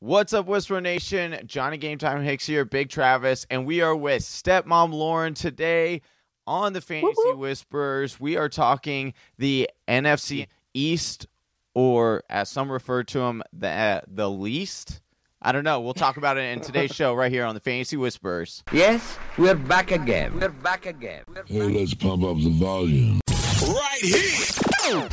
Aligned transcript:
What's 0.00 0.32
up, 0.32 0.46
Whisper 0.46 0.80
Nation? 0.80 1.40
Johnny 1.44 1.76
Game 1.76 1.98
Time 1.98 2.22
Hicks 2.22 2.46
here, 2.46 2.64
Big 2.64 2.88
Travis, 2.88 3.46
and 3.50 3.66
we 3.66 3.80
are 3.80 3.96
with 3.96 4.22
Stepmom 4.22 4.92
Lauren 4.92 5.34
today 5.34 6.02
on 6.46 6.72
the 6.72 6.80
Fantasy 6.80 7.14
Woo-hoo. 7.16 7.36
Whispers. 7.38 8.20
We 8.20 8.36
are 8.36 8.48
talking 8.48 9.12
the 9.38 9.68
NFC 9.88 10.46
East, 10.72 11.26
or 11.74 12.22
as 12.30 12.48
some 12.48 12.70
refer 12.70 13.02
to 13.02 13.18
them, 13.18 13.42
the 13.52 13.68
uh, 13.68 14.00
the 14.06 14.30
least. 14.30 15.00
I 15.42 15.50
don't 15.50 15.64
know. 15.64 15.80
We'll 15.80 15.94
talk 15.94 16.16
about 16.16 16.38
it 16.38 16.42
in 16.42 16.60
today's 16.60 16.94
show 16.94 17.12
right 17.12 17.32
here 17.32 17.44
on 17.44 17.56
the 17.56 17.60
Fantasy 17.60 17.96
Whispers. 17.96 18.62
Yes, 18.72 19.18
we're 19.36 19.56
back 19.56 19.90
again. 19.90 20.38
We're 20.38 20.48
back 20.50 20.86
again. 20.86 21.24
Hey, 21.46 21.62
let's 21.62 21.94
pump 21.94 22.22
up 22.22 22.36
the 22.36 22.50
volume. 22.50 23.18
right 23.66 23.98
here. 24.00 25.08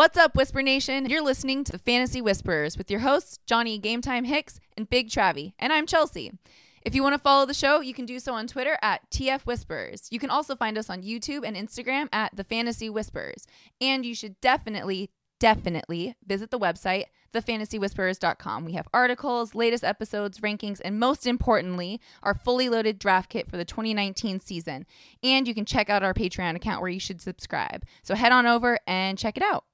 What's 0.00 0.16
up, 0.16 0.34
Whisper 0.34 0.62
Nation? 0.62 1.10
You're 1.10 1.22
listening 1.22 1.62
to 1.62 1.72
the 1.72 1.78
Fantasy 1.78 2.22
Whisperers 2.22 2.78
with 2.78 2.90
your 2.90 3.00
hosts, 3.00 3.38
Johnny 3.44 3.76
Game 3.76 4.00
Time 4.00 4.24
Hicks 4.24 4.58
and 4.74 4.88
Big 4.88 5.10
Travie, 5.10 5.52
and 5.58 5.74
I'm 5.74 5.84
Chelsea. 5.84 6.32
If 6.80 6.94
you 6.94 7.02
want 7.02 7.12
to 7.16 7.18
follow 7.18 7.44
the 7.44 7.52
show, 7.52 7.80
you 7.80 7.92
can 7.92 8.06
do 8.06 8.18
so 8.18 8.32
on 8.32 8.46
Twitter 8.46 8.78
at 8.80 9.10
TF 9.10 9.42
Whispers. 9.42 10.08
You 10.10 10.18
can 10.18 10.30
also 10.30 10.56
find 10.56 10.78
us 10.78 10.88
on 10.88 11.02
YouTube 11.02 11.46
and 11.46 11.54
Instagram 11.54 12.08
at 12.14 12.34
The 12.34 12.44
Fantasy 12.44 12.88
Whisperers. 12.88 13.46
And 13.78 14.06
you 14.06 14.14
should 14.14 14.40
definitely, 14.40 15.10
definitely 15.38 16.14
visit 16.26 16.50
the 16.50 16.58
website, 16.58 17.04
thefantasywhispers.com. 17.34 18.64
We 18.64 18.72
have 18.72 18.88
articles, 18.94 19.54
latest 19.54 19.84
episodes, 19.84 20.40
rankings, 20.40 20.80
and 20.82 20.98
most 20.98 21.26
importantly, 21.26 22.00
our 22.22 22.32
fully 22.32 22.70
loaded 22.70 22.98
draft 22.98 23.28
kit 23.28 23.50
for 23.50 23.58
the 23.58 23.66
2019 23.66 24.40
season. 24.40 24.86
And 25.22 25.46
you 25.46 25.52
can 25.52 25.66
check 25.66 25.90
out 25.90 26.02
our 26.02 26.14
Patreon 26.14 26.56
account 26.56 26.80
where 26.80 26.88
you 26.88 27.00
should 27.00 27.20
subscribe. 27.20 27.84
So 28.02 28.14
head 28.14 28.32
on 28.32 28.46
over 28.46 28.78
and 28.86 29.18
check 29.18 29.36
it 29.36 29.42
out. 29.42 29.64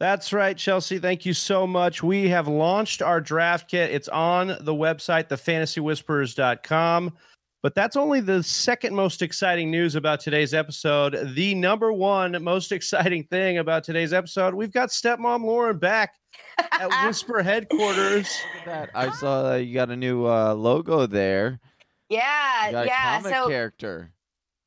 That's 0.00 0.32
right, 0.32 0.56
Chelsea. 0.56 0.98
Thank 0.98 1.26
you 1.26 1.34
so 1.34 1.66
much. 1.66 2.02
We 2.04 2.28
have 2.28 2.46
launched 2.46 3.02
our 3.02 3.20
draft 3.20 3.68
kit. 3.68 3.90
It's 3.90 4.08
on 4.08 4.48
the 4.60 4.74
website, 4.74 5.28
thefantasywhispers.com. 5.28 7.12
But 7.60 7.74
that's 7.74 7.96
only 7.96 8.20
the 8.20 8.40
second 8.44 8.94
most 8.94 9.20
exciting 9.20 9.68
news 9.72 9.96
about 9.96 10.20
today's 10.20 10.54
episode. 10.54 11.34
The 11.34 11.56
number 11.56 11.92
one 11.92 12.40
most 12.42 12.70
exciting 12.72 13.24
thing 13.24 13.58
about 13.58 13.82
today's 13.82 14.12
episode, 14.12 14.54
we've 14.54 14.70
got 14.72 14.90
stepmom 14.90 15.42
Lauren 15.44 15.78
back 15.78 16.14
at 16.72 16.88
Whisper 17.06 17.42
headquarters. 17.42 18.28
I 18.94 19.10
saw 19.10 19.42
that 19.50 19.64
you 19.64 19.74
got 19.74 19.90
a 19.90 19.96
new 19.96 20.26
uh, 20.26 20.54
logo 20.54 21.06
there. 21.06 21.58
Yeah, 22.08 22.66
You 22.66 22.72
got 22.72 22.84
a 22.84 22.86
yeah. 22.86 23.20
comic 23.20 23.34
So, 23.34 23.48
character. 23.48 24.12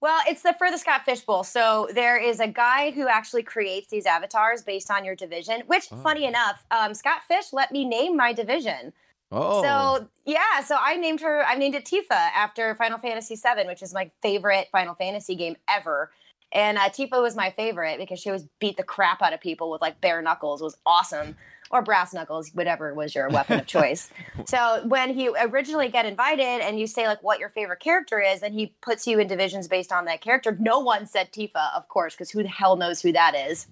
Well, 0.01 0.19
it's 0.27 0.41
the 0.41 0.53
for 0.57 0.69
the 0.71 0.77
Scott 0.77 1.01
Fishbowl. 1.05 1.43
So 1.43 1.87
there 1.93 2.17
is 2.17 2.39
a 2.39 2.47
guy 2.47 2.91
who 2.91 3.07
actually 3.07 3.43
creates 3.43 3.89
these 3.89 4.05
avatars 4.05 4.63
based 4.63 4.89
on 4.91 5.05
your 5.05 5.15
division. 5.15 5.61
Which, 5.67 5.87
Oh. 5.91 5.97
funny 5.97 6.25
enough, 6.25 6.65
um, 6.71 6.93
Scott 6.93 7.21
Fish 7.27 7.53
let 7.53 7.71
me 7.71 7.85
name 7.85 8.17
my 8.17 8.33
division. 8.33 8.93
Oh, 9.31 9.61
So 9.63 10.07
yeah, 10.25 10.59
so 10.65 10.75
I 10.79 10.97
named 10.97 11.21
her. 11.21 11.45
I 11.45 11.55
named 11.55 11.75
it 11.75 11.85
Tifa 11.85 12.09
after 12.11 12.75
Final 12.75 12.97
Fantasy 12.97 13.35
VII, 13.35 13.65
which 13.67 13.81
is 13.81 13.93
my 13.93 14.11
favorite 14.21 14.67
Final 14.71 14.95
Fantasy 14.95 15.35
game 15.35 15.55
ever. 15.69 16.11
And 16.51 16.77
uh, 16.77 16.89
Tifa 16.89 17.21
was 17.21 17.33
my 17.35 17.49
favorite 17.51 17.97
because 17.97 18.19
she 18.19 18.29
always 18.29 18.45
beat 18.59 18.75
the 18.75 18.83
crap 18.83 19.21
out 19.21 19.31
of 19.31 19.39
people 19.39 19.69
with 19.71 19.81
like 19.81 20.01
bare 20.01 20.21
knuckles. 20.21 20.59
It 20.59 20.65
was 20.65 20.77
awesome, 20.85 21.37
or 21.71 21.81
brass 21.81 22.13
knuckles, 22.13 22.49
whatever 22.53 22.93
was 22.93 23.15
your 23.15 23.29
weapon 23.29 23.59
of 23.59 23.67
choice. 23.67 24.09
So 24.45 24.81
when 24.87 25.17
you 25.17 25.35
originally 25.39 25.87
get 25.87 26.05
invited 26.05 26.61
and 26.61 26.79
you 26.79 26.87
say 26.87 27.07
like 27.07 27.21
what 27.21 27.39
your 27.39 27.49
favorite 27.49 27.79
character 27.79 28.19
is, 28.19 28.41
and 28.41 28.53
he 28.53 28.73
puts 28.81 29.05
you 29.07 29.19
in 29.19 29.27
divisions 29.27 29.67
based 29.67 29.91
on 29.91 30.05
that 30.05 30.19
character. 30.21 30.57
No 30.59 30.79
one 30.79 31.05
said 31.05 31.31
Tifa, 31.31 31.75
of 31.75 31.87
course, 31.87 32.15
because 32.15 32.31
who 32.31 32.43
the 32.43 32.49
hell 32.49 32.75
knows 32.75 33.01
who 33.01 33.11
that 33.11 33.35
is. 33.35 33.67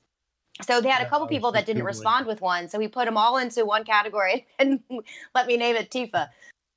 So 0.61 0.79
they 0.81 0.89
had 0.89 1.05
a 1.05 1.09
couple 1.09 1.27
people 1.27 1.51
that 1.53 1.65
didn't 1.65 1.83
respond 1.83 2.27
with 2.27 2.41
one. 2.41 2.67
So 2.69 2.77
we 2.77 2.87
put 2.87 3.05
them 3.05 3.17
all 3.17 3.37
into 3.37 3.65
one 3.65 3.83
category 3.83 4.47
and 4.59 4.81
let 5.33 5.47
me 5.47 5.57
name 5.57 5.75
it 5.75 5.89
Tifa. 5.89 6.29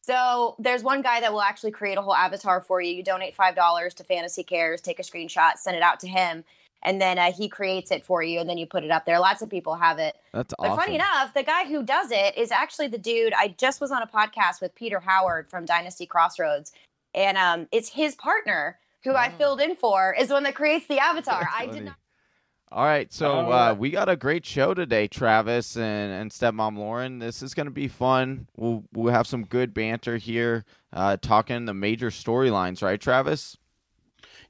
So 0.03 0.57
there's 0.59 0.83
one 0.83 1.03
guy 1.03 1.21
that 1.21 1.33
will 1.33 1.43
actually 1.43 1.71
create 1.71 1.97
a 1.97 2.03
whole 2.03 2.15
avatar 2.15 2.61
for 2.61 2.81
you. 2.81 2.93
You 2.93 3.05
donate 3.05 3.37
five 3.37 3.55
dollars 3.55 3.95
to 3.95 4.05
Fantasy 4.05 4.43
Cares, 4.43 4.81
take 4.81 4.99
a 4.99 5.03
screenshot, 5.03 5.59
send 5.59 5.77
it 5.77 5.83
out 5.83 6.01
to 6.01 6.09
him, 6.09 6.45
and 6.83 7.01
then 7.01 7.19
uh, 7.19 7.33
he 7.33 7.49
creates 7.49 7.91
it 7.91 8.05
for 8.05 8.23
you, 8.23 8.41
and 8.41 8.49
then 8.49 8.59
you 8.59 8.67
put 8.67 8.85
it 8.85 8.91
up 8.91 9.05
there. 9.07 9.19
Lots 9.21 9.43
of 9.43 9.49
people 9.51 9.75
have 9.77 9.99
it. 9.99 10.17
that's 10.33 10.55
But 10.59 10.69
awesome. 10.69 10.79
funny 10.85 10.95
enough, 10.97 11.35
the 11.35 11.43
guy 11.43 11.67
who 11.67 11.83
does 11.83 12.11
it 12.11 12.37
is 12.37 12.51
actually 12.51 12.89
the 12.89 12.99
dude. 12.99 13.33
I 13.33 13.55
just 13.59 13.81
was 13.81 13.91
on 13.93 14.03
a 14.03 14.07
podcast 14.07 14.61
with 14.61 14.75
Peter 14.75 15.01
Howard 15.01 15.49
from 15.51 15.65
Dynasty 15.65 16.07
Crossroads, 16.07 16.73
and 17.15 17.37
um, 17.39 17.69
it's 17.73 17.89
his 17.91 18.15
partner 18.15 18.79
who 19.05 19.13
I 19.15 19.29
Oh. 19.29 19.37
filled 19.39 19.61
in 19.61 19.75
for 19.77 20.15
is 20.19 20.29
the 20.29 20.35
one 20.35 20.43
that 20.45 20.55
creates 20.55 20.87
the 20.87 20.99
avatar. 20.99 21.49
I 21.57 21.67
did 21.67 21.85
not. 21.87 21.97
All 22.71 22.87
right, 22.87 23.13
so 23.13 23.51
uh, 23.53 23.75
we 23.79 23.91
got 23.91 24.09
a 24.09 24.17
great 24.17 24.47
show 24.47 24.73
today, 24.73 25.07
Travis 25.07 25.77
and, 25.77 26.11
and 26.11 26.31
stepmom 26.31 26.79
Lauren. 26.79 27.19
This 27.19 27.43
is 27.43 27.53
going 27.53 27.67
to 27.67 27.71
be 27.71 27.87
fun. 27.87 28.47
We'll 28.57 28.83
we'll 28.95 29.13
have 29.13 29.27
some 29.27 29.45
good 29.45 29.75
banter 29.75 30.17
here, 30.17 30.65
uh, 30.91 31.19
talking 31.21 31.67
the 31.67 31.75
major 31.75 32.09
storylines, 32.09 32.83
right, 32.83 32.99
Travis? 32.99 33.59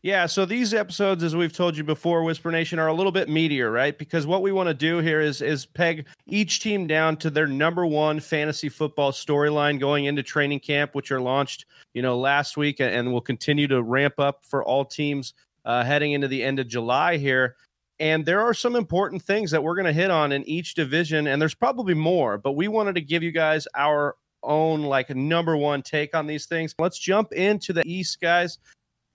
Yeah, 0.03 0.27
so 0.27 0.45
these 0.45 0.75
episodes, 0.75 1.23
as 1.23 1.37
we've 1.37 1.53
told 1.53 1.77
you 1.77 1.85
before, 1.85 2.25
Whisper 2.25 2.51
Nation, 2.51 2.81
are 2.81 2.89
a 2.89 2.93
little 2.93 3.13
bit 3.13 3.29
meatier, 3.29 3.73
right? 3.73 3.97
Because 3.97 4.27
what 4.27 4.43
we 4.43 4.51
want 4.51 4.69
to 4.69 4.75
do 4.75 4.99
here 4.99 5.21
is 5.21 5.41
is 5.41 5.65
peg 5.65 6.07
each 6.27 6.59
team 6.59 6.89
down 6.89 7.17
to 7.19 7.31
their 7.31 7.47
number 7.47 7.87
one 7.87 8.19
fantasy 8.19 8.69
football 8.69 9.13
storyline 9.13 9.79
going 9.79 10.07
into 10.07 10.25
training 10.25 10.59
camp, 10.59 10.97
which 10.97 11.13
are 11.13 11.21
launched, 11.21 11.67
you 11.95 12.03
know, 12.03 12.19
last 12.19 12.57
week, 12.57 12.81
and- 12.81 13.13
will 13.13 13.21
continue 13.21 13.69
to 13.69 13.81
ramp 13.81 14.15
up 14.19 14.45
for 14.45 14.65
all 14.65 14.85
teams 14.85 15.35
uh, 15.65 15.85
heading 15.85 16.13
into 16.13 16.27
the 16.27 16.43
end 16.43 16.59
of 16.59 16.67
July 16.67 17.17
here. 17.17 17.55
And 18.01 18.27
there 18.27 18.41
are 18.41 18.55
some 18.55 18.75
important 18.75 19.23
things 19.23 19.53
that 19.53 19.63
we're 19.63 19.77
going 19.77 19.87
to 19.87 19.93
hit 19.93 20.11
on 20.11 20.33
in 20.33 20.43
each 20.49 20.75
division, 20.75 21.29
and 21.29 21.41
there's 21.41 21.55
probably 21.55 21.95
more, 21.95 22.39
but 22.39 22.53
we 22.53 22.67
wanted 22.67 22.97
to 22.97 23.01
give 23.03 23.23
you 23.23 23.31
guys 23.31 23.69
our 23.77 24.17
own 24.43 24.83
like 24.83 25.11
number 25.11 25.57
one 25.57 25.81
take 25.81 26.13
on 26.13 26.27
these 26.27 26.47
things. 26.47 26.75
Let's 26.77 26.99
jump 26.99 27.31
into 27.31 27.73
the 27.73 27.85
East, 27.87 28.21
guys 28.21 28.59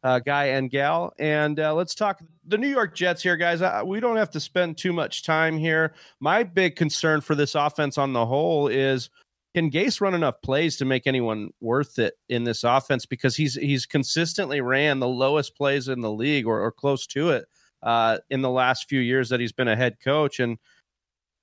uh, 0.03 0.19
guy 0.19 0.45
and 0.45 0.69
gal. 0.69 1.13
And 1.19 1.59
uh, 1.59 1.73
let's 1.73 1.95
talk 1.95 2.21
the 2.45 2.57
New 2.57 2.69
York 2.69 2.95
Jets 2.95 3.23
here, 3.23 3.37
guys. 3.37 3.61
We 3.85 3.99
don't 3.99 4.17
have 4.17 4.31
to 4.31 4.39
spend 4.39 4.77
too 4.77 4.93
much 4.93 5.23
time 5.23 5.57
here. 5.57 5.93
My 6.19 6.43
big 6.43 6.75
concern 6.75 7.21
for 7.21 7.35
this 7.35 7.55
offense 7.55 7.97
on 7.97 8.13
the 8.13 8.25
whole 8.25 8.67
is 8.67 9.09
can 9.55 9.71
Gase 9.71 10.01
run 10.01 10.13
enough 10.13 10.35
plays 10.43 10.77
to 10.77 10.85
make 10.85 11.07
anyone 11.07 11.49
worth 11.61 11.97
it 11.97 12.13
in 12.29 12.43
this 12.43 12.63
offense? 12.63 13.07
Because 13.07 13.35
he's 13.35 13.55
he's 13.55 13.87
consistently 13.87 14.61
ran 14.61 14.99
the 14.99 15.07
lowest 15.07 15.55
plays 15.55 15.87
in 15.87 16.01
the 16.01 16.11
league 16.11 16.45
or, 16.45 16.61
or 16.61 16.71
close 16.71 17.07
to 17.07 17.31
it 17.31 17.45
uh, 17.81 18.19
in 18.29 18.41
the 18.41 18.51
last 18.51 18.87
few 18.87 18.99
years 18.99 19.29
that 19.29 19.39
he's 19.39 19.51
been 19.51 19.67
a 19.67 19.75
head 19.75 19.97
coach. 20.03 20.39
And 20.39 20.59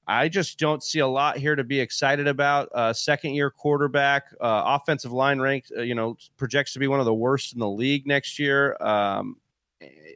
I 0.06 0.28
just 0.28 0.58
don't 0.58 0.82
see 0.82 0.98
a 0.98 1.06
lot 1.06 1.38
here 1.38 1.56
to 1.56 1.64
be 1.64 1.80
excited 1.80 2.26
about. 2.26 2.68
Uh, 2.74 2.92
second 2.92 3.34
year 3.34 3.50
quarterback, 3.50 4.24
uh, 4.40 4.62
offensive 4.66 5.12
line 5.12 5.40
ranked, 5.40 5.72
uh, 5.76 5.82
you 5.82 5.94
know, 5.94 6.16
projects 6.36 6.72
to 6.74 6.78
be 6.78 6.88
one 6.88 7.00
of 7.00 7.06
the 7.06 7.14
worst 7.14 7.54
in 7.54 7.58
the 7.58 7.68
league 7.68 8.06
next 8.06 8.38
year. 8.38 8.76
Um, 8.82 9.36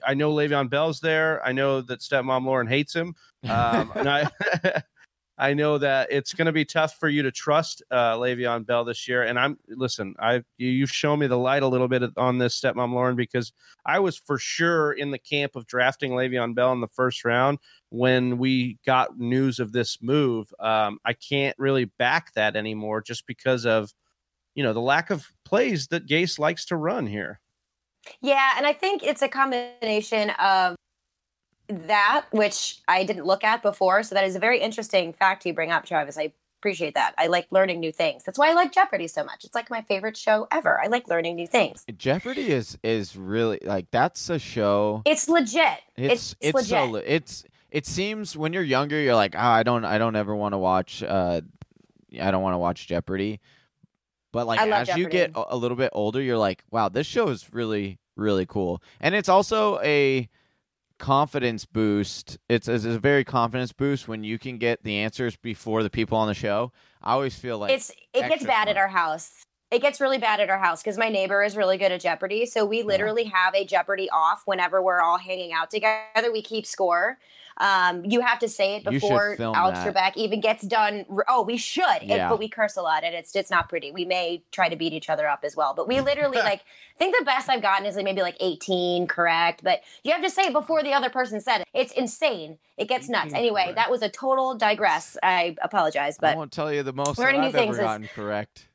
I 0.07 0.15
know 0.15 0.33
Le'Veon 0.33 0.71
Bell's 0.71 1.01
there. 1.01 1.45
I 1.45 1.53
know 1.53 1.81
that 1.83 2.01
stepmom 2.01 2.45
Lauren 2.45 2.67
hates 2.67 2.95
him. 2.95 3.15
Um, 3.49 3.93
and 3.95 4.09
I, 4.09 4.31
I 5.39 5.55
know 5.55 5.79
that 5.79 6.11
it's 6.11 6.35
going 6.35 6.47
to 6.47 6.53
be 6.53 6.65
tough 6.65 6.99
for 6.99 7.09
you 7.09 7.23
to 7.23 7.31
trust 7.31 7.83
uh, 7.93 8.17
Le'Veon 8.17 8.67
Bell 8.67 8.85
this 8.85 9.07
year. 9.07 9.23
And 9.23 9.39
I'm 9.39 9.57
listen, 9.69 10.17
I 10.19 10.43
you, 10.57 10.69
you've 10.69 10.91
shown 10.91 11.21
me 11.21 11.29
the 11.29 11.39
light 11.39 11.63
a 11.63 11.69
little 11.69 11.87
bit 11.87 12.03
on 12.17 12.39
this 12.39 12.61
stepmom 12.61 12.93
Lauren 12.93 13.15
because 13.15 13.53
I 13.87 14.01
was 14.01 14.17
for 14.17 14.39
sure 14.39 14.93
in 14.93 15.13
the 15.13 15.19
camp 15.19 15.55
of 15.55 15.67
drafting 15.67 16.11
Le'Veon 16.11 16.57
Bell 16.57 16.73
in 16.73 16.81
the 16.81 16.89
first 16.89 17.25
round 17.25 17.59
when 17.91 18.39
we 18.39 18.79
got 18.85 19.19
news 19.19 19.61
of 19.61 19.71
this 19.71 20.03
move. 20.03 20.53
Um, 20.59 20.99
I 21.05 21.13
can't 21.13 21.57
really 21.57 21.85
back 21.85 22.33
that 22.35 22.57
anymore 22.57 23.01
just 23.01 23.25
because 23.27 23.65
of 23.65 23.95
you 24.57 24.65
know 24.65 24.73
the 24.73 24.81
lack 24.81 25.11
of 25.11 25.31
plays 25.45 25.87
that 25.89 26.07
Gase 26.07 26.41
likes 26.41 26.65
to 26.67 26.77
run 26.77 27.07
here. 27.07 27.41
Yeah, 28.21 28.55
and 28.57 28.67
I 28.67 28.73
think 28.73 29.05
it's 29.05 29.23
a 29.23 29.29
combination 29.29 30.31
of 30.31 30.75
that, 31.69 32.27
which 32.31 32.81
I 32.89 33.05
didn't 33.05 33.27
look 33.27 33.45
at 33.45 33.63
before. 33.63 34.03
So 34.03 34.15
that 34.15 34.25
is 34.25 34.37
a 34.37 34.39
very 34.39 34.61
interesting 34.61 35.13
fact 35.13 35.47
you 35.47 35.53
bring 35.53 35.71
up, 35.71 35.85
Travis. 35.85 36.19
I 36.19 36.33
appreciate 36.59 36.95
that. 36.95 37.15
I 37.17 37.29
like 37.29 37.47
learning 37.51 37.81
new 37.81 37.93
things. 37.93 38.25
That's 38.25 38.39
why 38.39 38.51
I 38.51 38.53
like 38.53 38.73
Jeopardy 38.73 39.07
so 39.07 39.25
much. 39.25 39.45
It's 39.45 39.55
like 39.55 39.71
my 39.71 39.83
favorite 39.83 40.17
show 40.17 40.49
ever. 40.51 40.81
I 40.81 40.89
like 40.89 41.09
learning 41.09 41.37
new 41.37 41.47
things. 41.47 41.85
Jeopardy 41.97 42.51
is 42.51 42.79
is 42.83 43.17
really 43.17 43.61
like 43.63 43.87
that's 43.91 44.29
a 44.31 44.39
show. 44.39 45.03
It's 45.05 45.29
legit. 45.29 45.79
It's 45.97 46.35
it's, 46.41 46.55
legit. 46.55 46.69
so 46.69 46.97
it's 46.97 47.45
it 47.71 47.87
seems 47.87 48.37
when 48.37 48.53
you're 48.53 48.63
younger, 48.63 49.01
you're 49.01 49.15
like, 49.15 49.35
oh, 49.37 49.41
I 49.41 49.63
don't 49.63 49.85
I 49.85 49.99
don't 49.99 50.17
ever 50.17 50.35
want 50.35 50.55
to 50.55 50.59
watch. 50.59 51.03
Uh, 51.03 51.43
I 52.21 52.31
don't 52.31 52.43
want 52.43 52.55
to 52.55 52.59
watch 52.59 52.87
Jeopardy. 52.87 53.41
But 54.33 54.47
like 54.47 54.61
as 54.61 54.97
you 54.97 55.09
get 55.09 55.33
a 55.35 55.57
little 55.57 55.77
bit 55.77 55.91
older, 55.93 56.21
you're 56.21 56.39
like, 56.39 56.63
wow, 56.71 56.89
this 56.89 57.07
show 57.07 57.29
is 57.29 57.53
really 57.53 57.99
really 58.17 58.47
cool, 58.47 58.83
and 59.01 59.15
it's 59.15 59.29
also 59.29 59.81
a 59.81 60.29
confidence 60.99 61.65
boost. 61.65 62.39
It's, 62.49 62.69
it's 62.69 62.85
a 62.85 62.99
very 62.99 63.25
confidence 63.25 63.73
boost 63.73 64.09
when 64.09 64.25
you 64.25 64.39
can 64.39 64.59
get 64.59 64.83
the 64.83 64.97
answers 64.97 65.37
before 65.37 65.83
the 65.83 65.91
people 65.91 66.19
on 66.19 66.29
the 66.29 66.35
show. 66.35 66.73
I 67.03 67.13
always 67.13 67.35
feel 67.37 67.59
like 67.59 67.73
it's 67.73 67.91
it 68.13 68.29
gets 68.29 68.45
bad 68.45 68.69
at 68.69 68.77
our 68.77 68.89
house. 68.89 69.45
it 69.71 69.81
gets 69.81 70.01
really 70.01 70.19
bad 70.19 70.41
at 70.41 70.51
our 70.51 70.59
house 70.59 70.83
because 70.83 70.99
my 70.99 71.09
neighbor 71.09 71.43
is 71.43 71.57
really 71.57 71.79
good 71.79 71.93
at 71.93 72.01
Jeopardy. 72.01 72.47
So 72.47 72.65
we 72.65 72.83
literally 72.83 73.25
have 73.25 73.55
a 73.55 73.65
Jeopardy 73.65 74.09
off 74.11 74.43
whenever 74.47 74.83
we're 74.83 75.01
all 75.01 75.19
hanging 75.19 75.53
out 75.53 75.71
together. 75.71 76.33
We 76.33 76.43
keep 76.43 76.67
score. 76.67 77.19
Um, 77.59 78.05
you 78.05 78.21
have 78.21 78.39
to 78.39 78.49
say 78.49 78.77
it 78.77 78.85
before 78.85 79.37
Alex 79.41 79.79
that. 79.81 79.95
Trebek 79.95 80.17
even 80.17 80.41
gets 80.41 80.63
done. 80.63 81.05
Oh, 81.29 81.43
we 81.43 81.57
should, 81.57 82.03
It- 82.03 82.09
but 82.29 82.39
we 82.39 82.49
curse 82.49 82.77
a 82.77 82.83
lot, 82.83 83.05
and 83.05 83.15
it's 83.15 83.35
it's 83.35 83.51
not 83.51 83.69
pretty. 83.69 83.91
We 83.91 84.05
may 84.05 84.43
try 84.53 84.69
to 84.69 84.77
beat 84.77 84.93
each 84.93 85.11
other 85.11 85.27
up 85.29 85.41
as 85.45 85.57
well, 85.57 85.75
but 85.75 85.89
we 85.89 86.01
literally 86.01 86.39
like. 86.39 86.61
I 86.95 86.99
think 86.99 87.17
the 87.17 87.25
best 87.25 87.49
I've 87.49 87.63
gotten 87.63 87.87
is 87.87 87.95
like 87.95 88.05
maybe 88.05 88.23
like 88.23 88.37
18 88.41 89.07
correct, 89.07 89.63
but 89.63 89.83
you 90.03 90.11
have 90.11 90.21
to 90.23 90.29
say 90.31 90.43
it 90.47 90.53
before 90.53 90.83
the 90.83 90.93
other 90.95 91.09
person 91.09 91.41
said 91.41 91.61
it. 91.61 91.69
It's 91.73 91.93
insane. 91.93 92.59
It 92.77 92.89
gets 92.89 93.09
nuts. 93.09 93.33
Anyway, 93.35 93.63
correct. 93.63 93.77
that 93.77 93.89
was 93.89 94.03
a 94.03 94.09
total 94.09 94.57
digress. 94.57 95.17
I 95.23 95.55
apologize, 95.63 96.19
but 96.19 96.33
I 96.35 96.37
won't 96.37 96.51
tell 96.51 96.73
you 96.73 96.83
the 96.83 96.93
most 96.93 97.17
learning 97.17 97.43
new 97.43 97.47
I've 97.49 97.55
ever 97.55 97.63
things 97.67 97.77
is- 97.77 97.83
gotten 97.85 98.09
correct. 98.09 98.67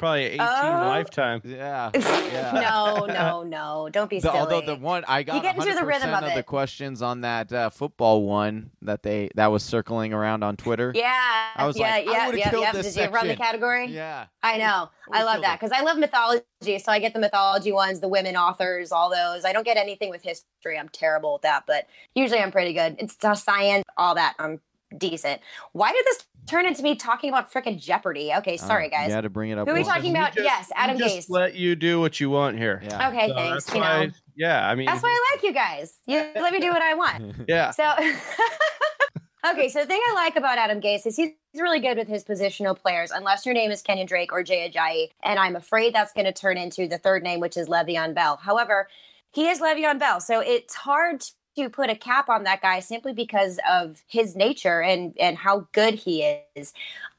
Probably 0.00 0.24
18 0.24 0.40
Oh. 0.40 0.44
lifetime. 0.88 1.42
Yeah. 1.44 1.90
yeah. 1.94 2.52
no, 2.54 3.04
no, 3.04 3.42
no. 3.42 3.90
Don't 3.92 4.08
be 4.08 4.16
The, 4.16 4.28
silly. 4.28 4.38
although 4.38 4.62
the 4.62 4.76
one 4.76 5.04
I 5.06 5.22
got 5.22 5.36
you 5.36 5.42
get 5.42 5.56
into 5.56 5.74
the 5.74 5.80
100% 5.82 5.86
rhythm 5.86 6.14
of 6.14 6.34
the 6.34 6.42
questions 6.42 7.02
on 7.02 7.20
that 7.20 7.52
uh, 7.52 7.68
football 7.68 8.22
one 8.22 8.70
that 8.80 9.02
they 9.02 9.28
that 9.34 9.48
was 9.48 9.62
circling 9.62 10.14
around 10.14 10.42
on 10.42 10.56
Twitter. 10.56 10.90
yeah, 10.94 11.48
I 11.54 11.66
was 11.66 11.76
yeah, 11.78 11.90
like, 11.90 12.08
I 12.08 12.12
yeah, 12.12 12.26
would've 12.26 12.38
yeah, 12.38 12.50
killed 12.50 12.62
yeah. 12.62 12.72
this 12.72 12.94
Did 12.94 13.10
you 13.10 13.14
run 13.14 13.28
the 13.28 13.36
category? 13.36 13.88
Yeah. 13.88 14.24
I 14.42 14.56
know. 14.56 14.88
I 15.12 15.22
love 15.22 15.42
that 15.42 15.60
because 15.60 15.78
I 15.78 15.82
love 15.82 15.98
mythology. 15.98 16.44
So 16.62 16.90
I 16.90 16.98
get 16.98 17.12
the 17.12 17.20
mythology 17.20 17.70
ones, 17.70 18.00
the 18.00 18.08
women 18.08 18.36
authors, 18.36 18.92
all 18.92 19.10
those. 19.10 19.44
I 19.44 19.52
don't 19.52 19.64
get 19.64 19.76
anything 19.76 20.08
with 20.08 20.22
history. 20.22 20.78
I'm 20.78 20.88
terrible 20.88 21.34
at 21.34 21.42
that, 21.42 21.64
but 21.66 21.86
usually 22.14 22.40
I'm 22.40 22.52
pretty 22.52 22.72
good. 22.72 22.96
It's 22.98 23.18
science, 23.42 23.84
all 23.98 24.14
that. 24.14 24.34
I'm 24.38 24.60
decent. 24.96 25.40
Why 25.72 25.92
did 25.92 26.04
this 26.06 26.24
turn 26.50 26.66
into 26.66 26.82
me 26.82 26.94
talking 26.96 27.30
about 27.30 27.52
freaking 27.52 27.78
Jeopardy? 27.80 28.32
Okay, 28.38 28.56
sorry 28.56 28.86
Uh, 28.88 28.90
guys. 28.98 29.08
You 29.08 29.14
had 29.14 29.20
to 29.22 29.30
bring 29.30 29.50
it 29.50 29.58
up. 29.58 29.66
Who 29.66 29.72
are 29.72 29.74
we 29.74 29.80
once. 29.80 29.94
talking 29.94 30.10
about? 30.10 30.34
just- 30.34 30.44
yes, 30.44 30.70
Adam 30.76 30.96
we 30.96 31.02
just 31.02 31.28
Gase. 31.28 31.30
let 31.30 31.54
you 31.54 31.76
do 31.76 32.00
what 32.00 32.18
you 32.20 32.28
want 32.30 32.58
here. 32.58 32.80
Yeah. 32.84 33.08
Okay, 33.08 33.28
So 33.28 33.34
thanks. 33.34 33.64
that's 33.64 33.74
You 33.74 33.80
why- 33.80 34.06
know, 34.06 34.12
yeah, 34.36 34.68
I 34.68 34.74
mean, 34.74 34.86
that's 34.86 35.02
why 35.02 35.08
I 35.10 35.34
like 35.36 35.42
you 35.44 35.52
guys. 35.52 35.94
You 36.06 36.26
let 36.34 36.52
me 36.52 36.60
do 36.60 36.70
what 36.70 36.82
I 36.82 36.94
want. 36.94 37.34
yeah. 37.48 37.70
So, 37.70 37.84
okay, 39.52 39.68
so 39.68 39.80
the 39.80 39.86
thing 39.86 40.00
I 40.10 40.12
like 40.14 40.36
about 40.36 40.58
Adam 40.58 40.80
Gase 40.80 41.06
is 41.06 41.16
he's 41.16 41.30
really 41.54 41.80
good 41.80 41.96
with 41.96 42.08
his 42.08 42.24
positional 42.24 42.78
players, 42.78 43.10
unless 43.10 43.44
your 43.46 43.54
name 43.54 43.70
is 43.70 43.82
Kenyan 43.82 44.06
Drake 44.06 44.32
or 44.32 44.42
Jay 44.42 44.70
Ajayi. 44.70 45.08
And 45.22 45.38
I'm 45.38 45.56
afraid 45.56 45.94
that's 45.94 46.12
going 46.12 46.26
to 46.26 46.32
turn 46.32 46.56
into 46.56 46.86
the 46.88 46.98
third 46.98 47.22
name, 47.22 47.40
which 47.40 47.56
is 47.56 47.68
Le'Veon 47.68 48.14
Bell. 48.14 48.36
However, 48.42 48.88
he 49.32 49.48
is 49.48 49.60
Le'Veon 49.60 49.98
Bell. 49.98 50.20
So 50.20 50.40
it's 50.40 50.74
hard 50.74 51.24
to 51.56 51.68
put 51.68 51.90
a 51.90 51.96
cap 51.96 52.28
on 52.28 52.44
that 52.44 52.62
guy 52.62 52.80
simply 52.80 53.12
because 53.12 53.58
of 53.68 54.02
his 54.06 54.36
nature 54.36 54.82
and, 54.82 55.14
and 55.18 55.36
how 55.36 55.66
good 55.72 55.94
he 55.94 56.22
is. 56.56 56.72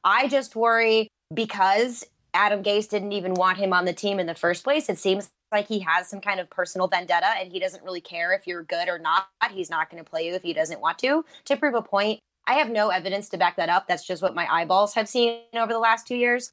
I 0.03 0.27
just 0.27 0.55
worry 0.55 1.07
because 1.33 2.05
Adam 2.33 2.63
Gase 2.63 2.89
didn't 2.89 3.11
even 3.11 3.33
want 3.33 3.57
him 3.57 3.73
on 3.73 3.85
the 3.85 3.93
team 3.93 4.19
in 4.19 4.27
the 4.27 4.35
first 4.35 4.63
place. 4.63 4.89
It 4.89 4.97
seems 4.97 5.29
like 5.51 5.67
he 5.67 5.79
has 5.79 6.07
some 6.07 6.21
kind 6.21 6.39
of 6.39 6.49
personal 6.49 6.87
vendetta 6.87 7.27
and 7.37 7.51
he 7.51 7.59
doesn't 7.59 7.83
really 7.83 8.01
care 8.01 8.33
if 8.33 8.47
you're 8.47 8.63
good 8.63 8.87
or 8.87 8.97
not. 8.97 9.27
He's 9.51 9.69
not 9.69 9.89
going 9.89 10.03
to 10.03 10.09
play 10.09 10.25
you 10.27 10.33
if 10.33 10.41
he 10.41 10.53
doesn't 10.53 10.79
want 10.79 10.97
to 10.99 11.25
to 11.45 11.57
prove 11.57 11.75
a 11.75 11.81
point. 11.81 12.19
I 12.47 12.53
have 12.55 12.69
no 12.69 12.89
evidence 12.89 13.29
to 13.29 13.37
back 13.37 13.57
that 13.57 13.69
up. 13.69 13.87
That's 13.87 14.05
just 14.05 14.21
what 14.21 14.33
my 14.33 14.47
eyeballs 14.51 14.93
have 14.95 15.07
seen 15.07 15.41
over 15.53 15.71
the 15.71 15.79
last 15.79 16.07
two 16.07 16.15
years. 16.15 16.51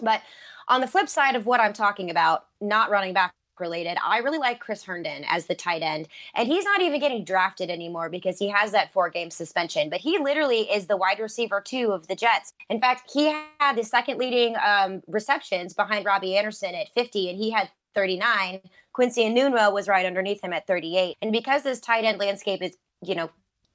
But 0.00 0.22
on 0.68 0.80
the 0.80 0.86
flip 0.86 1.08
side 1.08 1.36
of 1.36 1.46
what 1.46 1.60
I'm 1.60 1.72
talking 1.72 2.10
about, 2.10 2.46
not 2.60 2.90
running 2.90 3.14
back 3.14 3.32
related, 3.60 3.98
I 4.04 4.18
really 4.18 4.38
like 4.38 4.60
Chris 4.60 4.84
Herndon 4.84 5.24
as 5.28 5.46
the 5.46 5.54
tight 5.54 5.82
end. 5.82 6.08
And 6.34 6.48
he's 6.48 6.64
not 6.64 6.80
even 6.80 7.00
getting 7.00 7.24
drafted 7.24 7.70
anymore 7.70 8.08
because 8.08 8.38
he 8.38 8.48
has 8.48 8.72
that 8.72 8.92
four 8.92 9.10
game 9.10 9.30
suspension. 9.30 9.90
But 9.90 10.00
he 10.00 10.18
literally 10.18 10.62
is 10.62 10.86
the 10.86 10.96
wide 10.96 11.20
receiver 11.20 11.60
two 11.60 11.92
of 11.92 12.06
the 12.06 12.16
Jets. 12.16 12.52
In 12.68 12.80
fact, 12.80 13.10
he 13.12 13.26
had 13.58 13.76
the 13.76 13.84
second 13.84 14.18
leading 14.18 14.56
um, 14.64 15.02
receptions 15.06 15.74
behind 15.74 16.04
Robbie 16.04 16.36
Anderson 16.36 16.74
at 16.74 16.88
50, 16.94 17.30
and 17.30 17.38
he 17.38 17.50
had 17.50 17.70
39. 17.94 18.60
Quincy 18.92 19.22
Enunwa 19.22 19.72
was 19.72 19.88
right 19.88 20.06
underneath 20.06 20.42
him 20.42 20.52
at 20.52 20.66
38. 20.66 21.16
And 21.22 21.32
because 21.32 21.62
this 21.62 21.80
tight 21.80 22.04
end 22.04 22.18
landscape 22.18 22.62
is, 22.62 22.76
you 23.02 23.14
know, 23.14 23.30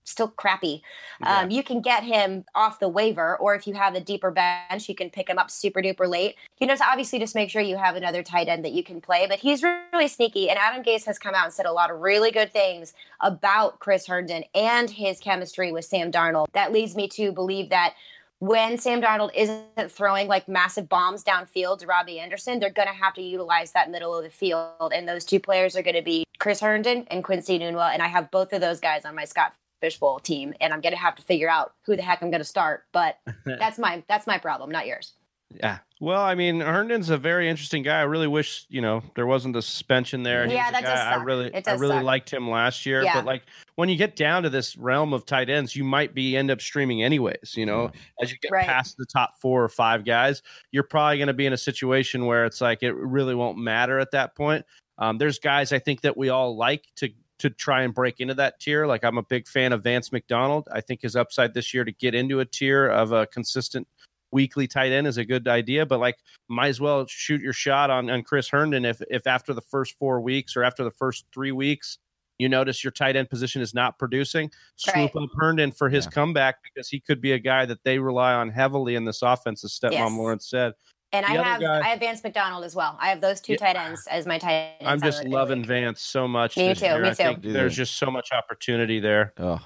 still 0.05 0.29
crappy, 0.29 0.81
um, 1.23 1.51
you 1.51 1.63
can 1.63 1.81
get 1.81 2.03
him 2.03 2.45
off 2.55 2.79
the 2.79 2.87
waiver, 2.87 3.35
or 3.37 3.55
if 3.55 3.67
you 3.67 3.73
have 3.73 3.95
a 3.95 3.99
deeper 3.99 4.31
bench, 4.31 4.87
you 4.87 4.95
can 4.95 5.09
pick 5.09 5.29
him 5.29 5.37
up 5.37 5.51
super 5.51 5.81
duper 5.81 6.07
late. 6.07 6.35
You 6.59 6.67
know, 6.67 6.75
to 6.75 6.85
obviously 6.85 7.19
just 7.19 7.35
make 7.35 7.49
sure 7.49 7.61
you 7.61 7.75
have 7.75 7.95
another 7.95 8.23
tight 8.23 8.47
end 8.47 8.63
that 8.63 8.71
you 8.71 8.83
can 8.83 9.01
play. 9.01 9.25
But 9.27 9.39
he's 9.39 9.63
really 9.63 10.07
sneaky, 10.07 10.49
and 10.49 10.57
Adam 10.57 10.83
Gase 10.83 11.05
has 11.05 11.19
come 11.19 11.35
out 11.35 11.45
and 11.45 11.53
said 11.53 11.65
a 11.65 11.73
lot 11.73 11.91
of 11.91 11.99
really 11.99 12.31
good 12.31 12.53
things 12.53 12.93
about 13.19 13.79
Chris 13.79 14.07
Herndon 14.07 14.45
and 14.53 14.89
his 14.89 15.19
chemistry 15.19 15.71
with 15.71 15.85
Sam 15.85 16.11
Darnold. 16.11 16.47
That 16.53 16.71
leads 16.71 16.95
me 16.95 17.07
to 17.09 17.31
believe 17.31 17.69
that 17.69 17.95
when 18.39 18.77
Sam 18.77 19.01
Darnold 19.01 19.31
isn't 19.33 19.91
throwing 19.91 20.27
like 20.27 20.47
massive 20.47 20.89
bombs 20.89 21.23
downfield 21.23 21.79
to 21.79 21.87
Robbie 21.87 22.19
Anderson, 22.19 22.59
they're 22.59 22.69
going 22.69 22.87
to 22.87 22.93
have 22.93 23.13
to 23.15 23.21
utilize 23.21 23.71
that 23.71 23.89
middle 23.89 24.15
of 24.15 24.23
the 24.23 24.29
field. 24.29 24.91
And 24.93 25.07
those 25.07 25.25
two 25.25 25.39
players 25.39 25.75
are 25.75 25.81
going 25.81 25.95
to 25.95 26.01
be 26.01 26.25
Chris 26.37 26.59
Herndon 26.59 27.07
and 27.09 27.23
Quincy 27.23 27.57
Enunwa. 27.57 27.93
And 27.93 28.01
I 28.01 28.07
have 28.07 28.31
both 28.31 28.51
of 28.53 28.61
those 28.61 28.79
guys 28.79 29.05
on 29.05 29.15
my 29.15 29.25
Scott 29.25 29.53
Fishbowl 29.85 30.17
team, 30.19 30.51
and 30.59 30.73
I'm 30.73 30.81
going 30.81 30.93
to 30.93 30.99
have 30.99 31.15
to 31.15 31.21
figure 31.21 31.47
out 31.49 31.73
who 31.85 31.95
the 31.95 32.01
heck 32.01 32.23
I'm 32.23 32.31
going 32.31 32.41
to 32.41 32.43
start. 32.43 32.85
But 32.91 33.17
that's 33.45 33.77
my 33.77 34.03
that's 34.09 34.25
my 34.25 34.39
problem, 34.39 34.71
not 34.71 34.87
yours. 34.87 35.13
Yeah. 35.51 35.77
Well, 36.01 36.23
I 36.23 36.33
mean, 36.33 36.59
Herndon's 36.59 37.11
a 37.11 37.17
very 37.19 37.47
interesting 37.47 37.83
guy. 37.83 37.99
I 37.99 38.03
really 38.03 38.27
wish, 38.27 38.65
you 38.67 38.81
know, 38.81 39.03
there 39.15 39.27
wasn't 39.27 39.53
the 39.53 39.61
suspension 39.61 40.23
there. 40.23 40.45
Yeah, 40.47 40.63
was 40.63 40.69
a 40.69 40.71
that 40.71 40.81
does 40.81 40.99
guy 40.99 41.11
I 41.11 41.23
really 41.23 41.45
It 41.53 41.67
I 41.67 41.73
really 41.73 41.95
suck. 41.97 42.03
liked 42.03 42.33
him 42.33 42.49
last 42.49 42.85
year. 42.85 43.03
Yeah. 43.03 43.13
But 43.13 43.25
like 43.25 43.43
when 43.75 43.87
you 43.87 43.95
get 43.95 44.15
down 44.15 44.41
to 44.43 44.49
this 44.49 44.75
realm 44.75 45.13
of 45.13 45.25
tight 45.27 45.49
ends, 45.49 45.75
you 45.75 45.83
might 45.83 46.15
be 46.15 46.35
end 46.35 46.49
up 46.49 46.61
streaming 46.61 47.03
anyways, 47.03 47.53
you 47.55 47.65
know, 47.67 47.91
as 48.21 48.31
you 48.31 48.37
get 48.41 48.51
Right. 48.51 48.65
past 48.65 48.97
the 48.97 49.05
top 49.05 49.35
four 49.39 49.63
or 49.63 49.69
five 49.69 50.03
guys, 50.03 50.41
you're 50.71 50.83
probably 50.83 51.17
going 51.19 51.27
to 51.27 51.33
be 51.33 51.45
in 51.45 51.53
a 51.53 51.57
situation 51.57 52.25
where 52.25 52.43
it's 52.45 52.59
like 52.59 52.81
it 52.81 52.95
really 52.95 53.35
won't 53.35 53.57
matter 53.59 53.99
at 53.99 54.11
that 54.11 54.35
point. 54.35 54.65
Um, 54.97 55.19
there's 55.19 55.37
guys 55.39 55.71
I 55.71 55.79
think 55.79 56.01
that 56.01 56.17
we 56.17 56.29
all 56.29 56.57
like 56.57 56.85
to 56.97 57.09
to 57.39 57.49
try 57.49 57.83
and 57.83 57.93
break 57.93 58.19
into 58.19 58.33
that 58.35 58.59
tier. 58.59 58.85
Like 58.87 59.03
I'm 59.03 59.17
a 59.17 59.23
big 59.23 59.47
fan 59.47 59.73
of 59.73 59.83
Vance 59.83 60.11
McDonald. 60.11 60.67
I 60.71 60.81
think 60.81 61.01
his 61.01 61.15
upside 61.15 61.53
this 61.53 61.73
year 61.73 61.83
to 61.83 61.91
get 61.91 62.15
into 62.15 62.39
a 62.39 62.45
tier 62.45 62.87
of 62.87 63.11
a 63.11 63.25
consistent 63.27 63.87
weekly 64.31 64.67
tight 64.67 64.91
end 64.91 65.07
is 65.07 65.17
a 65.17 65.25
good 65.25 65.47
idea, 65.47 65.85
but 65.85 65.99
like 65.99 66.17
might 66.49 66.67
as 66.69 66.79
well 66.81 67.05
shoot 67.07 67.41
your 67.41 67.53
shot 67.53 67.89
on, 67.89 68.09
on 68.09 68.23
Chris 68.23 68.49
Herndon 68.49 68.85
if 68.85 69.01
if 69.09 69.27
after 69.27 69.53
the 69.53 69.61
first 69.61 69.97
four 69.97 70.21
weeks 70.21 70.55
or 70.55 70.63
after 70.63 70.83
the 70.83 70.91
first 70.91 71.25
three 71.33 71.51
weeks 71.51 71.97
you 72.37 72.49
notice 72.49 72.83
your 72.83 72.91
tight 72.91 73.15
end 73.15 73.29
position 73.29 73.61
is 73.61 73.73
not 73.73 73.97
producing, 73.97 74.51
swoop 74.75 74.95
Right. 75.15 75.23
up 75.23 75.29
Herndon 75.37 75.71
for 75.71 75.87
his 75.89 76.03
Yeah. 76.03 76.09
comeback 76.11 76.57
because 76.63 76.89
he 76.89 76.99
could 76.99 77.21
be 77.21 77.31
a 77.31 77.39
guy 77.39 77.65
that 77.65 77.81
they 77.85 77.97
rely 77.97 78.33
on 78.33 78.49
heavily 78.49 78.95
in 78.95 79.05
this 79.05 79.21
offense, 79.21 79.63
as 79.63 79.71
Stepmom 79.71 79.91
Yes. 79.93 80.11
Lawrence 80.17 80.49
said. 80.49 80.73
And 81.15 81.25
The 81.25 81.39
I 81.39 81.43
have 81.43 81.61
guy- 81.61 81.79
I 81.79 81.87
have 81.89 81.99
Vance 81.99 82.23
McDonald 82.23 82.63
as 82.65 82.75
well. 82.75 82.97
I 82.99 83.07
have 83.09 83.21
those 83.21 83.39
two 83.41 83.53
Yeah. 83.53 83.57
tight 83.59 83.75
ends 83.77 84.07
as 84.07 84.25
my 84.25 84.37
tight 84.37 84.73
ends. 84.79 84.85
I'm 84.91 85.01
just 85.01 85.23
loving 85.25 85.59
week. 85.59 85.67
Vance 85.67 86.01
so 86.01 86.27
much. 86.27 86.57
Me 86.57 86.73
too, 86.75 86.85
year. 86.85 87.01
me 87.01 87.09
I 87.09 87.13
think 87.13 87.43
too. 87.43 87.53
there's 87.53 87.75
just 87.75 87.95
so 87.95 88.11
much 88.11 88.31
opportunity 88.31 88.99
there. 88.99 89.33
Oh, 89.37 89.59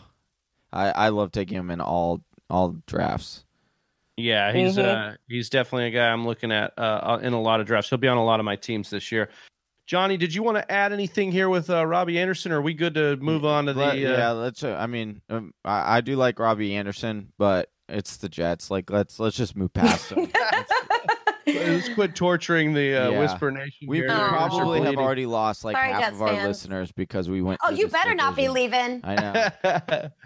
I 0.72 0.90
I 0.92 1.10
love 1.10 1.32
taking 1.32 1.58
him 1.58 1.72
in 1.72 1.82
all 1.82 2.22
all 2.50 2.76
drafts. 2.88 3.46
Yeah, 4.18 4.52
he's 4.52 4.76
Mhm. 4.78 5.14
uh 5.14 5.18
he's 5.28 5.50
definitely 5.50 5.88
a 5.88 5.92
guy 5.92 6.10
I'm 6.10 6.26
looking 6.28 6.52
at 6.52 6.74
uh 6.78 7.20
in 7.22 7.34
a 7.34 7.42
lot 7.42 7.60
of 7.62 7.66
drafts. 7.68 7.90
He'll 7.90 7.98
be 8.00 8.08
on 8.08 8.18
a 8.18 8.26
lot 8.26 8.40
of 8.40 8.46
my 8.46 8.56
teams 8.56 8.90
this 8.90 9.12
year. 9.12 9.30
Johnny, 9.88 10.18
did 10.18 10.36
you 10.36 10.44
want 10.44 10.56
to 10.58 10.72
add 10.72 10.94
anything 10.94 11.32
here 11.32 11.50
with 11.50 11.72
uh, 11.72 11.84
Robbie 11.84 12.20
Anderson? 12.20 12.52
Or 12.52 12.58
are 12.60 12.62
we 12.62 12.76
good 12.76 12.94
to 12.94 13.18
move 13.18 13.44
on 13.44 13.66
to 13.66 13.74
the? 13.74 13.80
Let- 13.80 13.96
uh, 13.96 13.98
yeah, 13.98 14.30
let's. 14.32 14.64
Uh, 14.64 14.76
I 14.80 14.86
mean, 14.86 15.20
um, 15.32 15.52
I, 15.66 15.98
I 15.98 16.02
do 16.02 16.16
like 16.16 16.38
Robbie 16.38 16.76
Anderson, 16.76 17.32
but 17.40 17.72
it's 17.88 18.18
the 18.18 18.30
Jets. 18.30 18.70
Like, 18.70 18.92
let's 18.92 19.20
let's 19.20 19.36
just 19.36 19.56
move 19.56 19.74
past 19.74 20.12
him. 20.12 20.32
Let's 21.48 21.90
quit 21.90 22.16
torturing 22.16 22.74
the 22.74 22.96
uh, 22.96 23.10
Yeah. 23.12 23.20
Whisper 23.20 23.52
Nation. 23.52 23.88
we 23.88 23.98
here. 23.98 24.08
we 24.08 24.14
Oh. 24.14 24.28
Probably 24.30 24.82
have 24.82 24.96
already 24.98 25.26
lost 25.26 25.64
like 25.66 25.76
Sorry, 25.76 25.92
half 25.92 26.02
Jets 26.02 26.16
of 26.16 26.22
our 26.22 26.28
fans. 26.30 26.48
listeners 26.48 26.92
because 26.92 27.30
we 27.30 27.42
went. 27.42 27.60
Oh, 27.64 27.70
you 27.72 27.86
this 27.86 27.94
better 27.94 28.14
not 28.16 28.36
be 28.36 28.50
leaving. 28.50 29.02
I 29.04 29.16
know. 29.16 30.10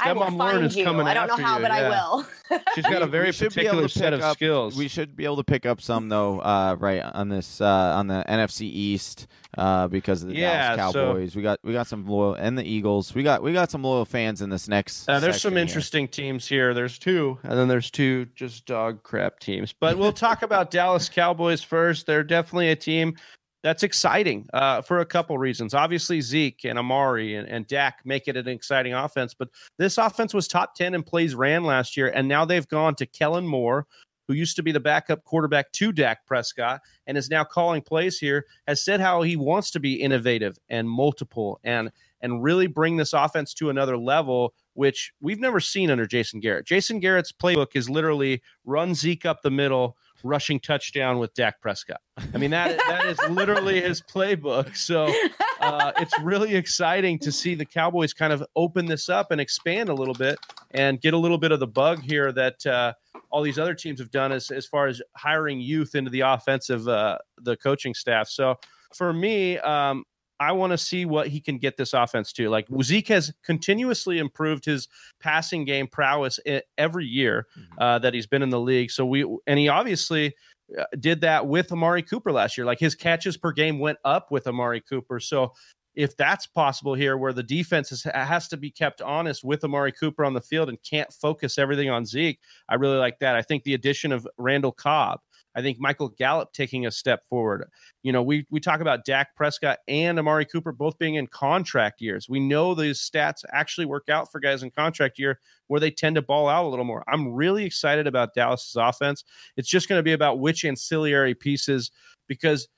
I 0.00 0.12
will 0.12 0.22
Stepmom 0.22 0.36
Lauren 0.36 0.54
find 0.56 0.64
is 0.66 0.76
you. 0.76 0.84
coming 0.84 1.06
I 1.06 1.14
don't 1.14 1.28
know 1.28 1.36
how, 1.36 1.56
you, 1.56 1.62
but 1.62 1.70
I 1.70 1.88
will. 1.88 2.26
She's 2.74 2.84
got 2.84 3.00
a 3.02 3.06
very 3.06 3.26
we 3.28 3.32
should 3.32 3.54
be 3.54 3.62
able 3.62 3.82
particular 3.82 3.88
set 3.88 4.12
pick 4.12 4.20
of 4.20 4.22
up- 4.22 4.36
skills. 4.36 4.76
We 4.76 4.86
should 4.88 5.16
be 5.16 5.24
able 5.24 5.36
to 5.36 5.44
pick 5.44 5.64
up 5.64 5.80
some 5.80 6.08
though, 6.10 6.40
uh, 6.40 6.76
right 6.78 7.00
on 7.02 7.28
this 7.30 7.60
uh, 7.60 7.64
on 7.96 8.06
the 8.06 8.22
NFC 8.28 8.62
East 8.62 9.26
uh, 9.56 9.88
because 9.88 10.22
of 10.22 10.28
the 10.28 10.34
Yeah, 10.36 10.76
Dallas 10.76 10.92
so- 10.92 11.06
Cowboys. 11.06 11.36
we 11.36 11.42
got 11.42 11.58
we 11.62 11.72
got 11.72 11.86
some 11.86 12.06
loyal 12.06 12.34
and 12.34 12.58
the 12.58 12.64
Eagles. 12.64 13.14
We 13.14 13.22
got 13.22 13.42
we 13.42 13.52
got 13.54 13.70
some 13.70 13.82
loyal 13.82 14.04
fans 14.04 14.42
in 14.42 14.50
this 14.50 14.68
next. 14.68 15.08
Uh, 15.08 15.20
there's 15.20 15.36
section 15.36 15.40
some 15.50 15.52
here. 15.54 15.62
interesting 15.62 16.08
teams 16.08 16.46
here. 16.46 16.74
There's 16.74 16.98
two, 16.98 17.38
and 17.42 17.52
then 17.58 17.68
there's 17.68 17.90
two 17.90 18.26
just 18.34 18.66
dog 18.66 19.02
crap 19.02 19.40
teams. 19.40 19.72
But 19.72 19.96
we'll 19.96 20.12
talk 20.12 20.42
about 20.42 20.70
Dallas 20.78 21.08
Cowboys 21.08 21.62
first. 21.62 22.04
They're 22.06 22.24
definitely 22.24 22.70
a 22.70 22.76
team 22.76 23.16
that's 23.62 23.82
exciting 23.82 24.46
uh, 24.52 24.82
for 24.82 25.00
a 25.00 25.06
couple 25.06 25.36
reasons. 25.38 25.74
Obviously, 25.74 26.20
Zeke 26.20 26.64
and 26.64 26.78
Amari 26.78 27.34
and, 27.34 27.48
and 27.48 27.66
Dak 27.66 28.00
make 28.04 28.28
it 28.28 28.36
an 28.36 28.48
exciting 28.48 28.94
offense. 28.94 29.34
But 29.34 29.48
this 29.78 29.98
offense 29.98 30.32
was 30.32 30.48
top 30.48 30.74
10 30.74 30.94
in 30.94 31.02
plays 31.02 31.34
ran 31.34 31.64
last 31.64 31.96
year, 31.96 32.08
and 32.08 32.28
now 32.28 32.44
they've 32.44 32.68
gone 32.68 32.94
to 32.96 33.06
Kellen 33.06 33.46
Moore, 33.46 33.86
who 34.28 34.34
used 34.34 34.56
to 34.56 34.62
be 34.62 34.72
the 34.72 34.80
backup 34.80 35.24
quarterback 35.24 35.72
to 35.72 35.90
Dak 35.90 36.24
Prescott 36.26 36.80
and 37.06 37.18
is 37.18 37.30
now 37.30 37.44
calling 37.44 37.82
plays 37.82 38.18
here, 38.18 38.44
has 38.66 38.84
said 38.84 39.00
how 39.00 39.22
he 39.22 39.36
wants 39.36 39.70
to 39.72 39.80
be 39.80 39.94
innovative 39.94 40.56
and 40.68 40.88
multiple 40.88 41.58
and 41.64 41.90
and 42.20 42.42
really 42.42 42.66
bring 42.66 42.96
this 42.96 43.12
offense 43.12 43.54
to 43.54 43.70
another 43.70 43.96
level, 43.96 44.52
which 44.74 45.12
we've 45.20 45.40
never 45.40 45.60
seen 45.60 45.90
under 45.90 46.06
Jason 46.06 46.40
Garrett. 46.40 46.66
Jason 46.66 47.00
Garrett's 47.00 47.32
playbook 47.32 47.68
is 47.74 47.88
literally 47.88 48.42
run 48.64 48.94
Zeke 48.94 49.24
up 49.24 49.42
the 49.42 49.50
middle, 49.52 49.96
rushing 50.22 50.60
touchdown 50.60 51.18
with 51.18 51.32
Dak 51.34 51.60
Prescott. 51.60 52.00
I 52.34 52.38
mean 52.38 52.50
that 52.50 52.78
that 52.88 53.06
is 53.06 53.18
literally 53.30 53.80
his 53.80 54.02
playbook. 54.02 54.76
So 54.76 55.12
uh, 55.60 55.92
it's 55.98 56.18
really 56.20 56.54
exciting 56.54 57.18
to 57.20 57.32
see 57.32 57.54
the 57.54 57.64
Cowboys 57.64 58.12
kind 58.12 58.32
of 58.32 58.44
open 58.56 58.86
this 58.86 59.08
up 59.08 59.30
and 59.30 59.40
expand 59.40 59.88
a 59.88 59.94
little 59.94 60.14
bit 60.14 60.38
and 60.72 61.00
get 61.00 61.14
a 61.14 61.18
little 61.18 61.38
bit 61.38 61.52
of 61.52 61.60
the 61.60 61.66
bug 61.66 62.02
here 62.02 62.32
that 62.32 62.64
uh, 62.66 62.92
all 63.30 63.42
these 63.42 63.58
other 63.58 63.74
teams 63.74 64.00
have 64.00 64.10
done 64.10 64.32
as 64.32 64.50
as 64.50 64.66
far 64.66 64.86
as 64.86 65.00
hiring 65.16 65.60
youth 65.60 65.94
into 65.94 66.10
the 66.10 66.20
offensive 66.20 66.88
uh, 66.88 67.18
the 67.38 67.56
coaching 67.56 67.94
staff. 67.94 68.28
So 68.28 68.56
for 68.94 69.12
me, 69.12 69.58
um, 69.58 70.04
I 70.40 70.52
want 70.52 70.72
to 70.72 70.78
see 70.78 71.04
what 71.04 71.28
he 71.28 71.40
can 71.40 71.58
get 71.58 71.76
this 71.76 71.92
offense 71.92 72.32
to. 72.34 72.48
Like 72.48 72.66
Zeke 72.82 73.08
has 73.08 73.32
continuously 73.42 74.18
improved 74.18 74.64
his 74.64 74.88
passing 75.20 75.64
game 75.64 75.86
prowess 75.86 76.38
every 76.76 77.06
year 77.06 77.46
uh, 77.78 77.98
that 78.00 78.14
he's 78.14 78.26
been 78.26 78.42
in 78.42 78.50
the 78.50 78.60
league. 78.60 78.90
So 78.90 79.04
we 79.04 79.24
and 79.46 79.58
he 79.58 79.68
obviously 79.68 80.34
uh, 80.78 80.84
did 81.00 81.20
that 81.22 81.46
with 81.46 81.72
Amari 81.72 82.02
Cooper 82.02 82.32
last 82.32 82.56
year. 82.56 82.66
Like 82.66 82.78
his 82.78 82.94
catches 82.94 83.36
per 83.36 83.52
game 83.52 83.78
went 83.78 83.98
up 84.04 84.30
with 84.30 84.46
Amari 84.46 84.80
Cooper. 84.80 85.18
So 85.18 85.52
if 85.94 86.16
that's 86.16 86.46
possible 86.46 86.94
here, 86.94 87.16
where 87.16 87.32
the 87.32 87.42
defense 87.42 87.90
is, 87.90 88.04
has 88.04 88.46
to 88.48 88.56
be 88.56 88.70
kept 88.70 89.02
honest 89.02 89.42
with 89.42 89.64
Amari 89.64 89.90
Cooper 89.90 90.24
on 90.24 90.32
the 90.32 90.40
field 90.40 90.68
and 90.68 90.78
can't 90.84 91.12
focus 91.12 91.58
everything 91.58 91.90
on 91.90 92.06
Zeke, 92.06 92.38
I 92.68 92.76
really 92.76 92.98
like 92.98 93.18
that. 93.18 93.34
I 93.34 93.42
think 93.42 93.64
the 93.64 93.74
addition 93.74 94.12
of 94.12 94.26
Randall 94.38 94.70
Cobb. 94.70 95.20
I 95.54 95.62
think 95.62 95.78
Michael 95.80 96.10
Gallup 96.10 96.52
taking 96.52 96.86
a 96.86 96.90
step 96.90 97.26
forward. 97.28 97.68
You 98.02 98.12
know, 98.12 98.22
we 98.22 98.46
we 98.50 98.60
talk 98.60 98.80
about 98.80 99.04
Dak 99.04 99.34
Prescott 99.34 99.78
and 99.88 100.18
Amari 100.18 100.44
Cooper 100.44 100.72
both 100.72 100.98
being 100.98 101.16
in 101.16 101.26
contract 101.26 102.00
years. 102.00 102.28
We 102.28 102.40
know 102.40 102.74
these 102.74 102.98
stats 103.00 103.44
actually 103.52 103.86
work 103.86 104.08
out 104.08 104.30
for 104.30 104.40
guys 104.40 104.62
in 104.62 104.70
contract 104.70 105.18
year 105.18 105.40
where 105.66 105.80
they 105.80 105.90
tend 105.90 106.16
to 106.16 106.22
ball 106.22 106.48
out 106.48 106.64
a 106.64 106.68
little 106.68 106.84
more. 106.84 107.04
I'm 107.08 107.32
really 107.32 107.64
excited 107.64 108.06
about 108.06 108.34
Dallas's 108.34 108.76
offense. 108.76 109.24
It's 109.56 109.68
just 109.68 109.88
going 109.88 109.98
to 109.98 110.04
be 110.04 110.12
about 110.12 110.40
which 110.40 110.64
ancillary 110.64 111.34
pieces 111.34 111.90
because 112.26 112.68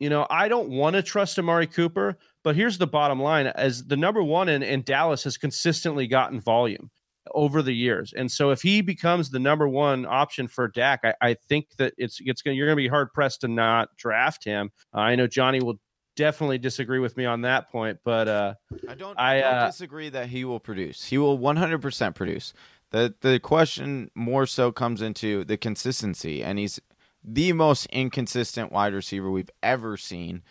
you 0.00 0.08
know, 0.08 0.26
I 0.30 0.48
don't 0.48 0.70
want 0.70 0.94
to 0.94 1.02
trust 1.02 1.38
Amari 1.38 1.66
Cooper, 1.66 2.16
but 2.44 2.54
here's 2.54 2.78
the 2.78 2.86
bottom 2.86 3.20
line 3.20 3.48
as 3.48 3.84
the 3.84 3.96
number 3.96 4.22
one 4.22 4.48
in, 4.48 4.62
in 4.62 4.82
Dallas 4.82 5.24
has 5.24 5.36
consistently 5.36 6.06
gotten 6.06 6.40
volume 6.40 6.90
over 7.34 7.62
the 7.62 7.72
years. 7.72 8.12
And 8.16 8.30
so 8.30 8.50
if 8.50 8.62
he 8.62 8.80
becomes 8.80 9.30
the 9.30 9.38
number 9.38 9.68
one 9.68 10.06
option 10.06 10.48
for 10.48 10.68
Dak, 10.68 11.00
I, 11.04 11.14
I 11.20 11.34
think 11.48 11.68
that 11.78 11.94
it's 11.96 12.18
it's 12.20 12.42
gonna 12.42 12.56
you're 12.56 12.66
gonna 12.66 12.76
be 12.76 12.88
hard 12.88 13.12
pressed 13.12 13.42
to 13.42 13.48
not 13.48 13.88
draft 13.96 14.44
him. 14.44 14.70
Uh, 14.94 15.00
I 15.00 15.16
know 15.16 15.26
Johnny 15.26 15.60
will 15.60 15.78
definitely 16.16 16.58
disagree 16.58 16.98
with 16.98 17.16
me 17.16 17.24
on 17.24 17.42
that 17.42 17.70
point, 17.70 17.98
but 18.04 18.26
uh 18.26 18.54
I 18.88 18.94
don't, 18.94 19.18
I, 19.18 19.38
I 19.38 19.40
don't 19.40 19.54
uh, 19.54 19.66
disagree 19.66 20.08
that 20.08 20.28
he 20.28 20.44
will 20.44 20.58
produce. 20.58 21.04
He 21.04 21.16
will 21.18 21.38
100% 21.38 22.14
produce. 22.14 22.52
The 22.90 23.14
the 23.20 23.38
question 23.38 24.10
more 24.14 24.46
so 24.46 24.72
comes 24.72 25.02
into 25.02 25.44
the 25.44 25.56
consistency, 25.56 26.42
and 26.42 26.58
he's 26.58 26.80
the 27.22 27.52
most 27.52 27.86
inconsistent 27.86 28.72
wide 28.72 28.94
receiver 28.94 29.30
we've 29.30 29.50
ever 29.62 29.96
seen. 29.96 30.42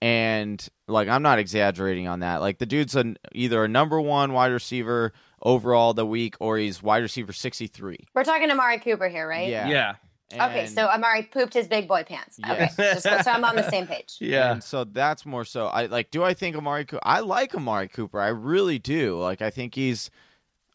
And 0.00 0.66
like, 0.88 1.08
I'm 1.08 1.22
not 1.22 1.38
exaggerating 1.38 2.08
on 2.08 2.20
that. 2.20 2.40
Like, 2.40 2.58
the 2.58 2.66
dude's 2.66 2.96
an, 2.96 3.18
either 3.32 3.64
a 3.64 3.68
number 3.68 4.00
one 4.00 4.32
wide 4.32 4.52
receiver 4.52 5.12
overall 5.42 5.94
the 5.94 6.06
week, 6.06 6.36
or 6.40 6.58
he's 6.58 6.82
wide 6.82 7.02
receiver 7.02 7.32
63. 7.32 8.06
We're 8.14 8.24
talking 8.24 8.50
Amari 8.50 8.78
Cooper 8.78 9.08
here, 9.08 9.28
right? 9.28 9.48
Yeah. 9.48 9.68
yeah. 9.68 9.94
Okay, 10.32 10.60
And- 10.60 10.70
so 10.70 10.86
Amari 10.86 11.24
pooped 11.24 11.54
his 11.54 11.66
big 11.66 11.88
boy 11.88 12.04
pants. 12.04 12.38
Yes. 12.38 12.72
Okay, 12.78 12.92
just 12.92 13.02
so, 13.02 13.20
so 13.22 13.30
I'm 13.32 13.44
on 13.44 13.56
the 13.56 13.68
same 13.68 13.86
page. 13.86 14.16
Yeah. 14.20 14.52
And 14.52 14.62
so 14.62 14.84
that's 14.84 15.26
more 15.26 15.44
so. 15.44 15.66
I 15.66 15.86
like. 15.86 16.10
Do 16.12 16.22
I 16.22 16.34
think 16.34 16.54
Amari? 16.56 16.84
Cooper? 16.84 17.02
I 17.02 17.20
like 17.20 17.54
Amari 17.54 17.88
Cooper. 17.88 18.20
I 18.20 18.28
really 18.28 18.78
do. 18.78 19.18
Like. 19.18 19.42
I 19.42 19.50
think 19.50 19.74
he's 19.74 20.08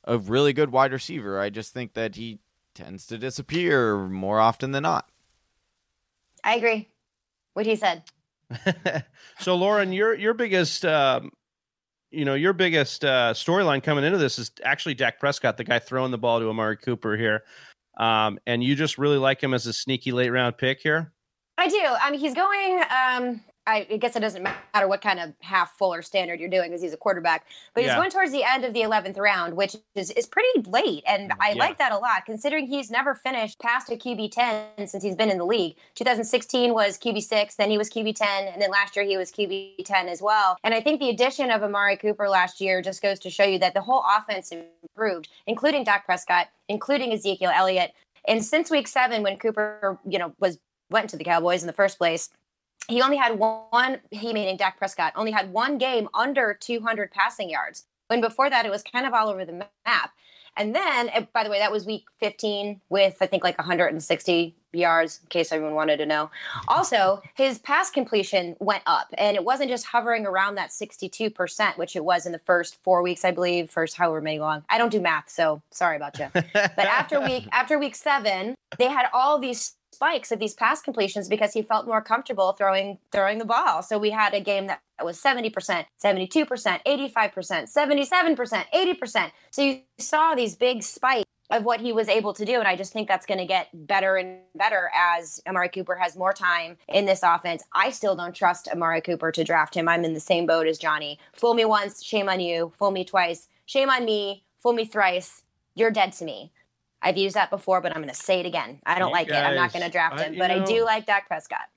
a 0.04 0.18
really 0.18 0.52
good 0.52 0.72
wide 0.72 0.92
receiver. 0.92 1.40
I 1.40 1.50
just 1.50 1.74
think 1.74 1.94
that 1.94 2.16
he 2.16 2.40
tends 2.74 3.08
to 3.08 3.18
disappear 3.18 3.98
more 4.08 4.40
often 4.42 4.72
than 4.72 4.84
not. 4.84 5.10
I 6.44 6.56
agree. 6.56 6.90
What 7.54 7.66
he 7.66 7.78
said. 7.78 8.04
so 9.40 9.56
Lauren, 9.56 9.94
your 9.94 10.14
your 10.14 10.34
biggest 10.34 10.84
um, 10.86 11.32
you 12.16 12.26
know, 12.26 12.34
your 12.34 12.54
biggest 12.54 13.04
uh, 13.04 13.34
storyline 13.34 13.84
coming 13.84 14.04
into 14.04 14.18
this 14.18 14.40
is 14.40 14.52
actually 14.64 14.94
Dak 14.94 15.20
Prescott, 15.20 15.58
the 15.58 15.64
guy 15.64 15.80
throwing 15.80 16.12
the 16.12 16.18
ball 16.18 16.40
to 16.40 16.50
Amari 16.50 16.78
Cooper 16.78 17.18
here. 17.18 17.44
Um, 17.98 18.40
and 18.48 18.64
you 18.64 18.76
just 18.76 18.98
really 18.98 19.18
like 19.18 19.42
him 19.42 19.54
as 19.54 19.68
a 19.68 19.74
sneaky 19.74 20.12
late 20.12 20.30
round 20.30 20.58
pick 20.58 20.80
here. 20.80 21.12
I 21.58 21.68
do. 21.68 21.82
I 21.82 22.12
mean, 22.12 22.20
he's 22.20 22.34
going. 22.34 22.82
Um, 22.90 23.42
I 23.68 23.84
guess 24.00 24.16
it 24.16 24.20
doesn't 24.20 24.44
matter 24.44 24.88
what 24.88 25.02
kind 25.02 25.20
of 25.20 25.34
half 25.42 25.72
full 25.78 25.92
or 25.94 26.04
standard 26.04 26.40
you're 26.40 26.50
doing 26.50 26.70
because 26.70 26.84
he's 26.84 26.94
a 26.94 26.98
quarterback. 26.98 27.46
But 27.74 27.82
he's 27.82 27.92
Yeah. 27.92 27.98
going 27.98 28.12
towards 28.12 28.32
the 28.32 28.44
end 28.44 28.64
of 28.64 28.74
the 28.74 28.82
11th 28.82 29.18
round, 29.18 29.56
which 29.56 29.76
is, 29.96 30.12
is 30.12 30.28
pretty 30.28 30.62
late. 30.70 31.04
And 31.08 31.32
mm, 31.32 31.36
I 31.40 31.52
Yeah. 31.52 31.64
like 31.64 31.78
that 31.80 31.92
a 31.92 31.98
lot, 31.98 32.26
considering 32.26 32.68
he's 32.68 32.92
never 32.92 33.16
finished 33.16 33.60
past 33.60 33.90
a 33.90 33.96
QB 33.96 34.32
10 34.32 34.88
since 34.88 35.04
he's 35.04 35.16
been 35.16 35.32
in 35.32 35.40
the 35.40 35.46
league. 35.46 35.76
2016 35.96 36.74
was 36.74 36.98
QB 37.00 37.22
6, 37.22 37.56
then 37.56 37.72
he 37.72 37.78
was 37.78 37.90
QB 37.90 38.14
10, 38.14 38.48
and 38.48 38.62
then 38.62 38.70
last 38.70 38.96
year 38.96 39.04
he 39.06 39.18
was 39.18 39.32
QB 39.32 39.84
10 39.84 40.10
as 40.10 40.22
well. 40.22 40.58
And 40.64 40.74
I 40.76 40.82
think 40.82 41.00
the 41.00 41.10
addition 41.10 41.50
of 41.50 41.64
Amari 41.64 41.98
Cooper 41.98 42.30
last 42.30 42.62
year 42.62 42.82
just 42.84 43.02
goes 43.02 43.20
to 43.22 43.30
show 43.32 43.44
you 43.46 43.58
that 43.60 43.74
the 43.74 43.82
whole 43.82 44.04
offense 44.16 44.52
improved, 44.52 45.28
including 45.48 45.84
Dak 45.84 46.06
Prescott, 46.06 46.50
including 46.70 47.12
Ezekiel 47.12 47.52
Elliott. 47.54 47.94
And 48.28 48.46
since 48.46 48.70
week 48.70 48.88
seven, 48.88 49.24
when 49.24 49.38
Cooper, 49.38 50.00
you 50.08 50.20
know, 50.20 50.34
was 50.40 50.60
went 50.92 51.10
to 51.10 51.18
the 51.18 51.24
Cowboys 51.24 51.64
in 51.64 51.68
the 51.68 51.74
first 51.74 51.98
place, 51.98 52.30
he 52.88 53.02
only 53.02 53.18
had 53.18 53.38
one, 53.38 54.00
he 54.12 54.34
meaning 54.34 54.58
Dak 54.58 54.78
Prescott, 54.78 55.14
only 55.16 55.32
had 55.32 55.52
one 55.52 55.78
game 55.78 56.08
under 56.14 56.54
200 56.60 57.12
passing 57.12 57.50
yards. 57.50 57.86
When 58.08 58.22
before 58.22 58.50
that, 58.50 58.66
it 58.66 58.72
was 58.72 58.84
kind 58.84 59.06
of 59.06 59.14
all 59.14 59.30
over 59.30 59.46
the 59.46 59.66
map. 59.86 60.12
And 60.58 60.74
then, 60.74 61.10
by 61.34 61.44
the 61.44 61.50
way, 61.50 61.60
that 61.60 61.72
was 61.72 61.86
week 61.86 62.06
15 62.20 62.80
with, 62.90 63.18
I 63.20 63.26
think, 63.26 63.44
like 63.44 63.58
160 63.58 64.56
yards, 64.72 65.20
in 65.22 65.28
case 65.28 65.52
everyone 65.52 65.76
wanted 65.76 65.98
to 65.98 66.06
know. 66.06 66.32
Also, 66.68 67.22
his 67.34 67.60
pass 67.60 67.90
completion 67.90 68.56
went 68.60 68.84
up, 68.86 69.08
and 69.18 69.36
it 69.36 69.44
wasn't 69.44 69.70
just 69.70 69.86
hovering 69.86 70.26
around 70.26 70.56
that 70.56 70.70
62%, 70.70 71.78
which 71.78 71.96
it 71.96 72.06
was 72.06 72.26
in 72.26 72.32
the 72.32 72.40
first 72.40 72.82
four 72.84 73.02
weeks, 73.02 73.26
I 73.26 73.32
believe, 73.32 73.70
first 73.70 73.98
however 73.98 74.22
many 74.22 74.40
long. 74.40 74.64
I 74.70 74.78
don't 74.78 74.92
do 74.92 75.02
math, 75.02 75.30
so 75.30 75.62
sorry 75.72 75.98
about 75.98 76.18
you. 76.20 76.28
But 76.34 76.78
after 76.78 77.20
week 77.20 77.48
after 77.52 77.78
week 77.78 77.96
seven, 77.96 78.56
they 78.78 78.88
had 78.88 79.08
all 79.14 79.40
these 79.40 79.74
spikes 79.96 80.32
of 80.32 80.40
these 80.40 80.54
pass 80.54 80.82
completions 80.82 81.28
because 81.28 81.54
he 81.54 81.62
felt 81.62 81.88
more 81.88 82.02
comfortable 82.02 82.52
throwing 82.54 83.00
throwing 83.12 83.38
the 83.38 83.46
ball. 83.46 83.82
So 83.82 83.98
we 83.98 84.12
had 84.12 84.34
a 84.34 84.42
game 84.42 84.68
that 84.68 84.82
was 85.02 85.22
70%, 85.22 85.52
72%, 86.04 86.80
85%, 86.86 87.14
77%, 87.16 88.66
80%. 88.74 89.32
So 89.52 89.62
you 89.62 89.82
saw 89.98 90.36
these 90.36 90.56
big 90.56 90.84
spikes 90.84 91.26
of 91.52 91.64
what 91.64 91.80
he 91.80 91.94
was 91.94 92.10
able 92.10 92.34
to 92.34 92.46
do. 92.46 92.60
And 92.60 92.68
I 92.68 92.76
just 92.76 92.92
think 92.92 93.08
that's 93.08 93.26
going 93.26 93.38
to 93.38 93.46
get 93.46 93.70
better 93.74 94.16
and 94.16 94.40
better 94.56 94.90
as 94.96 95.40
Amari 95.48 95.70
Cooper 95.70 95.96
has 95.96 96.16
more 96.16 96.34
time 96.34 96.78
in 96.88 97.06
this 97.06 97.22
offense. 97.24 97.64
I 97.74 97.92
still 97.92 98.16
don't 98.16 98.34
trust 98.34 98.68
Amari 98.68 99.02
Cooper 99.02 99.32
to 99.32 99.44
draft 99.44 99.76
him. 99.76 99.88
I'm 99.88 100.04
in 100.04 100.14
the 100.14 100.20
same 100.20 100.46
boat 100.46 100.68
as 100.68 100.78
Johnny. 100.78 101.20
Fool 101.34 101.54
me 101.54 101.66
once, 101.66 102.04
shame 102.04 102.30
on 102.30 102.40
you. 102.40 102.74
Fool 102.78 102.92
me 102.92 103.06
twice, 103.06 103.48
shame 103.66 103.90
on 103.90 104.06
me. 104.06 104.44
Fool 104.66 104.74
me 104.74 104.86
thrice, 104.86 105.44
you're 105.76 105.92
dead 105.92 106.12
to 106.14 106.26
me. 106.26 106.52
I've 107.02 107.18
used 107.18 107.36
that 107.36 107.50
before, 107.50 107.82
but 107.82 107.92
I'm 107.96 108.02
going 108.02 108.14
to 108.14 108.16
say 108.20 108.40
it 108.40 108.46
again. 108.46 108.80
I 108.86 108.98
don't 109.00 109.10
You 109.10 109.14
like 109.14 109.28
it. 109.30 109.36
I'm 109.36 109.56
not 109.56 109.72
going 109.74 109.86
to 109.86 109.92
draft 109.92 110.22
him, 110.22 110.38
but 110.38 110.50
I 110.52 110.64
do 110.64 110.84
like 110.84 111.06
Dak 111.06 111.28
Prescott. 111.28 111.68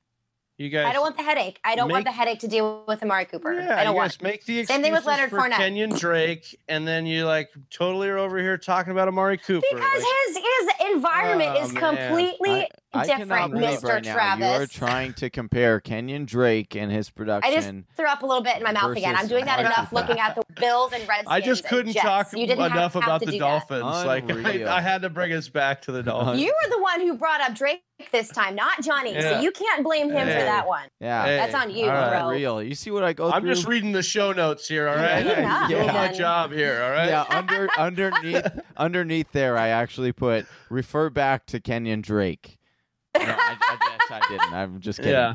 You 0.57 0.71
guys, 0.71 0.87
I 0.87 0.93
don't 0.93 1.03
want 1.03 1.17
the 1.17 1.23
headache. 1.23 1.61
I 1.63 1.77
don't 1.77 1.89
want 1.89 2.05
the 2.05 2.11
headache 2.11 2.41
to 2.41 2.49
deal 2.49 2.83
with 2.89 3.01
Amari 3.01 3.27
Cooper. 3.27 3.53
Yeah, 3.61 3.79
I 3.79 3.85
don't 3.85 3.93
you 3.93 3.99
want. 3.99 4.11
guys 4.11 4.23
make 4.23 4.45
the 4.45 4.65
Same 4.65 4.83
thing 4.83 4.93
with 4.93 5.07
Leonard 5.07 5.31
for 5.31 5.39
Fournette. 5.39 5.53
Kenyan 5.53 5.97
Drake, 5.97 6.59
and 6.69 6.87
then 6.87 7.07
you 7.07 7.27
like 7.27 7.51
totally 7.71 8.09
are 8.09 8.19
over 8.19 8.39
here 8.39 8.59
talking 8.59 8.91
about 8.91 9.07
Amari 9.07 9.39
Cooper. 9.39 9.65
Because 9.71 10.03
Like, 10.03 10.03
his 10.27 10.37
his 10.37 10.91
environment 10.95 11.53
Oh, 11.55 11.63
is 11.63 11.71
completely 11.71 12.51
I 12.51 12.69
different, 12.93 13.29
cannot 13.29 13.51
believe 13.51 13.79
Mr. 13.81 13.85
right 13.89 14.05
now 14.05 14.15
Travis. 14.15 14.47
you 14.57 14.63
are 14.63 14.67
trying 14.67 15.13
to 15.15 15.31
compare 15.31 15.81
Kenyan 15.81 16.27
Drake 16.27 16.75
and 16.77 16.91
his 16.91 17.11
production. 17.11 17.53
I 17.53 17.55
just 17.55 17.71
threw 17.97 18.07
up 18.07 18.23
a 18.23 18.27
little 18.27 18.43
bit 18.43 18.57
in 18.57 18.63
my 18.63 18.73
mouth 18.73 18.97
again. 18.97 19.15
I'm 19.17 19.27
doing 19.29 19.45
that 19.45 19.61
enough 19.61 19.93
looking 19.93 20.19
at 20.19 20.35
the 20.35 20.43
Bills 20.61 20.93
and 20.93 21.07
Redskins. 21.09 21.29
I 21.29 21.41
just 21.41 21.67
couldn't 21.67 21.95
talk 21.95 22.33
You 22.33 22.47
didn't 22.47 22.65
enough 22.65 22.95
have 22.95 23.03
about 23.03 23.21
to 23.21 23.27
the 23.27 23.33
do 23.33 23.39
that. 23.39 23.45
Dolphins. 23.69 23.83
Like 23.83 24.31
I, 24.71 24.77
I 24.77 24.81
had 24.81 25.03
to 25.03 25.11
bring 25.11 25.33
us 25.33 25.49
back 25.49 25.83
to 25.83 25.93
the 25.93 26.03
Dolphins. 26.05 26.41
You 26.41 26.53
were 26.65 26.71
the 26.71 26.81
one 26.83 27.01
who 27.01 27.15
brought 27.15 27.41
up 27.41 27.55
Drake 27.55 27.83
this 28.13 28.29
time, 28.29 28.55
not 28.55 28.81
Johnny. 28.83 29.13
Yeah. 29.13 29.21
So 29.37 29.41
you 29.41 29.51
can't 29.51 29.83
blame 29.85 30.11
him 30.11 30.27
Hey. 30.29 30.39
for 30.39 30.45
that 30.45 30.67
one. 30.69 30.89
yeah, 31.01 31.25
Hey, 31.25 31.37
That's 31.37 31.55
on 31.55 31.71
you, 31.71 31.85
all 31.87 31.89
right. 31.91 32.21
bro. 32.21 32.29
real. 32.31 32.63
You 32.63 32.75
see 32.77 32.91
what 32.93 33.03
I 33.03 33.13
go 33.13 33.31
I'm 33.31 33.43
through? 33.43 33.55
just 33.55 33.67
reading 33.67 33.91
the 33.93 34.03
show 34.05 34.33
notes 34.33 34.69
here. 34.69 34.89
All 34.89 34.95
right, 34.97 35.27
You're 35.27 35.37
not, 35.43 35.69
doing 35.69 35.87
my 35.89 36.13
job 36.13 36.53
here. 36.53 36.81
All 36.83 36.91
right. 36.91 37.09
Yeah, 37.09 37.25
under 37.29 37.69
underneath 37.77 38.47
underneath 38.77 39.33
there, 39.33 39.59
I 39.59 39.69
actually 39.69 40.13
put 40.13 40.47
refer 40.71 41.11
back 41.11 41.47
to 41.47 41.61
Kenyan 41.61 42.03
Drake. 42.03 42.58
No, 43.27 43.35
I, 43.39 43.57
I 43.61 43.77
guess 43.99 44.11
I 44.23 44.29
didn't. 44.29 44.53
I'm 44.55 44.81
just 44.81 44.99
kidding. 44.99 45.13
Yeah. 45.13 45.35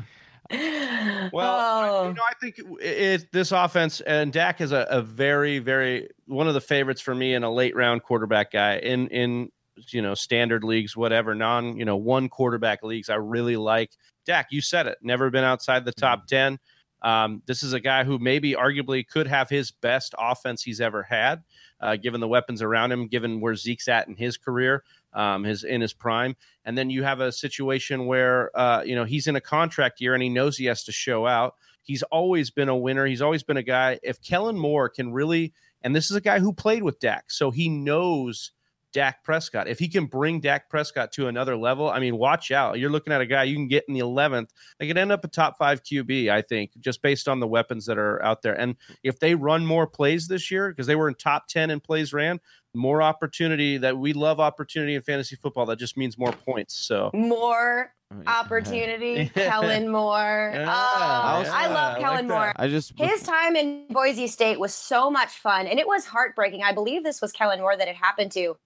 Well, 1.32 1.54
I, 1.54 1.88
Oh. 1.88 2.08
you 2.08 2.14
know, 2.14 2.22
I 2.28 2.34
think 2.40 2.58
it, 2.58 2.66
it, 2.84 3.32
this 3.32 3.50
offense 3.52 4.00
and 4.02 4.32
Dak 4.32 4.60
is 4.60 4.72
a, 4.72 4.86
a 4.90 5.00
very, 5.02 5.58
very 5.58 6.08
one 6.26 6.48
of 6.48 6.54
the 6.54 6.60
favorites 6.60 7.00
for 7.00 7.14
me 7.14 7.34
in 7.34 7.44
a 7.44 7.50
late 7.50 7.74
round 7.74 8.02
quarterback 8.02 8.50
guy 8.52 8.76
in 8.78 9.08
in 9.08 9.50
you 9.88 10.02
know 10.02 10.14
standard 10.14 10.62
leagues, 10.64 10.96
whatever 10.96 11.34
non 11.34 11.76
you 11.76 11.84
know 11.84 11.96
one 11.96 12.28
quarterback 12.28 12.82
leagues. 12.82 13.08
I 13.08 13.14
really 13.16 13.56
like 13.56 13.90
Dak. 14.26 14.48
You 14.50 14.60
said 14.60 14.86
it. 14.86 14.98
Never 15.02 15.30
been 15.30 15.44
outside 15.44 15.84
the 15.84 15.92
top 15.92 16.26
ten. 16.26 16.58
Um, 17.02 17.42
this 17.46 17.62
is 17.62 17.74
a 17.74 17.80
guy 17.80 18.04
who 18.04 18.18
maybe 18.18 18.52
arguably 18.54 19.06
could 19.06 19.26
have 19.26 19.50
his 19.50 19.70
best 19.70 20.14
offense 20.18 20.62
he's 20.62 20.80
ever 20.80 21.02
had, 21.02 21.42
uh, 21.80 21.96
given 21.96 22.20
the 22.22 22.28
weapons 22.28 22.62
around 22.62 22.92
him, 22.92 23.08
given 23.08 23.42
where 23.42 23.54
Zeke's 23.54 23.88
at 23.88 24.08
in 24.08 24.16
his 24.16 24.38
career. 24.38 24.84
Um, 25.14 25.44
his 25.44 25.64
in 25.64 25.80
his 25.80 25.92
prime, 25.92 26.36
and 26.64 26.76
then 26.76 26.90
you 26.90 27.02
have 27.02 27.20
a 27.20 27.32
situation 27.32 28.06
where 28.06 28.50
uh, 28.58 28.82
you 28.84 28.94
know 28.94 29.04
he's 29.04 29.26
in 29.26 29.36
a 29.36 29.40
contract 29.40 30.00
year 30.00 30.14
and 30.14 30.22
he 30.22 30.28
knows 30.28 30.56
he 30.56 30.66
has 30.66 30.84
to 30.84 30.92
show 30.92 31.26
out. 31.26 31.54
He's 31.82 32.02
always 32.04 32.50
been 32.50 32.68
a 32.68 32.76
winner. 32.76 33.06
He's 33.06 33.22
always 33.22 33.42
been 33.42 33.56
a 33.56 33.62
guy. 33.62 33.98
If 34.02 34.22
Kellen 34.22 34.58
Moore 34.58 34.88
can 34.88 35.12
really, 35.12 35.52
and 35.82 35.94
this 35.94 36.10
is 36.10 36.16
a 36.16 36.20
guy 36.20 36.38
who 36.38 36.52
played 36.52 36.82
with 36.82 36.98
Dak, 36.98 37.30
so 37.30 37.50
he 37.50 37.68
knows 37.68 38.52
Dak 38.94 39.24
Prescott. 39.24 39.66
If 39.68 39.80
he 39.80 39.88
can 39.88 40.06
bring 40.06 40.40
Dak 40.40 40.70
Prescott 40.70 41.10
to 41.12 41.26
another 41.26 41.56
level, 41.56 41.90
I 41.90 41.98
mean, 41.98 42.16
watch 42.16 42.52
out. 42.52 42.78
You're 42.78 42.90
looking 42.90 43.12
at 43.12 43.20
a 43.20 43.26
guy 43.26 43.42
you 43.42 43.56
can 43.56 43.66
get 43.66 43.84
in 43.88 43.92
the 43.92 44.00
11th. 44.00 44.50
They 44.78 44.86
could 44.86 44.96
end 44.96 45.10
up 45.10 45.24
a 45.24 45.28
top 45.28 45.58
five 45.58 45.82
QB, 45.82 46.30
I 46.30 46.42
think, 46.42 46.70
just 46.78 47.02
based 47.02 47.28
on 47.28 47.40
the 47.40 47.46
weapons 47.46 47.86
that 47.86 47.98
are 47.98 48.22
out 48.22 48.42
there. 48.42 48.58
And 48.58 48.76
if 49.02 49.18
they 49.18 49.34
run 49.34 49.66
more 49.66 49.88
plays 49.88 50.28
this 50.28 50.48
year, 50.50 50.70
because 50.70 50.86
they 50.86 50.94
were 50.94 51.08
in 51.08 51.16
top 51.16 51.48
10 51.48 51.70
in 51.70 51.80
plays 51.80 52.12
ran, 52.12 52.38
more 52.74 53.02
opportunity 53.02 53.78
that 53.78 53.96
we 53.96 54.12
love 54.12 54.40
opportunity 54.40 54.94
in 54.94 55.02
fantasy 55.02 55.36
football. 55.36 55.66
That 55.66 55.78
just 55.78 55.96
means 55.96 56.18
more 56.18 56.32
points. 56.32 56.76
So 56.76 57.10
More 57.14 57.92
opportunity, 58.26 59.28
Kellen 59.34 59.88
Moore. 59.88 60.52
Yeah, 60.54 60.62
oh, 60.68 61.42
yeah, 61.42 61.50
I 61.52 61.66
love 61.68 61.96
I 61.96 62.00
Kellen 62.00 62.28
like 62.28 62.36
Moore. 62.36 62.52
I 62.56 62.68
just 62.68 62.92
His 62.98 63.22
time 63.22 63.56
in 63.56 63.86
Boise 63.90 64.26
State 64.26 64.58
was 64.58 64.74
so 64.74 65.10
much 65.10 65.30
fun, 65.30 65.66
and 65.66 65.78
it 65.78 65.86
was 65.86 66.04
heartbreaking. 66.06 66.62
I 66.62 66.72
believe 66.72 67.04
this 67.04 67.20
was 67.20 67.32
Kellen 67.32 67.60
Moore 67.60 67.76
that 67.76 67.88
it 67.88 67.96
happened 67.96 68.32
to. 68.32 68.56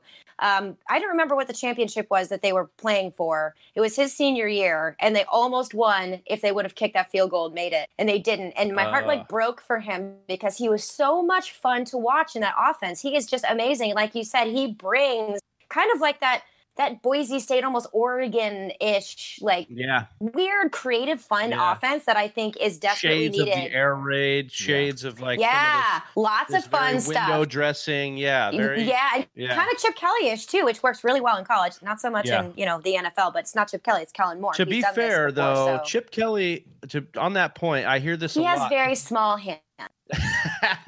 Um, 0.40 0.76
I 0.88 1.00
don't 1.00 1.08
remember 1.08 1.34
what 1.34 1.48
the 1.48 1.52
championship 1.52 2.08
was 2.10 2.28
that 2.28 2.42
they 2.42 2.52
were 2.52 2.66
playing 2.76 3.10
for. 3.10 3.56
It 3.74 3.80
was 3.80 3.96
his 3.96 4.12
senior 4.14 4.46
year, 4.46 4.94
and 5.00 5.16
they 5.16 5.24
almost 5.24 5.74
won 5.74 6.20
if 6.26 6.42
they 6.42 6.52
would 6.52 6.64
have 6.64 6.76
kicked 6.76 6.94
that 6.94 7.10
field 7.10 7.30
goal 7.30 7.46
and 7.46 7.54
made 7.54 7.72
it, 7.72 7.88
and 7.98 8.08
they 8.08 8.20
didn't. 8.20 8.52
And 8.52 8.72
my 8.74 8.84
heart 8.84 9.04
Uh. 9.04 9.08
like 9.08 9.28
broke 9.28 9.60
for 9.60 9.80
him 9.80 10.14
because 10.28 10.56
he 10.56 10.68
was 10.68 10.84
so 10.84 11.22
much 11.22 11.52
fun 11.52 11.84
to 11.86 11.98
watch 11.98 12.36
in 12.36 12.42
that 12.42 12.54
offense. 12.56 13.00
He 13.00 13.16
is 13.16 13.26
just 13.26 13.44
amazing. 13.48 13.94
Like 13.94 14.14
you 14.14 14.22
said, 14.22 14.46
he 14.46 14.68
brings 14.72 15.40
kind 15.70 15.90
of 15.92 16.00
like 16.00 16.20
that 16.20 16.42
that 16.78 17.02
Boise 17.02 17.38
State, 17.40 17.64
almost 17.64 17.88
Oregon 17.92 18.72
ish, 18.80 19.38
like 19.42 19.66
yeah, 19.70 20.06
weird, 20.20 20.72
creative, 20.72 21.20
fun 21.20 21.50
Yeah. 21.50 21.72
offense 21.72 22.04
that 22.06 22.16
I 22.16 22.28
think 22.28 22.56
is 22.56 22.78
desperately 22.78 23.24
shades 23.26 23.38
needed. 23.38 23.52
of 23.54 23.60
the 23.64 23.72
air 23.72 23.94
raid, 23.94 24.50
shades 24.50 25.04
of 25.04 25.20
like 25.20 25.38
some 25.40 25.48
of 25.48 25.52
yeah, 25.54 26.00
lots 26.16 26.52
this, 26.52 26.64
of 26.64 26.70
fun 26.70 26.80
very 26.90 27.00
stuff. 27.00 27.28
window 27.28 27.44
dressing. 27.44 28.16
Yeah, 28.16 28.50
very 28.50 28.82
yeah, 28.84 29.24
yeah. 29.34 29.54
kind 29.54 29.70
of 29.70 29.78
Chip 29.78 29.94
Kelly-ish 29.96 30.46
too, 30.46 30.64
which 30.64 30.82
works 30.82 31.04
really 31.04 31.20
well 31.20 31.36
in 31.36 31.44
college. 31.44 31.74
Not 31.82 32.00
so 32.00 32.08
much 32.10 32.26
Yeah. 32.28 32.44
in 32.44 32.54
you 32.56 32.64
know 32.64 32.80
the 32.80 32.94
NFL, 32.94 33.32
but 33.32 33.40
it's 33.40 33.54
not 33.54 33.68
Chip 33.70 33.82
Kelly; 33.82 34.02
it's 34.02 34.12
Kellen 34.12 34.40
Moore. 34.40 34.54
To 34.54 34.64
He's 34.64 34.76
be 34.76 34.82
fair, 34.94 35.26
before, 35.28 35.32
though, 35.32 35.78
so- 35.78 35.84
Chip 35.84 36.10
Kelly, 36.10 36.64
to 36.88 37.06
on 37.16 37.34
that 37.34 37.54
point, 37.54 37.86
I 37.86 37.98
hear 37.98 38.16
this 38.16 38.34
he 38.34 38.44
a 38.44 38.48
has 38.48 38.60
lot. 38.60 38.70
very 38.70 38.94
small 38.94 39.36
hands. 39.36 39.60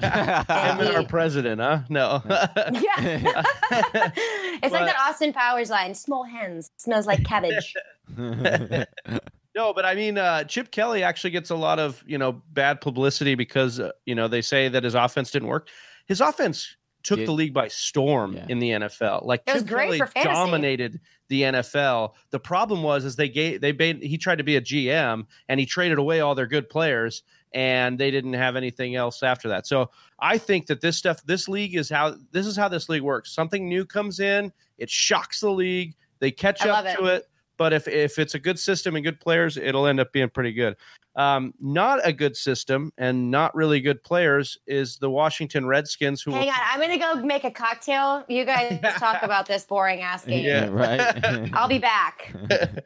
I'm 0.00 0.78
he- 0.78 0.94
our 0.94 1.04
president, 1.04 1.60
huh? 1.60 1.80
No. 1.88 2.22
Yeah, 2.26 2.42
it's 3.00 4.60
But- 4.62 4.72
like 4.72 4.86
that 4.86 4.96
Austin 5.00 5.32
Powers 5.32 5.70
line: 5.70 5.94
"Small 5.94 6.24
hands 6.24 6.70
smells 6.76 7.06
like 7.06 7.24
cabbage." 7.24 7.74
no, 8.16 9.72
but 9.74 9.84
I 9.84 9.94
mean, 9.94 10.18
uh, 10.18 10.44
Chip 10.44 10.70
Kelly 10.70 11.02
actually 11.02 11.30
gets 11.30 11.50
a 11.50 11.56
lot 11.56 11.78
of 11.78 12.02
you 12.06 12.18
know 12.18 12.42
bad 12.52 12.80
publicity 12.80 13.34
because 13.34 13.80
uh, 13.80 13.90
you 14.06 14.14
know 14.14 14.28
they 14.28 14.42
say 14.42 14.68
that 14.68 14.84
his 14.84 14.94
offense 14.94 15.30
didn't 15.30 15.48
work. 15.48 15.68
His 16.06 16.20
offense 16.20 16.76
took 17.02 17.18
Did- 17.18 17.28
the 17.28 17.32
league 17.32 17.54
by 17.54 17.68
storm 17.68 18.34
Yeah. 18.34 18.46
in 18.48 18.58
the 18.58 18.70
NFL. 18.70 19.24
Like 19.24 19.42
It 19.46 19.54
was 19.54 19.62
Chip 19.62 19.70
great 19.70 19.86
Kelly 19.86 19.98
for 19.98 20.06
fantasy. 20.08 20.34
dominated 20.34 21.00
the 21.28 21.42
NFL. 21.42 22.12
The 22.30 22.40
problem 22.40 22.82
was 22.82 23.04
is 23.06 23.16
they 23.16 23.28
gave 23.30 23.60
they 23.62 23.72
made, 23.72 24.02
he 24.02 24.18
tried 24.18 24.36
to 24.38 24.44
be 24.44 24.56
a 24.56 24.60
GM 24.60 25.24
and 25.48 25.58
he 25.60 25.64
traded 25.64 25.96
away 25.98 26.20
all 26.20 26.34
their 26.34 26.46
good 26.48 26.68
players 26.68 27.22
and 27.52 27.98
they 27.98 28.10
didn't 28.10 28.34
have 28.34 28.56
anything 28.56 28.94
else 28.94 29.22
after 29.22 29.48
that. 29.48 29.66
So 29.66 29.90
I 30.18 30.38
think 30.38 30.66
that 30.66 30.80
this 30.80 30.96
stuff 30.96 31.22
this 31.24 31.48
league 31.48 31.76
is 31.76 31.88
how 31.88 32.14
this 32.32 32.46
is 32.46 32.56
how 32.56 32.68
this 32.68 32.88
league 32.88 33.02
works. 33.02 33.32
Something 33.32 33.68
new 33.68 33.84
comes 33.84 34.20
in, 34.20 34.52
it 34.78 34.90
shocks 34.90 35.40
the 35.40 35.50
league, 35.50 35.94
they 36.18 36.30
catch 36.30 36.62
up 36.62 36.84
love 36.84 36.96
to 36.96 37.04
it. 37.06 37.26
But 37.56 37.72
if 37.72 37.88
if 37.88 38.18
it's 38.18 38.34
a 38.34 38.38
good 38.38 38.58
system 38.58 38.96
and 38.96 39.04
good 39.04 39.20
players, 39.20 39.56
it'll 39.56 39.86
end 39.86 40.00
up 40.00 40.12
being 40.12 40.30
pretty 40.30 40.52
good. 40.52 40.76
Um, 41.16 41.52
not 41.60 42.00
a 42.04 42.12
good 42.12 42.36
system 42.36 42.92
and 42.96 43.30
not 43.30 43.54
really 43.54 43.80
good 43.80 44.02
players 44.04 44.56
is 44.66 44.96
the 44.96 45.10
Washington 45.10 45.66
Redskins, 45.66 46.22
who 46.22 46.30
Hang 46.30 46.46
will 46.46 46.50
on, 46.50 46.58
I'm 46.62 46.80
gonna 46.80 46.98
go 46.98 47.16
make 47.26 47.44
a 47.44 47.50
cocktail. 47.50 48.24
You 48.28 48.44
guys 48.44 48.80
talk 48.96 49.22
about 49.22 49.46
this 49.46 49.64
boring 49.64 50.00
ass 50.00 50.24
game. 50.24 50.44
yeah, 50.44 50.68
right. 50.68 51.50
I'll 51.52 51.68
be 51.68 51.78
back. 51.78 52.34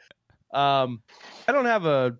Um, 0.54 1.02
I 1.48 1.52
don't 1.52 1.64
have 1.64 1.84
a. 1.84 2.16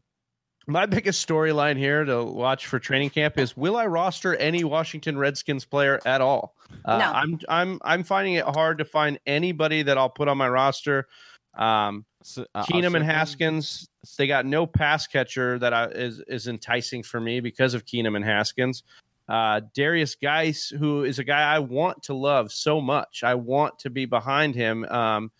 My 0.67 0.87
biggest 0.87 1.27
storyline 1.27 1.77
here 1.77 2.05
to 2.05 2.25
watch 2.25 2.67
for 2.67 2.79
training 2.79 3.11
camp 3.11 3.39
is: 3.39 3.57
Will 3.57 3.77
I 3.77 3.87
roster 3.87 4.35
any 4.37 4.65
Washington 4.65 5.19
Redskins 5.19 5.65
player 5.65 6.01
at 6.07 6.21
all? 6.21 6.55
Uh, 6.85 6.99
No. 6.99 7.13
I'm 7.13 7.41
I'm 7.49 7.79
I'm 7.85 8.03
finding 8.03 8.35
it 8.35 8.45
hard 8.45 8.79
to 8.79 8.85
find 8.85 9.19
anybody 9.27 9.83
that 9.83 9.99
I'll 9.99 10.11
put 10.11 10.29
on 10.29 10.39
my 10.39 10.49
roster. 10.49 11.07
Um, 11.55 12.07
So, 12.23 12.47
uh, 12.55 12.65
Keenum 12.65 12.95
and 12.97 13.05
Haskins, 13.05 13.87
they 14.17 14.27
got 14.27 14.47
no 14.47 14.67
pass 14.67 15.07
catcher 15.07 15.59
that 15.59 15.75
I, 15.75 15.87
is 15.89 16.21
is 16.27 16.49
enticing 16.49 17.03
for 17.03 17.21
me 17.21 17.41
because 17.41 17.75
of 17.75 17.85
Keenum 17.85 18.17
and 18.17 18.25
Haskins. 18.25 18.83
Uh, 19.29 19.61
Derrius 19.77 20.19
Guice, 20.21 20.69
who 20.69 21.05
is 21.05 21.19
a 21.19 21.25
guy 21.25 21.55
I 21.55 21.59
want 21.59 22.03
to 22.05 22.15
love 22.15 22.53
so 22.53 22.81
much, 22.81 23.23
I 23.23 23.35
want 23.35 23.79
to 23.81 23.91
be 23.91 24.07
behind 24.07 24.55
him. 24.55 24.85
Um, 24.87 25.31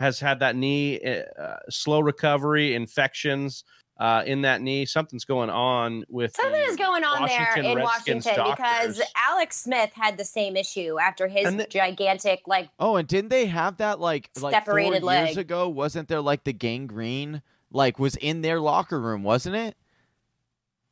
has 0.00 0.20
had 0.20 0.38
that 0.38 0.54
knee 0.54 1.00
uh, 1.00 1.56
slow 1.68 1.98
recovery, 1.98 2.74
infections 2.76 3.64
uh, 3.98 4.22
in 4.26 4.42
that 4.42 4.60
knee. 4.62 4.84
Something's 4.86 5.24
going 5.24 5.50
on 5.50 6.04
with 6.08 6.34
Something 6.36 6.60
the 6.60 6.66
is 6.68 6.76
going 6.76 7.04
on 7.04 7.22
Washington 7.22 7.62
there 7.62 7.72
in 7.72 7.78
Redskins 7.78 8.26
Washington 8.26 8.50
because. 8.52 9.02
Alex 9.28 9.56
Smith 9.62 9.90
had 9.94 10.16
the 10.16 10.24
same 10.24 10.56
issue 10.56 10.98
after 11.00 11.28
his 11.28 11.54
the- 11.56 11.66
gigantic, 11.66 12.42
like, 12.46 12.68
Oh, 12.78 12.96
and 12.96 13.06
didn't 13.08 13.30
they 13.30 13.46
have 13.46 13.78
that 13.78 14.00
like 14.00 14.30
like 14.40 14.52
four 14.52 14.78
Separated 14.78 15.02
years 15.02 15.36
ago? 15.36 15.68
Wasn't 15.68 16.08
there 16.08 16.20
like 16.20 16.44
the 16.44 16.52
gangrene 16.52 17.42
like 17.70 17.98
was 17.98 18.16
in 18.16 18.42
their 18.42 18.60
locker 18.60 19.00
room? 19.00 19.22
Wasn't 19.22 19.56
it? 19.56 19.76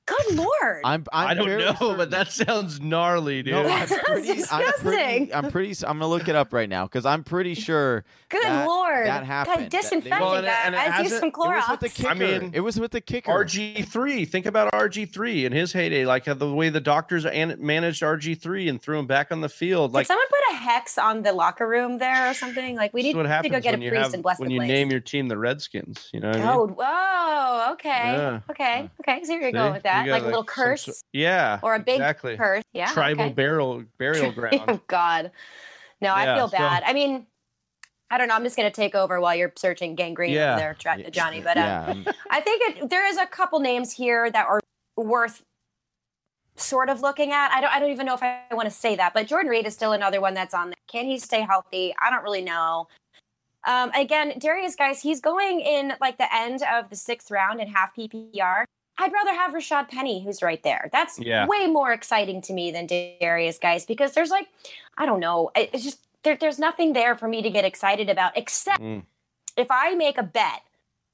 Good 0.06 0.36
lord. 0.36 0.80
I'm, 0.84 1.04
I'm 1.12 1.26
I 1.28 1.34
don't 1.34 1.46
know, 1.58 1.72
certain- 1.74 1.96
but 1.96 2.10
that 2.10 2.30
sounds 2.30 2.80
gnarly, 2.80 3.42
dude. 3.42 3.54
No, 3.54 3.68
I'm 3.68 3.86
Sounds 3.86 4.00
pretty, 4.04 4.42
I'm 4.50 4.72
pretty. 4.80 5.34
I'm 5.34 5.50
pretty, 5.50 5.70
s- 5.70 5.82
I'm 5.82 5.98
gonna 5.98 6.08
look 6.08 6.28
it 6.28 6.36
up 6.36 6.52
right 6.52 6.68
now 6.68 6.84
because 6.86 7.04
I'm 7.04 7.24
pretty 7.24 7.54
sure 7.54 8.04
good 8.28 8.42
that- 8.44 8.66
lord. 8.66 9.06
that 9.06 9.24
happened. 9.24 9.56
God, 9.56 9.64
That- 9.64 9.70
disinfect 9.70 10.20
Well, 10.20 10.34
it, 10.34 10.38
and 10.38 10.46
it- 10.46 10.52
and 10.64 10.74
it 10.74 10.78
guys. 10.78 10.86
Use 11.02 11.12
hasn't- 11.12 11.20
some 11.20 11.28
it 11.28 11.36
was 11.36 11.64
Clorox. 11.64 11.70
with 11.72 11.80
the 11.80 11.88
kicker. 11.88 12.08
I 12.08 12.14
mean, 12.14 12.50
it 12.54 12.60
was 12.60 12.78
with 12.80 12.92
the 12.92 13.00
kicker. 13.00 13.30
RG 13.32 13.84
three. 13.88 14.24
Think 14.24 14.46
about 14.46 14.72
RG 14.72 15.12
three 15.12 15.44
in 15.44 15.52
his 15.52 15.72
heyday, 15.72 16.06
like 16.06 16.26
uh, 16.28 16.34
the 16.34 16.52
way 16.52 16.68
the 16.68 16.80
doctors 16.80 17.26
an- 17.26 17.56
managed 17.58 18.02
RG 18.02 18.40
three 18.40 18.68
and 18.68 18.80
threw 18.80 18.98
him 18.98 19.06
back 19.06 19.32
on 19.32 19.40
the 19.40 19.48
field. 19.48 19.90
Did 19.90 19.96
Like 19.96 20.06
someone 20.06 20.26
put 20.28 20.54
a 20.54 20.56
hex 20.58 20.98
on 20.98 21.22
the 21.22 21.32
locker 21.32 21.66
room 21.68 21.98
there 21.98 22.30
or 22.30 22.34
something? 22.34 22.76
Like, 22.76 22.94
we 22.94 23.02
need 23.02 23.16
what 23.16 23.24
to 23.24 23.48
go 23.48 23.60
get 23.60 23.74
a 23.74 23.78
priest 23.78 23.94
have 23.94 24.14
and 24.14 24.22
bless 24.22 24.38
when 24.38 24.48
the 24.48 24.54
you 24.54 24.60
place. 24.60 24.68
name 24.68 24.90
your 24.90 25.00
team 25.00 25.28
the 25.28 25.36
Redskins. 25.38 26.10
You 26.12 26.20
know 26.20 26.28
what 26.28 26.36
I 26.36 26.40
mean? 26.40 26.48
Oh, 26.48 26.66
whoa, 26.68 27.72
okay, 27.72 27.88
Yeah. 27.88 28.40
okay, 28.50 28.90
okay. 29.00 29.24
So 29.24 29.32
you're 29.34 29.44
See? 29.48 29.52
going 29.52 29.72
with 29.72 29.82
that, 29.84 29.95
You 30.04 30.11
got, 30.11 30.12
like 30.12 30.22
a 30.22 30.26
little 30.26 30.44
curse 30.44 31.02
yeah, 31.12 31.59
or 31.62 31.74
a 31.74 31.78
big 31.80 31.96
exactly. 31.96 32.37
curse. 32.37 32.62
Yeah, 32.72 32.92
tribal 32.92 33.24
okay. 33.24 33.32
burial 33.35 33.85
burial 33.98 34.32
ground. 34.32 34.62
Oh 34.68 34.80
God, 34.87 35.30
no, 36.00 36.12
I 36.12 36.24
Yeah, 36.24 36.37
feel 36.37 36.48
so- 36.48 36.59
bad. 36.59 36.82
I 36.87 36.92
mean, 36.92 37.26
I 38.11 38.18
don't 38.18 38.28
know. 38.28 38.35
I'm 38.35 38.44
just 38.44 38.56
gonna 38.56 38.70
take 38.70 38.94
over 38.94 39.20
while 39.20 39.35
you're 39.35 39.52
searching 39.56 39.94
gangrene 39.94 40.32
Yeah. 40.32 40.52
over 40.52 40.61
there, 40.61 41.11
Johnny. 41.11 41.40
But 41.40 41.56
uh, 41.56 41.61
yeah, 41.61 41.87
um, 41.88 42.06
I 42.30 42.40
think 42.40 42.62
it, 42.78 42.90
there 42.90 43.06
is 43.06 43.16
a 43.18 43.26
couple 43.26 43.61
names 43.61 43.92
here 43.92 44.30
that 44.30 44.46
are 44.46 44.61
worth 44.96 45.42
sort 46.56 46.88
of 46.88 47.00
looking 47.02 47.32
at. 47.32 47.50
I 47.52 47.61
don't. 47.61 47.72
I 47.72 47.80
don't 47.80 47.90
even 47.90 48.06
know 48.06 48.14
if 48.14 48.22
I 48.22 48.42
want 48.52 48.68
to 48.68 48.74
say 48.74 48.96
that, 48.96 49.12
but 49.14 49.26
Jordan 49.26 49.50
Reed 49.50 49.66
is 49.66 49.74
still 49.74 49.92
another 49.92 50.20
one 50.20 50.35
that's 50.35 50.54
on 50.54 50.68
there. 50.68 50.76
Can 50.88 51.04
he 51.04 51.18
stay 51.18 51.40
healthy? 51.42 51.94
I 52.00 52.11
don't 52.11 52.22
really 52.22 52.42
know. 52.42 52.88
Um, 53.64 53.90
again, 53.90 54.38
Derrius 54.38 54.76
Guice, 54.76 55.02
he's 55.02 55.20
going 55.20 55.61
in 55.61 55.94
like 56.00 56.18
the 56.18 56.32
end 56.32 56.62
of 56.72 56.88
the 56.88 56.94
sixth 56.96 57.32
round 57.32 57.61
in 57.61 57.66
half 57.66 57.94
PPR. 57.96 58.64
I'd 58.98 59.12
rather 59.12 59.35
have 59.35 59.52
Rashaad 59.52 59.88
Penny, 59.88 60.22
who's 60.24 60.42
right 60.42 60.62
there. 60.62 60.88
That's 60.92 61.18
Yeah. 61.18 61.46
way 61.46 61.66
more 61.66 61.92
exciting 61.92 62.40
to 62.42 62.52
me 62.52 62.70
than 62.70 62.87
Derrius 62.87 63.61
Guice, 63.61 63.85
because 63.85 64.12
there's 64.12 64.30
like, 64.30 64.48
I 64.96 65.04
don't 65.06 65.20
know, 65.20 65.50
it's 65.54 65.85
just 65.85 66.00
there, 66.22 66.37
there's 66.37 66.59
nothing 66.59 66.92
there 66.92 67.14
for 67.16 67.28
me 67.28 67.42
to 67.42 67.50
get 67.50 67.64
excited 67.64 68.09
about 68.11 68.37
except 68.37 68.80
Mm. 68.82 69.04
if 69.56 69.68
I 69.70 69.94
make 69.94 70.18
a 70.18 70.22
bet 70.22 70.62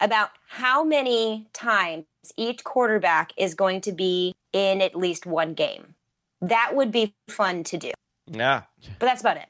about 0.01 0.31
how 0.49 0.83
many 0.85 1.49
times 1.53 2.05
each 2.37 2.65
quarterback 2.65 3.33
is 3.37 3.55
going 3.55 3.81
to 3.83 3.93
be 3.93 4.35
in 4.53 4.81
at 4.81 4.95
least 4.95 5.27
one 5.27 5.55
game. 5.55 5.95
That 6.41 6.75
would 6.75 6.91
be 6.93 7.15
fun 7.29 7.63
to 7.65 7.77
do. 7.77 7.93
Yeah, 8.27 8.63
But 8.99 9.07
that's 9.07 9.21
about 9.21 9.37
it. 9.37 9.47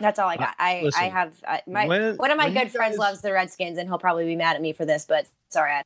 That's 0.00 0.18
all 0.18 0.28
I 0.28 0.36
got. 0.36 0.54
I, 0.58 0.90
I 0.96 1.04
have 1.04 1.32
uh, 1.46 1.58
my 1.68 1.86
when- 1.86 2.16
one 2.16 2.30
of 2.32 2.36
my 2.36 2.46
when 2.46 2.54
you 2.54 2.60
good 2.62 2.72
friends 2.72 2.92
guys- 2.96 2.98
loves 2.98 3.20
the 3.20 3.32
Redskins, 3.32 3.78
and 3.78 3.88
he'll 3.88 3.98
probably 3.98 4.26
be 4.26 4.34
mad 4.36 4.56
at 4.56 4.60
me 4.62 4.72
for 4.72 4.84
this. 4.84 5.04
But 5.06 5.26
sorry, 5.50 5.72
I, 5.72 5.82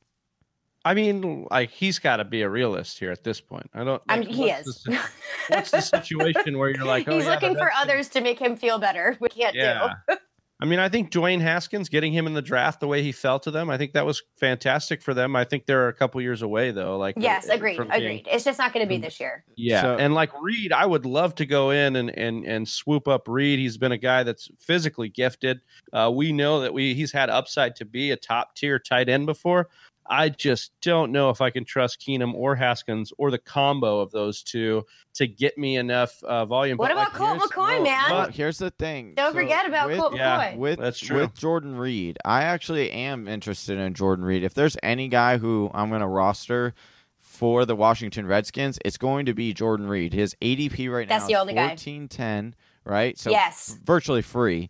I 0.85 0.93
mean, 0.93 1.45
like 1.51 1.69
he's 1.71 1.99
got 1.99 2.17
to 2.17 2.25
be 2.25 2.41
a 2.41 2.49
realist 2.49 2.99
here 2.99 3.11
at 3.11 3.23
this 3.23 3.41
point. 3.41 3.69
I 3.73 3.83
don't. 3.83 4.01
I'm, 4.07 4.21
like, 4.21 4.29
he 4.29 4.49
is. 4.49 4.83
The, 4.85 4.99
what's 5.49 5.71
the 5.71 5.81
situation 5.81 6.57
where 6.57 6.69
you're 6.69 6.85
like, 6.85 7.07
oh, 7.07 7.15
He's 7.15 7.25
yeah, 7.25 7.31
looking 7.33 7.55
for 7.55 7.65
Redskins- 7.65 7.81
others 7.91 8.09
to 8.09 8.21
make 8.21 8.39
him 8.39 8.55
feel 8.55 8.79
better. 8.79 9.17
We 9.19 9.29
can't 9.29 9.55
Yeah. 9.55 9.93
do. 10.07 10.15
I 10.61 10.65
mean, 10.65 10.79
I 10.79 10.89
think 10.89 11.09
Dwayne 11.09 11.39
Haskins 11.39 11.87
getting 11.87 12.11
him 12.11 12.27
in 12.27 12.33
the 12.33 12.41
draft 12.41 12.81
the 12.81 12.87
way 12.87 13.01
he 13.01 13.13
fell 13.13 13.39
to 13.39 13.51
them, 13.51 13.69
I 13.69 13.77
think 13.77 13.93
that 13.93 14.05
was 14.05 14.21
fantastic 14.41 15.01
for 15.01 15.13
them. 15.13 15.33
I 15.33 15.45
think 15.45 15.65
they're 15.65 15.87
a 15.87 15.93
couple 15.93 16.19
years 16.21 16.41
away 16.41 16.71
though. 16.71 16.97
Like 16.97 17.15
Yes, 17.17 17.49
uh, 17.49 17.53
agreed. 17.53 17.77
from 17.77 17.87
being- 17.87 18.01
Agreed. 18.01 18.27
It's 18.29 18.43
just 18.43 18.59
not 18.59 18.73
going 18.73 18.85
to 18.85 18.89
be 18.89 18.97
this 18.97 19.21
year. 19.21 19.45
Yeah, 19.55 19.81
So- 19.83 19.95
and 19.97 20.13
like 20.13 20.31
Reed, 20.41 20.73
I 20.73 20.85
would 20.85 21.05
love 21.05 21.33
to 21.35 21.45
go 21.45 21.69
in 21.71 21.95
and 21.95 22.09
and 22.17 22.43
and 22.45 22.67
swoop 22.67 23.07
up 23.07 23.27
Reed. 23.29 23.57
He's 23.59 23.77
been 23.77 23.93
a 23.93 23.97
guy 23.97 24.23
that's 24.23 24.49
physically 24.59 25.07
gifted. 25.07 25.61
Uh, 25.93 26.11
we 26.13 26.33
know 26.33 26.59
that 26.59 26.73
we 26.73 26.93
he's 26.93 27.11
had 27.13 27.29
upside 27.29 27.75
to 27.77 27.85
be 27.85 28.11
a 28.11 28.17
top 28.17 28.55
tier 28.55 28.79
tight 28.79 29.07
end 29.07 29.27
before. 29.27 29.69
I 30.11 30.29
just 30.29 30.71
don't 30.81 31.11
know 31.11 31.29
if 31.29 31.39
I 31.39 31.51
can 31.51 31.65
trust 31.65 32.01
Keenum 32.01 32.33
or 32.33 32.55
Haskins 32.55 33.13
or 33.19 33.29
the 33.29 33.37
combo 33.37 33.99
of 33.99 34.11
those 34.11 34.41
two 34.41 34.83
to 35.13 35.27
get 35.27 35.57
me 35.57 35.77
enough 35.77 36.23
uh, 36.23 36.45
volume. 36.45 36.77
What 36.77 36.87
But, 36.87 36.93
about 36.93 37.03
like, 37.09 37.13
Colt 37.13 37.29
Here's- 37.37 37.49
McCoy, 37.51 37.77
no, 37.77 37.83
man? 37.83 38.09
no, 38.09 38.31
here's 38.31 38.57
the 38.57 38.71
thing. 38.71 39.13
Don't 39.15 39.33
So 39.33 39.39
forget 39.39 39.67
about 39.67 39.87
with, 39.89 39.99
Colt 39.99 40.15
yeah, 40.15 40.53
McCoy. 40.53 40.57
with 40.57 40.79
That's 40.79 40.99
true. 40.99 41.17
with 41.21 41.35
Jordan 41.35 41.77
Reed. 41.77 42.17
I 42.25 42.41
actually 42.43 42.91
am 42.91 43.27
interested 43.27 43.77
in 43.77 43.93
Jordan 43.93 44.25
Reed. 44.25 44.43
If 44.43 44.55
there's 44.55 44.75
any 44.81 45.07
guy 45.09 45.37
who 45.37 45.69
I'm 45.73 45.89
going 45.89 46.01
to 46.01 46.07
roster 46.07 46.73
for 47.19 47.65
the 47.65 47.75
Washington 47.75 48.25
Redskins, 48.25 48.79
it's 48.83 48.97
going 48.97 49.27
to 49.27 49.33
be 49.35 49.53
Jordan 49.53 49.87
Reed. 49.87 50.13
His 50.13 50.35
ADP 50.41 50.91
right 50.91 51.07
That's 51.07 51.23
now 51.23 51.27
the 51.27 51.33
is 51.33 51.39
only 51.41 51.53
guy. 51.53 51.67
1410, 51.67 52.55
right? 52.83 53.17
So 53.17 53.29
Yes. 53.29 53.77
virtually 53.83 54.21
free. 54.23 54.69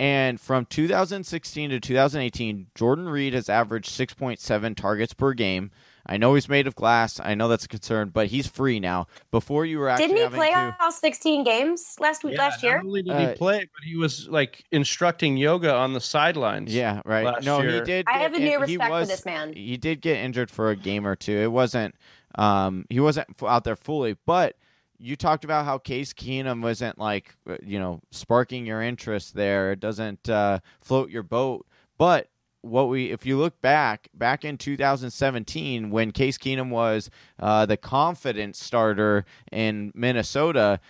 And 0.00 0.40
from 0.40 0.64
2016 0.66 1.70
to 1.70 1.80
2018, 1.80 2.68
Jordan 2.74 3.08
Reed 3.08 3.34
has 3.34 3.48
averaged 3.48 3.90
6.7 3.90 4.76
targets 4.76 5.12
per 5.12 5.32
game. 5.34 5.70
I 6.10 6.16
know 6.16 6.34
he's 6.34 6.48
made 6.48 6.66
of 6.66 6.74
glass. 6.74 7.20
I 7.22 7.34
know 7.34 7.48
that's 7.48 7.64
a 7.66 7.68
concern, 7.68 8.08
but 8.10 8.28
he's 8.28 8.46
free 8.46 8.80
now. 8.80 9.08
Before 9.30 9.66
you 9.66 9.78
were 9.78 9.88
actually 9.90 10.06
Didn't 10.14 10.30
he 10.32 10.36
play 10.36 10.50
to, 10.52 10.76
all 10.80 10.92
16 10.92 11.44
games 11.44 11.96
last 12.00 12.24
week, 12.24 12.34
Yeah, 12.36 12.42
last 12.42 12.62
year? 12.62 12.76
Not 12.76 12.86
only 12.86 13.02
did 13.02 13.12
Uh, 13.12 13.28
he 13.28 13.34
play, 13.34 13.58
but 13.58 13.84
he 13.84 13.96
was 13.96 14.26
like 14.28 14.64
instructing 14.70 15.36
yoga 15.36 15.74
on 15.74 15.92
the 15.92 16.00
sidelines. 16.00 16.72
Yeah, 16.74 17.02
right. 17.04 17.26
last 17.26 17.44
no, 17.44 17.60
he 17.60 17.80
did. 17.82 18.06
I 18.08 18.12
get 18.14 18.22
have 18.22 18.32
a 18.32 18.36
in- 18.36 18.42
new 18.44 18.50
he 18.50 18.56
respect 18.56 18.90
was- 18.90 19.06
for 19.08 19.16
this 19.16 19.26
man. 19.26 19.52
He 19.52 19.76
did 19.76 20.00
get 20.00 20.16
injured 20.18 20.50
for 20.50 20.70
a 20.70 20.76
game 20.76 21.06
or 21.06 21.14
two. 21.16 21.36
It 21.36 21.52
wasn't. 21.52 21.94
Um, 22.36 22.86
he 22.88 23.00
wasn't 23.00 23.28
out 23.42 23.64
there 23.64 23.76
fully, 23.76 24.16
but 24.24 24.56
you 24.98 25.16
talked 25.16 25.44
about 25.44 25.64
how 25.64 25.78
Case 25.78 26.12
Keenum 26.12 26.62
wasn't 26.62 26.98
like 26.98 27.34
uh, 27.48 27.56
you 27.62 27.78
know 27.78 28.00
sparking 28.10 28.66
your 28.66 28.82
interest 28.82 29.34
there. 29.34 29.72
It 29.72 29.80
doesn't 29.80 30.28
uh, 30.28 30.60
float 30.80 31.10
your 31.10 31.22
boat, 31.22 31.66
but. 31.96 32.28
What 32.60 32.88
we, 32.88 33.12
if 33.12 33.24
you 33.24 33.38
look 33.38 33.62
back, 33.62 34.08
back 34.12 34.44
in 34.44 34.58
2017, 34.58 35.90
when 35.90 36.10
Case 36.10 36.36
Keenum 36.36 36.70
was 36.70 37.08
uh, 37.38 37.66
the 37.66 37.76
confident 37.76 38.56
starter 38.56 39.24
in 39.52 39.92
Minnesota, 39.94 40.80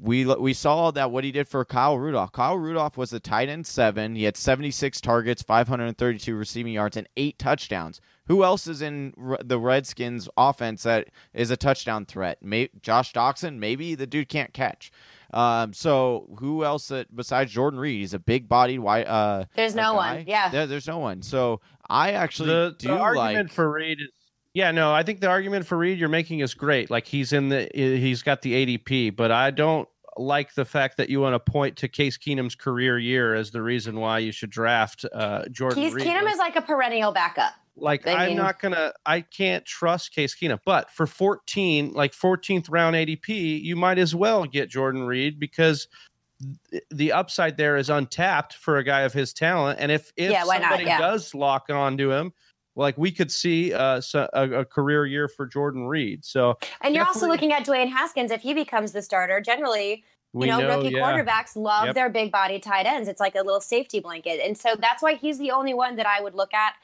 we 0.00 0.24
we 0.26 0.52
saw 0.52 0.90
that 0.90 1.10
what 1.10 1.24
he 1.24 1.32
did 1.32 1.48
for 1.48 1.64
Kyle 1.64 1.98
Rudolph. 1.98 2.32
Kyle 2.32 2.56
Rudolph 2.58 2.96
was 2.96 3.10
the 3.10 3.20
tight 3.20 3.48
end 3.48 3.66
seven. 3.66 4.16
He 4.16 4.24
had 4.24 4.36
76 4.36 5.00
targets, 5.00 5.42
532 5.42 6.34
receiving 6.34 6.72
yards, 6.72 6.96
and 6.96 7.08
eight 7.16 7.38
touchdowns. 7.38 8.00
Who 8.26 8.42
else 8.44 8.66
is 8.66 8.80
in 8.82 9.12
R- 9.22 9.38
the 9.44 9.58
Redskins 9.58 10.28
offense 10.36 10.82
that 10.84 11.08
is 11.32 11.50
a 11.50 11.56
touchdown 11.56 12.06
threat? 12.06 12.42
May- 12.42 12.70
Josh 12.82 13.12
Doctson, 13.12 13.58
maybe 13.58 13.94
the 13.94 14.06
dude 14.06 14.28
can't 14.28 14.52
catch. 14.52 14.90
Um, 15.32 15.72
so 15.72 16.28
who 16.38 16.64
else 16.64 16.88
that, 16.88 17.14
besides 17.14 17.52
Jordan 17.52 17.80
Reed? 17.80 18.00
He's 18.00 18.14
a 18.14 18.18
big 18.18 18.48
bodied 18.48 18.80
wide. 18.80 19.06
Uh, 19.06 19.44
There's 19.56 19.74
no 19.74 19.92
guy. 19.92 20.16
one. 20.16 20.24
Yeah. 20.26 20.48
There- 20.48 20.66
there's 20.66 20.86
no 20.86 20.98
one. 20.98 21.22
So 21.22 21.60
I 21.88 22.12
actually 22.12 22.48
the, 22.48 22.76
do 22.78 22.88
the 22.88 22.98
argument 22.98 23.48
like. 23.48 23.52
for 23.52 23.70
Reed 23.70 23.98
is 24.00 24.08
yeah 24.54 24.70
no 24.70 24.94
I 24.94 25.02
think 25.02 25.20
the 25.20 25.28
argument 25.28 25.66
for 25.66 25.76
Reed 25.76 25.98
you're 25.98 26.08
making 26.08 26.38
is 26.40 26.54
great 26.54 26.88
like 26.88 27.06
he's 27.06 27.32
in 27.32 27.48
the 27.48 27.68
he's 27.74 28.22
got 28.22 28.40
the 28.40 28.52
ADP 28.78 29.16
but 29.16 29.30
I 29.32 29.50
don't 29.50 29.88
like 30.16 30.54
the 30.54 30.64
fact 30.64 30.96
that 30.96 31.10
you 31.10 31.20
want 31.20 31.34
to 31.34 31.40
point 31.40 31.76
to 31.78 31.88
Case 31.88 32.16
Keenum's 32.16 32.54
career 32.54 32.98
year 32.98 33.34
as 33.34 33.50
the 33.50 33.60
reason 33.60 33.98
why 33.98 34.20
you 34.20 34.30
should 34.32 34.50
draft 34.50 35.04
uh, 35.12 35.44
Jordan 35.50 35.82
He's, 35.82 35.92
Reed. 35.92 36.06
Keenum 36.06 36.30
is 36.30 36.38
like 36.38 36.54
a 36.56 36.62
perennial 36.62 37.10
backup. 37.10 37.52
Like 37.76 38.06
I 38.06 38.12
I'm 38.24 38.28
mean- 38.30 38.36
not 38.36 38.60
gonna 38.60 38.92
I 39.04 39.20
can't 39.20 39.64
trust 39.64 40.14
Case 40.14 40.34
Keenum 40.34 40.60
but 40.64 40.90
for 40.90 41.06
14 41.06 41.92
like 41.92 42.12
14th 42.12 42.66
round 42.70 42.94
ADP 42.96 43.62
you 43.62 43.76
might 43.76 43.98
as 43.98 44.14
well 44.14 44.44
get 44.44 44.68
Jordan 44.70 45.02
Reed 45.04 45.40
because 45.40 45.88
th- 46.70 46.82
the 46.90 47.12
upside 47.12 47.56
there 47.56 47.76
is 47.76 47.90
untapped 47.90 48.54
for 48.54 48.78
a 48.78 48.84
guy 48.84 49.00
of 49.02 49.12
his 49.12 49.32
talent 49.32 49.78
and 49.80 49.90
if 49.90 50.12
if 50.16 50.30
Yeah, 50.30 50.44
somebody 50.44 50.84
Yeah. 50.84 50.98
does 50.98 51.34
lock 51.34 51.68
on 51.70 51.96
to 51.98 52.12
him 52.12 52.32
like 52.76 52.96
we 52.98 53.10
could 53.10 53.30
see 53.32 53.72
uh, 53.72 54.00
so- 54.00 54.28
a, 54.32 54.50
a 54.60 54.64
career 54.64 55.06
year 55.06 55.28
for 55.28 55.46
Jordan 55.46 55.86
Reed 55.86 56.24
so 56.24 56.58
And 56.80 56.94
you're 56.94 57.06
also 57.06 57.26
looking 57.28 57.52
at 57.52 57.64
Dwayne 57.66 57.88
Haskins. 57.90 58.30
If 58.30 58.40
he 58.42 58.52
becomes 58.54 58.90
the 58.92 59.00
starter, 59.02 59.40
generally, 59.40 60.04
you 60.32 60.46
know, 60.48 60.60
rookie 60.66 60.88
yeah. 60.94 61.00
quarterbacks 61.00 61.54
love 61.54 61.86
Yep. 61.86 61.94
their 61.94 62.08
big 62.10 62.32
body 62.32 62.58
tight 62.58 62.86
ends. 62.86 63.08
It's 63.08 63.20
like 63.20 63.36
a 63.36 63.42
little 63.42 63.60
safety 63.60 64.00
blanket. 64.00 64.40
And 64.44 64.58
so 64.58 64.74
that's 64.76 65.00
why 65.04 65.14
he's 65.14 65.38
the 65.38 65.52
only 65.52 65.72
one 65.74 65.94
that 65.96 66.06
I 66.06 66.20
would 66.20 66.34
look 66.34 66.52
at. 66.52 66.74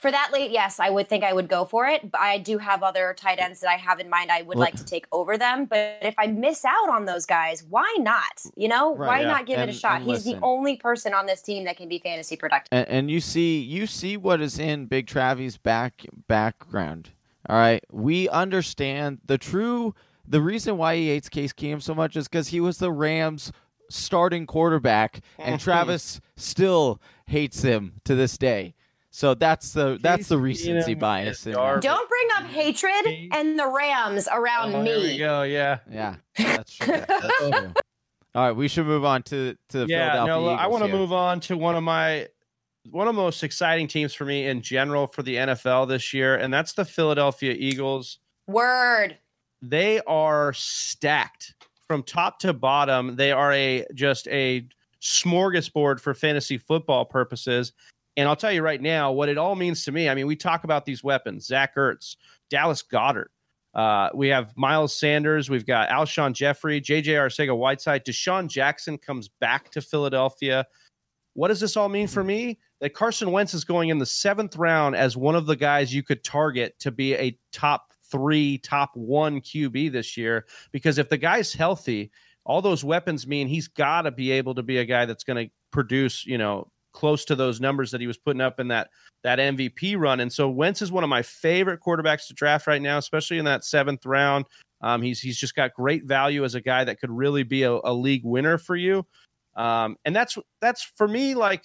For 0.00 0.10
that 0.10 0.30
late, 0.32 0.50
yes, 0.50 0.80
I 0.80 0.88
would 0.88 1.08
think 1.10 1.22
I 1.24 1.32
would 1.34 1.46
go 1.46 1.66
for 1.66 1.86
it. 1.86 2.10
But 2.10 2.20
I 2.22 2.38
do 2.38 2.56
have 2.56 2.82
other 2.82 3.14
tight 3.16 3.38
ends 3.38 3.60
that 3.60 3.68
I 3.68 3.76
have 3.76 4.00
in 4.00 4.08
mind 4.08 4.32
I 4.32 4.40
would 4.42 4.56
Well- 4.56 4.64
like 4.64 4.76
to 4.76 4.84
take 4.84 5.06
over 5.12 5.36
them. 5.36 5.66
But 5.66 5.98
if 6.00 6.14
I 6.18 6.26
miss 6.26 6.64
out 6.64 6.88
on 6.88 7.04
those 7.04 7.26
guys, 7.26 7.62
why 7.68 7.94
not? 7.98 8.42
You 8.56 8.68
know, 8.68 8.96
Right, 8.96 9.06
why 9.06 9.20
yeah. 9.20 9.28
not 9.28 9.44
give 9.46 9.58
it 9.60 9.68
a 9.68 9.72
shot? 9.72 10.00
and 10.00 10.10
He's 10.10 10.24
the 10.24 10.38
only 10.42 10.76
person 10.76 11.12
on 11.12 11.26
this 11.26 11.42
team 11.42 11.64
that 11.64 11.76
can 11.76 11.88
be 11.88 11.98
fantasy 11.98 12.34
productive. 12.36 12.68
and, 12.72 12.88
and 12.88 13.10
you 13.10 13.20
see 13.20 13.60
you 13.60 13.86
see 13.86 14.16
what 14.16 14.40
is 14.40 14.58
in 14.58 14.86
Big 14.86 15.06
Travi's 15.06 15.58
back 15.58 16.06
background. 16.28 17.10
All 17.48 17.56
right, 17.56 17.84
we 17.90 18.28
understand 18.28 19.18
the 19.26 19.36
true 19.38 19.94
the 20.26 20.40
reason 20.40 20.76
why 20.78 20.96
he 20.96 21.08
hates 21.08 21.28
Case 21.28 21.52
Keenum 21.52 21.82
so 21.82 21.94
much 21.94 22.16
is 22.16 22.26
because 22.28 22.48
he 22.48 22.60
was 22.60 22.78
the 22.78 22.92
Rams 22.92 23.52
starting 23.90 24.46
quarterback, 24.46 25.20
and 25.38 25.60
Travis 25.60 26.20
still 26.36 27.00
hates 27.26 27.62
him 27.62 27.94
to 28.04 28.14
this 28.14 28.38
day. 28.38 28.74
So 29.10 29.34
that's 29.34 29.72
the 29.72 29.98
that's 30.00 30.28
the 30.28 30.38
recency 30.38 30.94
Keenum 30.94 31.00
bias. 31.00 31.44
in 31.44 31.52
there. 31.52 31.80
Don't 31.80 32.08
bring 32.08 32.28
up 32.36 32.44
hatred 32.44 33.28
and 33.32 33.58
the 33.58 33.66
Rams 33.66 34.28
around 34.32 34.74
Oh, 34.74 34.84
there 34.84 34.98
we 34.98 35.02
me. 35.08 35.18
go 35.18 35.42
yeah 35.42 35.78
Yeah, 35.90 36.14
that's 36.38 36.76
true. 36.76 36.86
That's 37.08 37.38
true. 37.38 37.72
All 38.36 38.46
right, 38.46 38.52
we 38.52 38.68
should 38.68 38.86
move 38.86 39.04
on 39.04 39.24
to 39.24 39.56
to 39.70 39.78
the 39.78 39.86
yeah, 39.88 40.12
Philadelphia 40.12 40.46
no, 40.56 40.62
I 40.62 40.68
want 40.68 40.84
to 40.84 40.88
move 40.90 41.12
on 41.12 41.40
to 41.40 41.56
one 41.56 41.74
of 41.74 41.82
my 41.82 42.28
one 42.90 43.08
of 43.08 43.14
the 43.16 43.20
most 43.20 43.42
exciting 43.42 43.88
teams 43.88 44.14
for 44.14 44.24
me 44.24 44.46
in 44.46 44.62
general 44.62 45.08
for 45.08 45.22
the 45.24 45.34
NFL 45.34 45.88
this 45.88 46.14
year, 46.14 46.36
and 46.36 46.54
that's 46.54 46.72
the 46.72 46.84
Philadelphia 46.84 47.54
Eagles. 47.58 48.18
Word. 48.46 49.18
They 49.60 50.00
are 50.06 50.52
stacked 50.52 51.54
from 51.88 52.04
top 52.04 52.38
to 52.40 52.52
bottom. 52.52 53.16
They 53.16 53.32
are 53.32 53.52
a 53.52 53.84
just 53.94 54.28
a 54.28 54.64
smorgasbord 55.02 56.00
for 56.00 56.14
fantasy 56.14 56.56
football 56.56 57.04
purposes. 57.04 57.72
And 58.20 58.28
I'll 58.28 58.36
tell 58.36 58.52
you 58.52 58.60
right 58.60 58.80
now 58.80 59.12
what 59.12 59.30
it 59.30 59.38
all 59.38 59.54
means 59.54 59.84
to 59.84 59.92
me. 59.92 60.06
I 60.08 60.14
mean, 60.14 60.26
we 60.26 60.36
talk 60.36 60.64
about 60.64 60.84
these 60.84 61.02
weapons: 61.02 61.46
Zach 61.46 61.74
Ertz, 61.74 62.16
Dallas 62.50 62.82
Goedert. 62.82 63.28
Uh, 63.74 64.10
we 64.14 64.28
have 64.28 64.54
Miles 64.58 64.94
Sanders. 64.98 65.48
We've 65.48 65.64
got 65.64 65.88
Alshon 65.88 66.34
Jeffery, 66.34 66.82
JJ 66.82 67.14
Arcega 67.14 67.56
Whiteside. 67.56 68.04
DeSean 68.04 68.48
Jackson 68.48 68.98
comes 68.98 69.28
back 69.28 69.70
to 69.70 69.80
Philadelphia. 69.80 70.66
What 71.32 71.48
does 71.48 71.60
this 71.60 71.78
all 71.78 71.88
mean 71.88 72.08
for 72.08 72.22
me? 72.22 72.58
That 72.80 72.92
Carson 72.92 73.32
Wentz 73.32 73.54
is 73.54 73.64
going 73.64 73.88
in 73.88 73.98
the 73.98 74.06
seventh 74.06 74.56
round 74.56 74.96
as 74.96 75.16
one 75.16 75.34
of 75.34 75.46
the 75.46 75.56
guys 75.56 75.94
you 75.94 76.02
could 76.02 76.22
target 76.22 76.78
to 76.80 76.90
be 76.90 77.14
a 77.14 77.38
top 77.52 77.94
three, 78.10 78.58
top 78.58 78.90
one 78.94 79.40
QB 79.40 79.92
this 79.92 80.16
year. 80.16 80.44
Because 80.72 80.98
if 80.98 81.08
the 81.08 81.16
guy's 81.16 81.54
healthy, 81.54 82.10
all 82.44 82.60
those 82.60 82.84
weapons 82.84 83.26
mean 83.26 83.48
he's 83.48 83.68
got 83.68 84.02
to 84.02 84.10
be 84.10 84.30
able 84.32 84.54
to 84.56 84.62
be 84.62 84.76
a 84.76 84.84
guy 84.84 85.06
that's 85.06 85.24
going 85.24 85.46
to 85.46 85.52
produce, 85.70 86.26
you 86.26 86.36
know, 86.36 86.70
close 86.92 87.24
to 87.26 87.34
those 87.34 87.60
numbers 87.60 87.90
that 87.90 88.00
he 88.00 88.06
was 88.06 88.18
putting 88.18 88.40
up 88.40 88.60
in 88.60 88.68
that 88.68 88.90
that 89.22 89.38
MVP 89.38 89.98
run. 89.98 90.20
And 90.20 90.32
so 90.32 90.48
Wentz 90.48 90.82
is 90.82 90.90
one 90.90 91.04
of 91.04 91.10
my 91.10 91.22
favorite 91.22 91.80
quarterbacks 91.80 92.26
to 92.28 92.34
draft 92.34 92.66
right 92.66 92.80
now, 92.80 92.98
especially 92.98 93.38
in 93.38 93.44
that 93.44 93.64
seventh 93.64 94.06
round. 94.06 94.46
Um, 94.80 95.02
he's 95.02 95.20
he's 95.20 95.38
just 95.38 95.54
got 95.54 95.74
great 95.74 96.04
value 96.04 96.44
as 96.44 96.54
a 96.54 96.60
guy 96.60 96.84
that 96.84 97.00
could 97.00 97.10
really 97.10 97.42
be 97.42 97.64
a, 97.64 97.72
a 97.72 97.92
league 97.92 98.24
winner 98.24 98.58
for 98.58 98.76
you. 98.76 99.06
Um, 99.56 99.96
and 100.04 100.14
that's 100.14 100.38
that's 100.60 100.82
for 100.82 101.06
me 101.06 101.34
like 101.34 101.64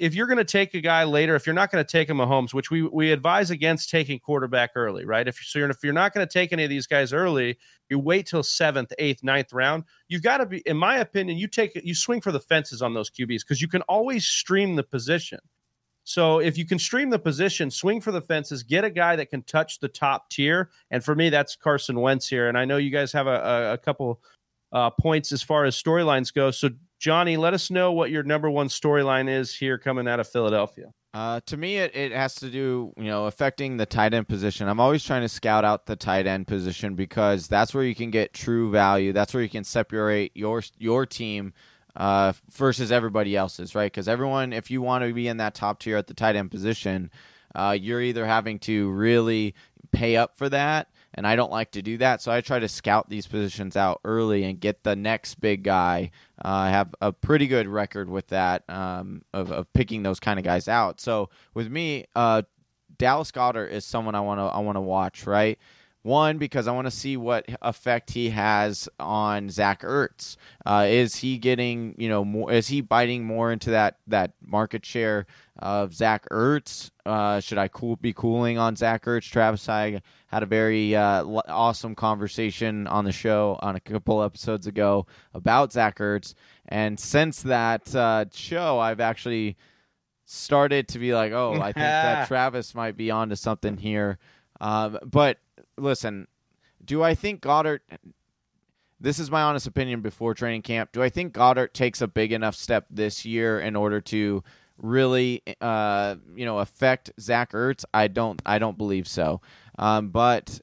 if 0.00 0.14
you're 0.14 0.26
going 0.26 0.38
to 0.38 0.44
take 0.44 0.72
a 0.74 0.80
guy 0.80 1.04
later, 1.04 1.34
if 1.36 1.46
you're 1.46 1.54
not 1.54 1.70
going 1.70 1.84
to 1.84 1.90
take 1.90 2.08
him 2.08 2.20
a 2.20 2.26
Mahomes, 2.26 2.54
which 2.54 2.70
we 2.70 2.82
we 2.82 3.12
advise 3.12 3.50
against 3.50 3.90
taking 3.90 4.18
quarterback 4.18 4.70
early, 4.74 5.04
right? 5.04 5.28
If 5.28 5.36
so, 5.36 5.60
if 5.60 5.84
you're 5.84 5.92
not 5.92 6.14
going 6.14 6.26
to 6.26 6.32
take 6.32 6.52
any 6.52 6.64
of 6.64 6.70
these 6.70 6.86
guys 6.86 7.12
early, 7.12 7.58
you 7.90 7.98
wait 7.98 8.26
till 8.26 8.42
seventh, 8.42 8.92
eighth, 8.98 9.22
ninth 9.22 9.52
round. 9.52 9.84
You've 10.08 10.22
got 10.22 10.38
to 10.38 10.46
be, 10.46 10.58
in 10.60 10.78
my 10.78 10.96
opinion, 10.96 11.36
you 11.36 11.46
take 11.46 11.72
you 11.84 11.94
swing 11.94 12.22
for 12.22 12.32
the 12.32 12.40
fences 12.40 12.80
on 12.80 12.94
those 12.94 13.10
QBs 13.10 13.40
because 13.40 13.60
you 13.60 13.68
can 13.68 13.82
always 13.82 14.26
stream 14.26 14.74
the 14.74 14.82
position. 14.82 15.38
So 16.04 16.38
if 16.40 16.56
you 16.56 16.64
can 16.64 16.78
stream 16.78 17.10
the 17.10 17.18
position, 17.18 17.70
swing 17.70 18.00
for 18.00 18.10
the 18.10 18.22
fences, 18.22 18.62
get 18.62 18.84
a 18.84 18.90
guy 18.90 19.16
that 19.16 19.26
can 19.26 19.42
touch 19.42 19.80
the 19.80 19.88
top 19.88 20.30
tier, 20.30 20.70
and 20.90 21.04
for 21.04 21.14
me, 21.14 21.28
that's 21.28 21.56
Carson 21.56 22.00
Wentz 22.00 22.26
here. 22.26 22.48
And 22.48 22.56
I 22.56 22.64
know 22.64 22.78
you 22.78 22.90
guys 22.90 23.12
have 23.12 23.26
a, 23.26 23.38
a, 23.38 23.72
a 23.74 23.78
couple 23.78 24.22
uh, 24.72 24.90
points 24.90 25.30
as 25.30 25.42
far 25.42 25.66
as 25.66 25.80
storylines 25.80 26.32
go. 26.32 26.50
So 26.50 26.70
Johnny, 27.00 27.38
let 27.38 27.54
us 27.54 27.70
know 27.70 27.92
what 27.92 28.10
your 28.10 28.22
number 28.22 28.50
one 28.50 28.68
storyline 28.68 29.28
is 29.28 29.54
here 29.54 29.78
coming 29.78 30.06
out 30.06 30.20
of 30.20 30.28
Philadelphia. 30.28 30.92
Uh, 31.14 31.40
to 31.46 31.56
me, 31.56 31.78
it, 31.78 31.96
it 31.96 32.12
has 32.12 32.34
to 32.36 32.50
do, 32.50 32.92
you 32.96 33.04
know, 33.04 33.24
affecting 33.24 33.78
the 33.78 33.86
tight 33.86 34.12
end 34.14 34.28
position. 34.28 34.68
I'm 34.68 34.78
always 34.78 35.02
trying 35.02 35.22
to 35.22 35.28
scout 35.28 35.64
out 35.64 35.86
the 35.86 35.96
tight 35.96 36.26
end 36.26 36.46
position 36.46 36.94
because 36.94 37.48
that's 37.48 37.74
where 37.74 37.82
you 37.82 37.94
can 37.94 38.10
get 38.10 38.34
true 38.34 38.70
value. 38.70 39.12
That's 39.12 39.32
where 39.32 39.42
you 39.42 39.48
can 39.48 39.64
separate 39.64 40.36
your 40.36 40.62
your 40.78 41.06
team 41.06 41.54
uh, 41.96 42.34
versus 42.52 42.92
everybody 42.92 43.34
else's, 43.34 43.74
right? 43.74 43.90
Because 43.90 44.06
everyone, 44.06 44.52
if 44.52 44.70
you 44.70 44.82
want 44.82 45.02
to 45.02 45.12
be 45.12 45.26
in 45.26 45.38
that 45.38 45.54
top 45.54 45.80
tier 45.80 45.96
at 45.96 46.06
the 46.06 46.14
tight 46.14 46.36
end 46.36 46.50
position, 46.50 47.10
uh, 47.54 47.76
you're 47.80 48.02
either 48.02 48.26
having 48.26 48.58
to 48.60 48.90
really 48.90 49.54
pay 49.90 50.16
up 50.16 50.36
for 50.36 50.48
that, 50.50 50.88
and 51.14 51.26
I 51.26 51.36
don't 51.36 51.50
like 51.50 51.72
to 51.72 51.82
do 51.82 51.98
that. 51.98 52.22
So 52.22 52.30
I 52.30 52.40
try 52.40 52.58
to 52.58 52.68
scout 52.68 53.08
these 53.08 53.26
positions 53.26 53.76
out 53.76 54.00
early 54.04 54.44
and 54.44 54.60
get 54.60 54.84
the 54.84 54.96
next 54.96 55.40
big 55.40 55.64
guy. 55.64 56.10
Uh, 56.42 56.48
I 56.48 56.70
have 56.70 56.94
a 57.00 57.12
pretty 57.12 57.46
good 57.46 57.66
record 57.66 58.08
with 58.08 58.28
that 58.28 58.68
um, 58.68 59.22
of, 59.32 59.50
of 59.50 59.72
picking 59.72 60.02
those 60.02 60.20
kind 60.20 60.38
of 60.38 60.44
guys 60.44 60.68
out. 60.68 61.00
So 61.00 61.30
with 61.54 61.68
me, 61.68 62.06
uh, 62.14 62.42
Dallas 62.98 63.30
Goedert 63.32 63.70
is 63.70 63.84
someone 63.84 64.14
I 64.14 64.20
want 64.20 64.38
to 64.40 64.44
I 64.44 64.58
want 64.58 64.76
to 64.76 64.80
watch, 64.82 65.26
right? 65.26 65.58
One 66.02 66.38
because 66.38 66.66
I 66.66 66.72
want 66.72 66.86
to 66.86 66.90
see 66.90 67.18
what 67.18 67.44
effect 67.60 68.10
he 68.10 68.30
has 68.30 68.88
on 68.98 69.50
Zach 69.50 69.82
Ertz. 69.82 70.36
Uh, 70.64 70.86
is 70.88 71.16
he 71.16 71.36
getting 71.36 71.94
you 71.98 72.08
know 72.08 72.24
more? 72.24 72.50
Is 72.50 72.68
he 72.68 72.80
biting 72.80 73.24
more 73.24 73.52
into 73.52 73.70
that 73.70 73.98
that 74.06 74.32
market 74.42 74.86
share 74.86 75.26
of 75.58 75.92
Zach 75.92 76.26
Ertz? 76.30 76.90
Uh, 77.04 77.40
should 77.40 77.58
I 77.58 77.68
cool 77.68 77.96
be 77.96 78.14
cooling 78.14 78.56
on 78.56 78.76
Zach 78.76 79.04
Ertz? 79.04 79.30
Travis 79.30 79.68
I 79.68 80.00
had 80.28 80.42
a 80.42 80.46
very 80.46 80.96
uh, 80.96 81.18
l- 81.18 81.44
awesome 81.48 81.94
conversation 81.94 82.86
on 82.86 83.04
the 83.04 83.12
show 83.12 83.58
on 83.60 83.76
a 83.76 83.80
couple 83.80 84.22
episodes 84.22 84.66
ago 84.66 85.06
about 85.34 85.70
Zach 85.70 85.98
Ertz, 85.98 86.32
and 86.66 86.98
since 86.98 87.42
that 87.42 87.94
uh, 87.94 88.24
show, 88.32 88.78
I've 88.78 89.00
actually 89.00 89.58
started 90.24 90.88
to 90.88 90.98
be 90.98 91.12
like, 91.12 91.32
oh, 91.32 91.54
I 91.54 91.72
think 91.72 91.76
that 91.76 92.28
Travis 92.28 92.74
might 92.74 92.96
be 92.96 93.10
onto 93.10 93.34
something 93.34 93.76
here. 93.76 94.18
Um, 94.60 94.98
but 95.04 95.38
listen, 95.76 96.26
do 96.84 97.02
I 97.02 97.14
think 97.14 97.42
Goedert? 97.42 97.80
This 99.00 99.18
is 99.18 99.30
my 99.30 99.42
honest 99.42 99.66
opinion 99.66 100.02
before 100.02 100.34
training 100.34 100.62
camp. 100.62 100.92
Do 100.92 101.02
I 101.02 101.08
think 101.08 101.32
Goedert 101.32 101.72
takes 101.72 102.00
a 102.00 102.08
big 102.08 102.32
enough 102.32 102.54
step 102.54 102.86
this 102.90 103.24
year 103.24 103.58
in 103.58 103.74
order 103.74 104.00
to 104.02 104.44
really, 104.76 105.42
uh, 105.60 106.16
you 106.34 106.44
know, 106.44 106.58
affect 106.58 107.10
Zach 107.18 107.52
Ertz? 107.52 107.84
I 107.94 108.08
don't. 108.08 108.40
I 108.44 108.58
don't 108.58 108.76
believe 108.76 109.08
so. 109.08 109.40
Um, 109.78 110.10
but 110.10 110.60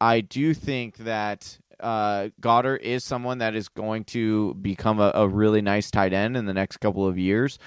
I 0.00 0.20
do 0.20 0.52
think 0.52 0.98
that 0.98 1.58
uh, 1.80 2.28
Goedert 2.40 2.80
is 2.82 3.04
someone 3.04 3.38
that 3.38 3.54
is 3.54 3.68
going 3.68 4.04
to 4.04 4.54
become 4.54 5.00
a, 5.00 5.12
a 5.14 5.28
really 5.28 5.62
nice 5.62 5.90
tight 5.90 6.12
end 6.12 6.36
in 6.36 6.46
the 6.46 6.54
next 6.54 6.78
couple 6.78 7.06
of 7.06 7.18
years. 7.18 7.58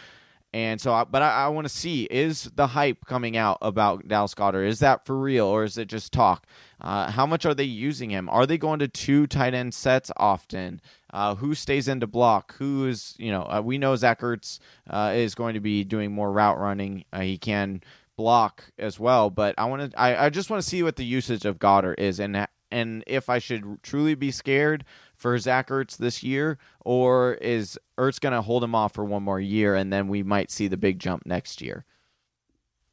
And 0.53 0.81
so, 0.81 0.93
I, 0.93 1.05
but 1.05 1.21
I, 1.21 1.45
I 1.45 1.47
want 1.47 1.65
to 1.65 1.73
see 1.73 2.03
is 2.03 2.51
the 2.55 2.67
hype 2.67 3.05
coming 3.05 3.37
out 3.37 3.57
about 3.61 4.07
Dallas 4.07 4.35
Goedert? 4.35 4.67
Is 4.67 4.79
that 4.79 5.05
for 5.05 5.17
real 5.17 5.45
or 5.45 5.63
is 5.63 5.77
it 5.77 5.87
just 5.87 6.11
talk? 6.11 6.45
Uh, 6.81 7.09
how 7.09 7.25
much 7.25 7.45
are 7.45 7.53
they 7.53 7.63
using 7.63 8.09
him? 8.09 8.27
Are 8.29 8.45
they 8.45 8.57
going 8.57 8.79
to 8.79 8.87
two 8.87 9.27
tight 9.27 9.53
end 9.53 9.73
sets 9.73 10.11
often? 10.17 10.81
Uh, 11.13 11.35
who 11.35 11.55
stays 11.55 11.87
into 11.87 12.07
block? 12.07 12.55
Who 12.55 12.87
is, 12.87 13.15
you 13.17 13.31
know, 13.31 13.43
uh, 13.43 13.61
we 13.63 13.77
know 13.77 13.95
Zach 13.95 14.19
Ertz 14.21 14.59
uh, 14.89 15.13
is 15.15 15.35
going 15.35 15.53
to 15.53 15.61
be 15.61 15.85
doing 15.85 16.11
more 16.11 16.31
route 16.31 16.59
running. 16.59 17.05
Uh, 17.13 17.21
he 17.21 17.37
can 17.37 17.81
block 18.17 18.65
as 18.77 18.99
well, 18.99 19.29
but 19.29 19.55
I 19.57 19.65
want 19.65 19.91
to, 19.91 19.99
I, 19.99 20.25
I 20.25 20.29
just 20.29 20.49
want 20.49 20.61
to 20.61 20.69
see 20.69 20.83
what 20.83 20.97
the 20.97 21.05
usage 21.05 21.45
of 21.45 21.59
Goedert 21.59 21.95
is 21.97 22.19
and, 22.19 22.45
and 22.71 23.03
if 23.07 23.29
I 23.29 23.39
should 23.39 23.81
truly 23.83 24.15
be 24.15 24.31
scared 24.31 24.83
for 25.21 25.37
Zach 25.37 25.69
Ertz 25.69 25.97
this 25.97 26.23
year, 26.23 26.57
or 26.83 27.35
is 27.35 27.77
Ertz 27.97 28.19
going 28.19 28.33
to 28.33 28.41
hold 28.41 28.63
him 28.63 28.73
off 28.73 28.93
for 28.93 29.05
one 29.05 29.21
more 29.21 29.39
year 29.39 29.75
and 29.75 29.93
then 29.93 30.07
we 30.07 30.23
might 30.23 30.49
see 30.49 30.67
the 30.67 30.77
big 30.77 30.97
jump 30.97 31.25
next 31.27 31.61
year? 31.61 31.85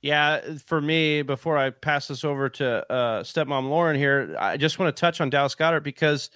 Yeah, 0.02 0.40
for 0.64 0.80
me, 0.80 1.22
before 1.22 1.56
I 1.56 1.70
pass 1.70 2.06
this 2.06 2.24
over 2.24 2.48
to 2.50 2.92
uh, 2.92 3.22
stepmom 3.22 3.68
Lauren 3.68 3.96
here, 3.96 4.36
I 4.38 4.56
just 4.56 4.78
want 4.78 4.94
to 4.94 5.00
touch 5.00 5.20
on 5.20 5.30
Dallas 5.30 5.56
Goedert 5.56 5.82
because 5.82 6.30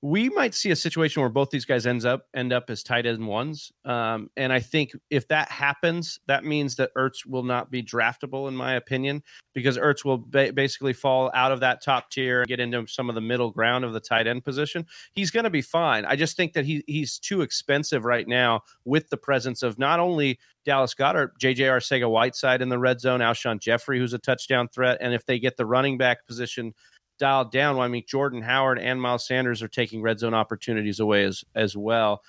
we 0.00 0.28
might 0.28 0.54
see 0.54 0.70
a 0.70 0.76
situation 0.76 1.22
where 1.22 1.30
both 1.30 1.50
these 1.50 1.64
guys 1.64 1.84
ends 1.84 2.04
up 2.04 2.26
end 2.32 2.52
up 2.52 2.70
as 2.70 2.84
tight 2.84 3.04
end 3.04 3.26
ones. 3.26 3.72
Um, 3.84 4.30
and 4.36 4.52
I 4.52 4.60
think 4.60 4.92
if 5.10 5.26
that 5.28 5.50
happens, 5.50 6.20
that 6.28 6.44
means 6.44 6.76
that 6.76 6.94
Ertz 6.96 7.26
will 7.26 7.42
not 7.42 7.70
be 7.70 7.82
draftable, 7.82 8.46
in 8.46 8.54
my 8.54 8.74
opinion, 8.74 9.24
because 9.54 9.76
Ertz 9.76 10.04
will 10.04 10.18
ba- 10.18 10.52
basically 10.52 10.92
fall 10.92 11.32
out 11.34 11.50
of 11.50 11.60
that 11.60 11.82
top 11.82 12.10
tier 12.10 12.40
and 12.40 12.48
get 12.48 12.60
into 12.60 12.86
some 12.86 13.08
of 13.08 13.16
the 13.16 13.20
middle 13.20 13.50
ground 13.50 13.84
of 13.84 13.92
the 13.92 14.00
tight 14.00 14.28
end 14.28 14.44
position. 14.44 14.86
He's 15.14 15.32
going 15.32 15.44
to 15.44 15.50
be 15.50 15.62
fine. 15.62 16.04
I 16.04 16.14
just 16.14 16.36
think 16.36 16.52
that 16.52 16.64
he 16.64 16.84
he's 16.86 17.18
too 17.18 17.40
expensive 17.40 18.04
right 18.04 18.28
now 18.28 18.62
with 18.84 19.08
the 19.10 19.16
presence 19.16 19.64
of 19.64 19.80
not 19.80 19.98
only 19.98 20.38
Dallas 20.64 20.94
Goedert, 20.94 21.30
JJ 21.40 21.58
Arcega 21.58 22.08
Whiteside 22.08 22.62
in 22.62 22.68
the 22.68 22.78
red 22.78 23.00
zone, 23.00 23.18
Alshon 23.18 23.58
Jeffery, 23.58 23.98
who's 23.98 24.12
a 24.12 24.18
touchdown 24.18 24.68
threat, 24.68 24.98
and 25.00 25.12
if 25.12 25.26
they 25.26 25.40
get 25.40 25.56
the 25.56 25.66
running 25.66 25.98
back 25.98 26.24
position 26.26 26.72
dialed 27.18 27.52
down. 27.52 27.76
Well, 27.76 27.84
I 27.84 27.88
mean, 27.88 28.04
Jordan 28.06 28.42
Howard 28.42 28.78
and 28.78 29.00
Miles 29.00 29.26
Sanders 29.26 29.62
are 29.62 29.68
taking 29.68 30.02
red 30.02 30.18
zone 30.18 30.34
opportunities 30.34 31.00
away 31.00 31.24
as 31.24 31.44
as 31.54 31.76
well. 31.76 32.22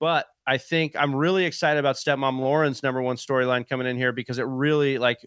But 0.00 0.26
I 0.46 0.58
think 0.58 0.94
I'm 0.96 1.14
really 1.14 1.44
excited 1.44 1.78
about 1.78 1.96
Stepmom 1.96 2.38
Lauren's 2.38 2.82
number 2.82 3.00
one 3.00 3.16
storyline 3.16 3.66
coming 3.66 3.86
in 3.86 3.96
here 3.96 4.12
because 4.12 4.38
it 4.38 4.46
really 4.46 4.98
like 4.98 5.26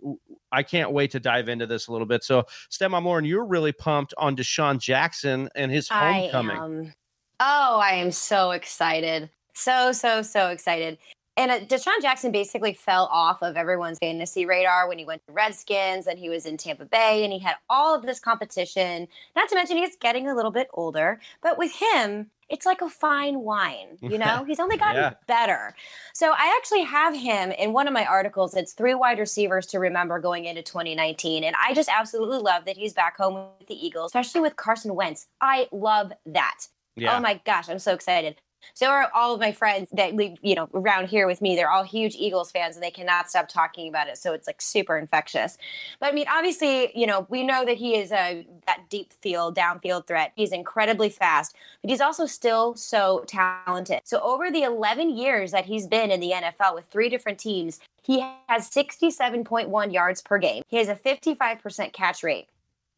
I 0.51 0.63
can't 0.63 0.91
wait 0.91 1.11
to 1.11 1.19
dive 1.19 1.49
into 1.49 1.65
this 1.65 1.87
a 1.87 1.91
little 1.91 2.07
bit. 2.07 2.23
So, 2.23 2.43
Stepmom 2.69 3.03
Lauren, 3.03 3.25
you're 3.25 3.45
really 3.45 3.71
pumped 3.71 4.13
on 4.17 4.35
DeSean 4.35 4.79
Jackson 4.79 5.49
and 5.55 5.71
his 5.71 5.89
homecoming. 5.89 6.57
I 6.57 6.65
am. 6.65 6.93
Oh, 7.39 7.79
I 7.79 7.91
am 7.91 8.11
so 8.11 8.51
excited. 8.51 9.29
So, 9.53 9.91
so, 9.91 10.21
so 10.21 10.49
excited. 10.49 10.97
And 11.37 11.51
uh, 11.51 11.59
DeSean 11.59 12.01
Jackson 12.01 12.31
basically 12.31 12.73
fell 12.73 13.07
off 13.11 13.43
of 13.43 13.55
everyone's 13.55 13.99
fantasy 13.99 14.45
radar 14.45 14.87
when 14.89 14.97
he 14.97 15.05
went 15.05 15.21
to 15.27 15.33
Redskins 15.33 16.07
and 16.07 16.17
he 16.17 16.29
was 16.29 16.47
in 16.47 16.57
Tampa 16.57 16.85
Bay 16.85 17.23
and 17.23 17.31
he 17.31 17.37
had 17.39 17.55
all 17.69 17.95
of 17.95 18.01
this 18.01 18.19
competition. 18.19 19.07
Not 19.35 19.47
to 19.49 19.55
mention 19.55 19.77
he's 19.77 19.95
getting 19.95 20.27
a 20.27 20.35
little 20.35 20.51
bit 20.51 20.67
older, 20.73 21.19
but 21.41 21.59
with 21.59 21.71
him, 21.71 22.31
it's 22.49 22.65
like 22.65 22.81
a 22.81 22.89
fine 22.89 23.41
wine, 23.41 23.97
you 24.01 24.17
know? 24.17 24.43
He's 24.45 24.59
only 24.59 24.77
gotten 24.77 24.95
Yeah. 25.01 25.13
better. 25.27 25.75
So 26.13 26.31
I 26.31 26.55
actually 26.57 26.83
have 26.83 27.15
him 27.15 27.51
in 27.51 27.71
one 27.71 27.87
of 27.87 27.93
my 27.93 28.05
articles. 28.05 28.55
It's 28.55 28.73
three 28.73 28.95
wide 28.95 29.19
receivers 29.19 29.67
to 29.67 29.79
remember 29.79 30.19
going 30.19 30.45
into 30.45 30.63
2019. 30.63 31.43
And 31.43 31.55
I 31.63 31.75
just 31.75 31.89
absolutely 31.89 32.39
love 32.39 32.65
that 32.65 32.77
he's 32.77 32.93
back 32.93 33.15
home 33.15 33.35
with 33.59 33.67
the 33.67 33.75
Eagles, 33.75 34.09
especially 34.09 34.41
with 34.41 34.55
Carson 34.55 34.95
Wentz. 34.95 35.27
I 35.39 35.67
love 35.71 36.13
that. 36.25 36.61
Yeah. 36.95 37.15
Oh 37.15 37.19
my 37.19 37.39
gosh, 37.45 37.69
I'm 37.69 37.77
so 37.77 37.93
excited. 37.93 38.37
So 38.73 38.87
are 38.87 39.09
all 39.13 39.33
of 39.33 39.39
my 39.39 39.51
friends 39.51 39.89
that 39.93 40.15
live, 40.15 40.37
you 40.41 40.55
know, 40.55 40.69
around 40.73 41.07
here 41.07 41.27
with 41.27 41.41
me. 41.41 41.55
They're 41.55 41.69
all 41.69 41.83
huge 41.83 42.15
Eagles 42.15 42.51
fans 42.51 42.75
and 42.75 42.83
they 42.83 42.91
cannot 42.91 43.29
stop 43.29 43.47
talking 43.47 43.87
about 43.87 44.07
it. 44.07 44.17
So 44.17 44.33
it's 44.33 44.47
like 44.47 44.61
super 44.61 44.97
infectious. 44.97 45.57
But 45.99 46.09
I 46.09 46.11
mean, 46.11 46.27
obviously, 46.29 46.91
you 46.97 47.07
know, 47.07 47.25
we 47.29 47.43
know 47.43 47.65
that 47.65 47.77
he 47.77 47.95
is 47.95 48.11
a 48.11 48.45
that 48.65 48.89
deep 48.89 49.13
field, 49.13 49.55
downfield 49.55 50.07
threat. 50.07 50.31
He's 50.35 50.51
incredibly 50.51 51.09
fast, 51.09 51.55
but 51.81 51.89
he's 51.89 52.01
also 52.01 52.25
still 52.25 52.75
so 52.75 53.23
talented. 53.27 54.01
So 54.03 54.21
over 54.21 54.51
the 54.51 54.63
11 54.63 55.17
years 55.17 55.51
that 55.51 55.65
he's 55.65 55.87
been 55.87 56.11
in 56.11 56.19
the 56.19 56.31
NFL 56.31 56.75
with 56.75 56.85
three 56.85 57.09
different 57.09 57.39
teams, 57.39 57.79
he 58.03 58.19
has 58.47 58.69
67.1 58.69 59.93
yards 59.93 60.21
per 60.21 60.37
game. 60.37 60.63
He 60.67 60.77
has 60.77 60.87
a 60.87 60.95
55% 60.95 61.93
catch 61.93 62.23
rate. 62.23 62.47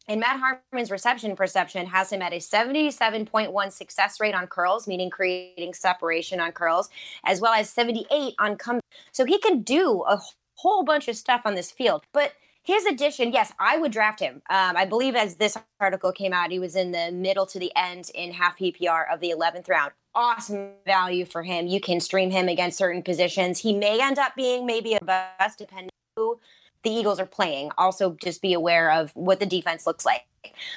And 0.08 0.20
Matt 0.20 0.40
Harmon's 0.40 0.90
reception 0.90 1.36
perception 1.36 1.86
has 1.86 2.10
him 2.10 2.22
at 2.22 2.32
a 2.32 2.36
77.1 2.36 3.72
success 3.72 4.18
rate 4.18 4.34
on 4.34 4.46
curls, 4.46 4.88
meaning 4.88 5.10
creating 5.10 5.74
separation 5.74 6.40
on 6.40 6.52
curls, 6.52 6.88
as 7.24 7.40
well 7.40 7.52
as 7.52 7.70
78 7.70 8.34
on 8.38 8.56
come. 8.56 8.80
So 9.12 9.24
he 9.24 9.38
can 9.38 9.62
do 9.62 10.04
a 10.08 10.20
whole 10.56 10.84
bunch 10.84 11.08
of 11.08 11.16
stuff 11.16 11.42
on 11.44 11.54
this 11.54 11.70
field. 11.70 12.02
But 12.12 12.32
his 12.62 12.84
addition, 12.84 13.32
yes, 13.32 13.52
I 13.58 13.78
would 13.78 13.92
draft 13.92 14.20
him. 14.20 14.42
Um, 14.50 14.76
I 14.76 14.84
believe 14.84 15.14
as 15.14 15.36
this 15.36 15.56
article 15.80 16.12
came 16.12 16.32
out, 16.32 16.50
he 16.50 16.58
was 16.58 16.76
in 16.76 16.92
the 16.92 17.10
middle 17.10 17.46
to 17.46 17.58
the 17.58 17.72
end 17.74 18.10
in 18.14 18.32
half 18.32 18.58
PPR 18.58 19.04
of 19.12 19.20
the 19.20 19.30
11th 19.30 19.68
round. 19.68 19.92
Awesome 20.14 20.72
value 20.84 21.24
for 21.24 21.42
him. 21.42 21.66
You 21.66 21.80
can 21.80 22.00
stream 22.00 22.30
him 22.30 22.48
against 22.48 22.76
certain 22.76 23.02
positions. 23.02 23.60
He 23.60 23.72
may 23.72 24.00
end 24.02 24.18
up 24.18 24.34
being 24.36 24.66
maybe 24.66 24.94
a 24.94 25.00
bust 25.02 25.58
depending 25.58 25.90
who 26.16 26.38
the 26.82 26.90
Eagles 26.90 27.20
are 27.20 27.26
playing. 27.26 27.70
Also, 27.78 28.16
just 28.22 28.42
be 28.42 28.52
aware 28.52 28.90
of 28.90 29.10
what 29.14 29.40
the 29.40 29.46
defense 29.46 29.86
looks 29.86 30.04
like. 30.04 30.24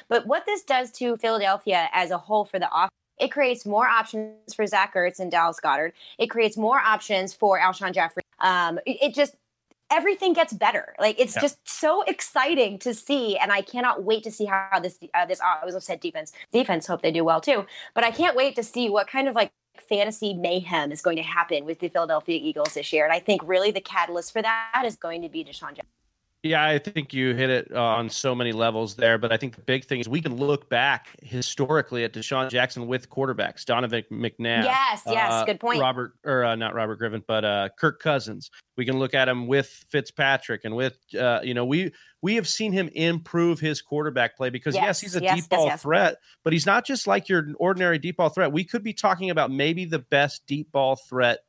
But 0.10 0.28
what 0.28 0.46
this 0.46 0.63
does 0.63 0.92
to 0.94 1.18
Philadelphia 1.18 1.89
as 1.94 2.12
a 2.12 2.18
whole 2.18 2.46
for 2.46 2.60
the 2.60 2.68
offense, 2.74 2.92
it 3.20 3.30
creates 3.30 3.66
more 3.66 3.88
options 3.88 4.54
for 4.54 4.66
Zach 4.68 4.96
Ertz 4.96 5.20
and 5.20 5.32
Dallas 5.32 5.60
Goedert. 5.63 5.94
It 6.18 6.28
creates 6.28 6.58
more 6.58 6.80
options 6.80 7.34
for 7.34 7.60
Alshon 7.60 7.94
Jeffery. 7.94 8.24
Um, 8.39 8.80
it, 8.86 8.98
it 9.02 9.16
just 9.16 9.36
everything 9.92 10.34
gets 10.34 10.52
better. 10.52 10.96
Like 11.00 11.20
it's 11.20 11.36
Yeah. 11.36 11.42
just 11.42 11.58
so 11.70 12.02
exciting 12.04 12.80
to 12.80 12.94
see, 12.94 13.38
and 13.38 13.52
I 13.52 13.62
cannot 13.62 14.04
wait 14.04 14.24
to 14.24 14.32
see 14.32 14.46
how 14.46 14.80
this 14.82 14.98
uh, 15.13 15.26
this 15.26 15.39
I 15.39 15.63
was 15.63 15.82
said 15.86 16.00
defense 16.00 16.34
defense 16.52 16.88
hope 16.88 17.02
they 17.02 17.12
do 17.12 17.24
well 17.24 17.39
too. 17.39 17.66
But 17.94 18.04
I 18.04 18.12
can't 18.12 18.36
wait 18.36 18.56
to 18.56 18.63
see 18.63 18.89
what 18.89 19.08
kind 19.08 19.28
of 19.28 19.36
like 19.36 19.52
fantasy 19.88 20.34
mayhem 20.34 20.92
is 20.92 21.02
going 21.02 21.18
to 21.18 21.24
happen 21.24 21.66
with 21.66 21.80
the 21.80 21.89
Philadelphia 21.89 22.39
Eagles 22.42 22.74
this 22.74 22.92
year. 22.92 23.06
And 23.06 23.13
I 23.13 23.20
think 23.20 23.42
really 23.46 23.72
the 23.72 23.82
catalyst 23.82 24.34
for 24.34 24.42
that 24.42 24.84
is 24.86 24.96
going 24.96 25.22
to 25.22 25.30
be 25.30 25.44
DeSean 25.44 25.76
Jackson. 25.76 25.92
Yeah, 26.43 26.65
I 26.65 26.77
think 26.77 27.13
you 27.13 27.34
hit 27.34 27.49
it 27.49 27.71
uh, 27.73 27.82
on 27.82 28.10
so 28.10 28.36
many 28.36 28.51
levels 28.51 28.95
there. 28.95 29.17
But 29.17 29.32
I 29.32 29.38
think 29.38 29.56
the 29.56 29.62
big 29.62 29.86
thing 29.86 30.01
is 30.01 30.10
we 30.10 30.21
can 30.21 30.36
look 30.36 30.69
back 30.69 31.08
historically 31.21 32.03
at 32.03 32.13
DeSean 32.13 32.49
Jackson 32.49 32.86
with 32.86 33.10
quarterbacks, 33.10 33.63
Donovan 33.63 34.03
McNabb. 34.12 34.65
Yes, 34.65 35.03
yes, 35.08 35.32
uh, 35.32 35.45
good 35.45 35.62
point. 35.62 35.79
Robert, 35.79 36.13
or 36.25 36.43
uh, 36.43 36.56
not 36.56 36.75
Robert 36.75 36.97
Griffin, 36.97 37.23
but 37.25 37.45
uh, 37.45 37.69
Kirk 37.79 38.01
Cousins. 38.01 38.51
We 38.75 38.86
can 38.86 38.99
look 38.99 39.13
at 39.13 39.29
him 39.29 39.47
with 39.47 39.67
Fitzpatrick 39.89 40.65
and 40.65 40.75
with, 40.75 40.97
uh, 41.17 41.39
you 41.43 41.53
know, 41.53 41.63
we 41.63 41.93
we 42.21 42.36
have 42.36 42.47
seen 42.47 42.73
him 42.73 42.89
improve 42.93 43.60
his 43.60 43.82
quarterback 43.82 44.36
play 44.36 44.49
because 44.49 44.75
yes, 44.75 44.84
Yes, 44.93 45.01
he's 45.01 45.15
a 45.15 45.23
yes, 45.23 45.36
deep 45.36 45.45
yes, 45.49 45.58
ball 45.58 45.77
threat, 45.77 46.17
but 46.43 46.53
he's 46.53 46.65
not 46.65 46.86
just 46.86 47.08
like 47.08 47.29
your 47.29 47.47
ordinary 47.58 47.99
deep 47.99 48.17
ball 48.17 48.29
threat. 48.29 48.51
We 48.51 48.63
could 48.63 48.84
be 48.84 48.93
talking 48.93 49.29
about 49.29 49.49
maybe 49.49 49.86
the 49.86 49.99
best 49.99 50.45
deep 50.45 50.71
ball 50.71 50.95
threat 50.95 51.39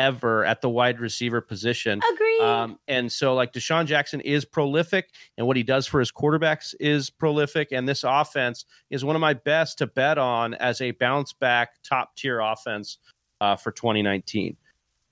ever 0.00 0.44
at 0.44 0.60
the 0.60 0.70
wide 0.70 0.98
receiver 1.00 1.40
position. 1.40 2.00
Agreed. 2.12 2.40
Um, 2.40 2.78
and 2.88 3.10
so, 3.12 3.34
like 3.34 3.52
DeSean 3.52 3.86
Jackson 3.86 4.20
is 4.22 4.44
prolific, 4.44 5.10
and 5.36 5.46
what 5.46 5.56
he 5.56 5.62
does 5.62 5.86
for 5.86 6.00
his 6.00 6.10
quarterbacks 6.10 6.74
is 6.80 7.10
prolific. 7.10 7.68
And 7.72 7.88
this 7.88 8.04
offense 8.04 8.64
is 8.90 9.04
one 9.04 9.16
of 9.16 9.20
my 9.20 9.34
best 9.34 9.78
to 9.78 9.86
bet 9.86 10.18
on 10.18 10.54
as 10.54 10.80
a 10.80 10.92
bounce 10.92 11.32
back 11.32 11.82
top 11.82 12.16
tier 12.16 12.40
offense 12.40 12.98
uh, 13.40 13.56
for 13.56 13.72
2019. 13.72 14.56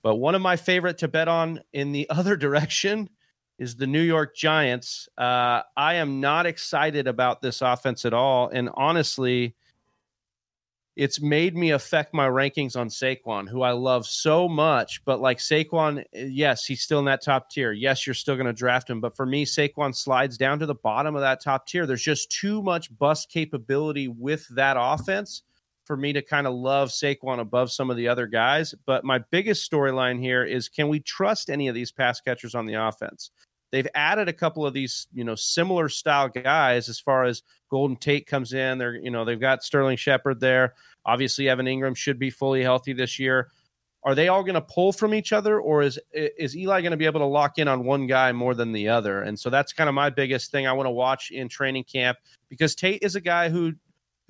But 0.01 0.15
one 0.15 0.35
of 0.35 0.41
my 0.41 0.55
favorite 0.55 0.97
to 0.99 1.07
bet 1.07 1.27
on 1.27 1.61
in 1.73 1.91
the 1.91 2.09
other 2.11 2.35
direction 2.35 3.09
is 3.59 3.75
the 3.75 3.87
New 3.87 4.01
York 4.01 4.35
Giants. 4.35 5.09
Uh, 5.17 5.61
I 5.75 5.95
am 5.95 6.21
not 6.21 6.45
excited 6.45 7.07
about 7.07 7.41
this 7.41 7.61
offense 7.61 8.05
at 8.05 8.13
all. 8.13 8.49
And 8.49 8.69
honestly, 8.73 9.55
it's 10.95 11.21
made 11.21 11.55
me 11.55 11.71
affect 11.71 12.13
my 12.13 12.27
rankings 12.27 12.75
on 12.75 12.89
Saquon, 12.89 13.47
who 13.47 13.61
I 13.61 13.71
love 13.71 14.05
so 14.05 14.47
much. 14.47 15.03
But 15.05 15.21
like 15.21 15.37
Saquon, 15.37 16.03
yes, 16.13 16.65
he's 16.65 16.81
still 16.81 16.99
in 16.99 17.05
that 17.05 17.23
top 17.23 17.49
tier. 17.49 17.71
Yes, 17.71 18.05
you're 18.05 18.13
still 18.13 18.35
going 18.35 18.47
to 18.47 18.53
draft 18.53 18.89
him. 18.89 18.99
But 18.99 19.15
for 19.15 19.25
me, 19.25 19.45
Saquon 19.45 19.95
slides 19.95 20.37
down 20.37 20.59
to 20.59 20.65
the 20.65 20.75
bottom 20.75 21.15
of 21.15 21.21
that 21.21 21.41
top 21.41 21.67
tier. 21.67 21.85
There's 21.85 22.03
just 22.03 22.31
too 22.31 22.61
much 22.61 22.95
bust 22.97 23.29
capability 23.29 24.07
with 24.07 24.47
that 24.55 24.77
offense 24.77 25.43
for 25.85 25.97
me 25.97 26.13
to 26.13 26.21
kind 26.21 26.45
of 26.45 26.53
love 26.53 26.89
Saquon 26.89 27.39
above 27.39 27.71
some 27.71 27.89
of 27.89 27.97
the 27.97 28.09
other 28.09 28.27
guys. 28.27 28.75
But 28.85 29.03
my 29.03 29.19
biggest 29.31 29.69
storyline 29.69 30.19
here 30.19 30.43
is 30.43 30.69
can 30.69 30.87
we 30.87 30.99
trust 30.99 31.49
any 31.49 31.67
of 31.67 31.75
these 31.75 31.91
pass 31.91 32.21
catchers 32.21 32.55
on 32.55 32.65
the 32.65 32.75
offense? 32.75 33.31
They've 33.71 33.87
added 33.93 34.27
a 34.27 34.33
couple 34.33 34.65
of 34.65 34.73
these, 34.73 35.07
you 35.13 35.23
know, 35.23 35.35
similar 35.35 35.89
style 35.89 36.29
guys 36.29 36.89
as 36.89 36.99
far 36.99 37.25
as 37.25 37.43
Golden 37.69 37.95
Tate 37.95 38.25
comes 38.25 38.53
in. 38.53 38.77
They're, 38.77 38.95
you 38.95 39.11
know, 39.11 39.25
they've 39.25 39.39
got 39.39 39.63
Sterling 39.63 39.97
Shepard 39.97 40.39
there. 40.39 40.73
Obviously, 41.05 41.49
Evan 41.49 41.67
Engram 41.67 41.95
should 41.95 42.17
be 42.17 42.29
fully 42.29 42.63
healthy 42.63 42.93
this 42.93 43.19
year. 43.19 43.51
Are 44.03 44.15
they 44.15 44.29
all 44.29 44.43
going 44.43 44.55
to 44.55 44.61
pull 44.61 44.93
from 44.93 45.13
each 45.13 45.33
other, 45.33 45.59
or 45.59 45.81
is 45.81 45.99
is 46.13 46.55
Eli 46.55 46.81
going 46.81 46.91
to 46.91 46.97
be 46.97 47.05
able 47.05 47.19
to 47.19 47.25
lock 47.25 47.57
in 47.57 47.67
on 47.67 47.83
one 47.83 48.07
guy 48.07 48.31
more 48.31 48.55
than 48.55 48.71
the 48.71 48.87
other? 48.87 49.21
And 49.21 49.37
so 49.37 49.49
that's 49.49 49.73
kind 49.73 49.89
of 49.89 49.93
my 49.93 50.09
biggest 50.09 50.51
thing 50.51 50.65
I 50.65 50.73
want 50.73 50.87
to 50.87 50.91
watch 50.91 51.31
in 51.31 51.49
training 51.49 51.83
camp 51.83 52.17
because 52.47 52.75
Tate 52.75 53.03
is 53.03 53.15
a 53.15 53.21
guy 53.21 53.49
who 53.49 53.73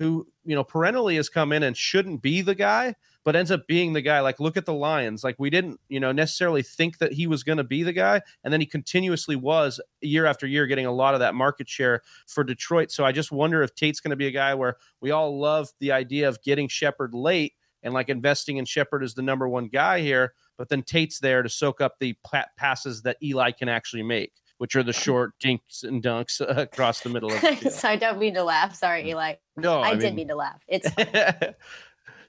who 0.00 0.26
you 0.44 0.56
know 0.56 0.64
perennially 0.64 1.16
has 1.16 1.28
come 1.28 1.52
in 1.52 1.62
and 1.62 1.76
shouldn't 1.76 2.20
be 2.20 2.40
the 2.40 2.56
guy 2.56 2.96
but 3.24 3.36
ends 3.36 3.50
up 3.50 3.66
being 3.66 3.92
the 3.92 4.00
guy 4.00 4.20
like 4.20 4.40
look 4.40 4.56
at 4.56 4.66
the 4.66 4.72
lions 4.72 5.22
like 5.22 5.36
we 5.38 5.50
didn't 5.50 5.78
you 5.88 6.00
know 6.00 6.12
necessarily 6.12 6.62
think 6.62 6.98
that 6.98 7.12
he 7.12 7.26
was 7.26 7.42
going 7.42 7.58
to 7.58 7.64
be 7.64 7.82
the 7.82 7.92
guy 7.92 8.20
and 8.44 8.52
then 8.52 8.60
he 8.60 8.66
continuously 8.66 9.36
was 9.36 9.80
year 10.00 10.26
after 10.26 10.46
year 10.46 10.66
getting 10.66 10.86
a 10.86 10.92
lot 10.92 11.14
of 11.14 11.20
that 11.20 11.34
market 11.34 11.68
share 11.68 12.02
for 12.26 12.44
detroit 12.44 12.90
so 12.90 13.04
i 13.04 13.12
just 13.12 13.32
wonder 13.32 13.62
if 13.62 13.74
tate's 13.74 14.00
going 14.00 14.10
to 14.10 14.16
be 14.16 14.26
a 14.26 14.32
guy 14.32 14.54
where 14.54 14.76
we 15.00 15.10
all 15.10 15.38
love 15.38 15.68
the 15.80 15.92
idea 15.92 16.28
of 16.28 16.42
getting 16.42 16.68
shepard 16.68 17.14
late 17.14 17.54
and 17.82 17.94
like 17.94 18.08
investing 18.08 18.56
in 18.56 18.64
shepard 18.64 19.02
as 19.02 19.14
the 19.14 19.22
number 19.22 19.48
one 19.48 19.68
guy 19.68 20.00
here 20.00 20.34
but 20.56 20.68
then 20.68 20.82
tate's 20.82 21.20
there 21.20 21.42
to 21.42 21.48
soak 21.48 21.80
up 21.80 21.98
the 21.98 22.14
pa- 22.24 22.46
passes 22.56 23.02
that 23.02 23.16
eli 23.22 23.50
can 23.50 23.68
actually 23.68 24.02
make 24.02 24.32
which 24.60 24.76
are 24.76 24.82
the 24.82 24.92
short 25.06 25.32
dinks 25.40 25.82
and 25.82 26.02
dunks 26.02 26.40
across 26.56 27.00
the 27.00 27.08
middle 27.08 27.32
of 27.32 27.40
the 27.40 27.56
field. 27.56 27.72
so 27.72 27.88
I 27.88 27.96
don't 27.96 28.18
mean 28.18 28.34
to 28.34 28.44
laugh. 28.44 28.74
Sorry, 28.74 29.04
mm. 29.04 29.08
Eli. 29.08 29.34
no 29.56 29.80
I, 29.80 29.88
I, 29.88 29.94
did 29.94 30.02
mean, 30.08 30.16
mean 30.16 30.28
to 30.28 30.36
laugh. 30.36 30.62
It's 30.68 30.86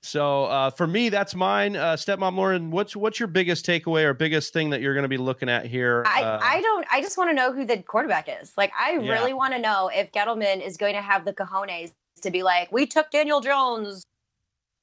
so 0.01 0.45
uh, 0.45 0.69
for 0.71 0.87
me, 0.87 1.09
that's 1.09 1.35
mine. 1.35 1.75
Uh, 1.75 1.93
Stepmom 1.93 2.35
Lauren, 2.35 2.71
what's 2.71 2.95
what's 2.95 3.19
your 3.19 3.27
biggest 3.27 3.65
takeaway 3.65 4.03
or 4.03 4.13
biggest 4.13 4.51
thing 4.53 4.71
that 4.71 4.81
you're 4.81 4.93
going 4.93 5.03
to 5.03 5.09
be 5.09 5.17
looking 5.17 5.47
at 5.49 5.65
here? 5.65 6.03
I, 6.07 6.23
uh, 6.23 6.39
I 6.41 6.61
don't 6.61 6.85
I 6.91 7.01
just 7.01 7.17
want 7.17 7.29
to 7.29 7.35
know 7.35 7.53
who 7.53 7.65
the 7.65 7.77
quarterback 7.83 8.27
is. 8.41 8.51
Like 8.57 8.71
I 8.77 8.93
Yeah. 8.97 9.11
really 9.11 9.33
want 9.33 9.53
to 9.53 9.59
know 9.59 9.89
if 9.93 10.11
Gettleman 10.11 10.65
is 10.65 10.77
going 10.77 10.95
to 10.95 11.01
have 11.01 11.23
the 11.25 11.33
cojones 11.33 11.91
to 12.21 12.31
be 12.31 12.43
like, 12.43 12.71
we 12.71 12.85
took 12.85 13.11
Daniel 13.11 13.41
Jones. 13.41 14.03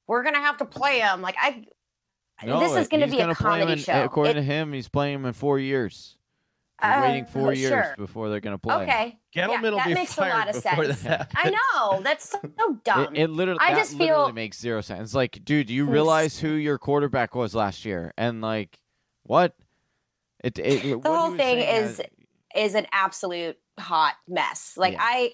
We're 0.07 0.23
gonna 0.23 0.39
have 0.39 0.57
to 0.57 0.65
play 0.65 0.99
him. 1.01 1.21
Like 1.21 1.35
I 1.39 1.63
No, 2.43 2.59
this 2.59 2.75
is 2.75 2.87
gonna 2.87 3.05
be 3.07 3.17
a 3.17 3.19
gonna 3.19 3.35
play 3.35 3.59
him 3.59 3.67
comedy 3.67 3.71
in- 3.73 3.77
show. 3.79 4.03
According 4.03 4.31
It- 4.31 4.39
to 4.39 4.41
him, 4.43 4.73
he's 4.73 4.87
playing 4.87 5.15
him 5.15 5.25
in 5.25 5.33
four 5.33 5.59
years. 5.59 6.15
He's 6.81 6.89
Uh, 6.91 7.01
waiting 7.01 7.25
four 7.25 7.53
years 7.53 7.69
sure. 7.69 7.95
before 7.97 8.29
they're 8.29 8.39
going 8.39 8.55
to 8.55 8.57
play. 8.59 8.83
Okay. 8.83 9.19
Gettleman 9.35 9.61
yeah, 9.63 9.69
will 9.69 9.77
that 9.77 9.87
be 9.87 9.93
makes 9.93 10.11
a 10.13 10.15
fired 10.15 10.33
lot 10.33 10.49
of 10.49 10.55
sense. 10.55 11.01
that 11.03 11.31
I 11.35 11.49
know. 11.49 12.01
That's 12.01 12.29
so, 12.29 12.39
so 12.57 12.73
dumb. 12.83 13.15
It, 13.15 13.23
it 13.23 13.29
literally, 13.29 13.59
I 13.61 13.75
just 13.75 13.93
literally 13.95 14.25
feel- 14.27 14.33
makes 14.33 14.59
zero 14.59 14.81
sense. 14.81 15.13
Like, 15.13 15.43
dude, 15.43 15.67
do 15.67 15.73
you 15.73 15.85
realize 15.85 16.39
who 16.39 16.49
your 16.49 16.77
quarterback 16.77 17.35
was 17.35 17.53
last 17.53 17.85
year? 17.85 18.13
And 18.17 18.41
like, 18.41 18.79
what? 19.23 19.55
It, 20.43 20.57
it 20.57 20.83
the 20.83 20.95
what 20.95 21.07
whole 21.07 21.29
thing 21.31 21.37
saying 21.59 21.83
is 21.85 21.97
has- 21.97 22.05
is 22.71 22.75
an 22.75 22.87
absolute 22.91 23.57
hot 23.79 24.15
mess. 24.27 24.73
Like 24.77 24.93
Yeah. 24.93 24.99
I 25.01 25.31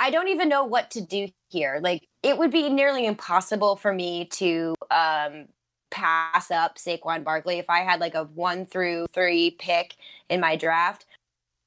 I 0.00 0.10
don't 0.10 0.28
even 0.28 0.48
know 0.48 0.64
what 0.64 0.90
to 0.92 1.00
do 1.00 1.28
here. 1.50 1.80
Like 1.82 2.08
it 2.22 2.38
would 2.38 2.50
be 2.50 2.68
nearly 2.70 3.04
impossible 3.06 3.76
for 3.76 3.92
me 3.92 4.24
to 4.32 4.74
um 4.90 5.46
pass 5.90 6.50
up 6.50 6.76
Saquon 6.78 7.24
Barkley 7.24 7.58
if 7.58 7.70
I 7.70 7.80
had 7.80 8.00
like 8.00 8.14
a 8.14 8.24
1 8.24 8.66
through 8.66 9.06
3 9.12 9.52
pick 9.52 9.96
in 10.28 10.40
my 10.40 10.56
draft. 10.56 11.06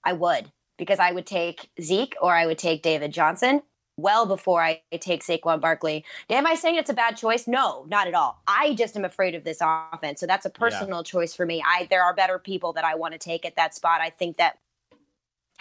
I 0.04 0.14
would 0.14 0.52
because 0.78 1.00
I 1.00 1.12
would 1.12 1.26
take 1.26 1.70
Zeke 1.80 2.16
or 2.22 2.34
I 2.34 2.46
would 2.46 2.58
take 2.58 2.82
David 2.82 3.12
Johnson 3.14 3.62
well 3.98 4.26
before 4.26 4.64
I 4.64 4.82
take 5.00 5.24
Saquon 5.24 5.62
Barkley. 5.62 6.04
Am 6.30 6.48
I 6.48 6.56
saying 6.56 6.76
it's 6.76 6.90
a 6.90 6.94
bad 6.94 7.18
choice? 7.18 7.48
No, 7.48 7.86
not 7.88 8.08
at 8.08 8.16
all. 8.16 8.42
I 8.48 8.74
just 8.74 8.96
am 8.98 9.06
afraid 9.06 9.36
of 9.36 9.44
this 9.44 9.60
offense. 9.62 10.20
So 10.20 10.26
that's 10.26 10.46
a 10.46 10.50
personal 10.50 11.04
choice 11.04 11.36
for 11.36 11.46
me. 11.46 11.64
I 11.66 11.88
there 11.90 12.04
are 12.04 12.16
better 12.16 12.40
people 12.40 12.74
that 12.74 12.86
I 12.86 12.96
want 12.96 13.14
to 13.14 13.20
take 13.20 13.46
at 13.46 13.56
that 13.58 13.76
spot. 13.76 14.02
I 14.02 14.10
think 14.10 14.38
that 14.38 14.58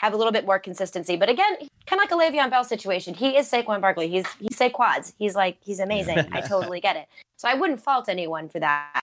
have 0.00 0.14
a 0.14 0.16
little 0.16 0.32
bit 0.32 0.46
more 0.46 0.58
consistency. 0.58 1.14
But 1.14 1.28
again, 1.28 1.56
kind 1.86 2.00
of 2.02 2.10
like 2.10 2.10
a 2.10 2.14
Le'Veon 2.14 2.48
Bell 2.48 2.64
situation. 2.64 3.12
He 3.12 3.36
is 3.36 3.50
Saquon 3.50 3.82
Barkley. 3.82 4.08
He's 4.08 4.26
he's 4.38 4.58
Saquads. 4.58 5.12
He's 5.18 5.34
like 5.34 5.58
he's 5.60 5.78
amazing. 5.78 6.18
I 6.32 6.40
totally 6.40 6.80
get 6.80 6.96
it. 6.96 7.06
So 7.36 7.48
I 7.48 7.54
wouldn't 7.54 7.82
fault 7.82 8.08
anyone 8.08 8.48
for 8.48 8.60
that. 8.60 9.02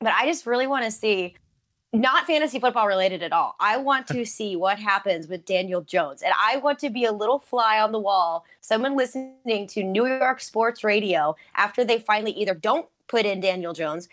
But 0.00 0.12
I 0.12 0.26
just 0.26 0.44
really 0.44 0.66
want 0.66 0.84
to 0.84 0.90
see 0.90 1.34
not 1.94 2.26
fantasy 2.26 2.58
football 2.58 2.86
related 2.86 3.22
at 3.22 3.32
all. 3.32 3.56
I 3.58 3.78
want 3.78 4.06
to 4.08 4.26
see 4.36 4.54
what 4.54 4.78
happens 4.78 5.28
with 5.28 5.46
Daniel 5.46 5.80
Jones. 5.80 6.20
And 6.20 6.34
I 6.38 6.58
want 6.58 6.78
to 6.80 6.90
be 6.90 7.06
a 7.06 7.12
little 7.12 7.38
fly 7.38 7.80
on 7.80 7.92
the 7.92 7.98
wall, 7.98 8.44
someone 8.60 8.98
listening 8.98 9.66
to 9.68 9.82
New 9.82 10.06
York 10.06 10.42
sports 10.42 10.84
radio 10.84 11.34
after 11.54 11.84
they 11.84 11.98
finally 11.98 12.32
either 12.32 12.52
don't 12.52 12.86
put 13.06 13.24
in 13.24 13.40
Daniel 13.40 13.72
Jones 13.72 14.10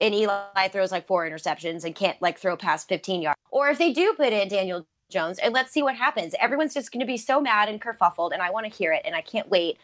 and 0.00 0.14
Eli 0.14 0.68
throws 0.70 0.92
like 0.92 1.08
four 1.08 1.28
interceptions 1.28 1.84
and 1.84 1.94
can't 1.96 2.20
like 2.22 2.38
throw 2.38 2.56
past 2.56 2.88
15 2.88 3.22
yards. 3.22 3.38
Or 3.50 3.68
if 3.68 3.78
they 3.78 3.92
do 3.92 4.14
put 4.16 4.32
in 4.32 4.48
Daniel 4.48 4.86
Jones 5.12 5.38
and 5.38 5.52
let's 5.52 5.72
see 5.72 5.82
what 5.82 5.94
happens. 5.94 6.34
Everyone's 6.40 6.74
just 6.74 6.90
going 6.92 7.00
to 7.00 7.06
be 7.06 7.16
so 7.16 7.40
mad 7.40 7.68
and 7.68 7.80
kerfuffled 7.80 8.32
and 8.32 8.42
I 8.42 8.50
want 8.50 8.66
to 8.66 8.72
hear 8.76 8.92
it 8.92 9.02
and 9.04 9.14
I 9.14 9.20
can't 9.20 9.48
wait. 9.48 9.78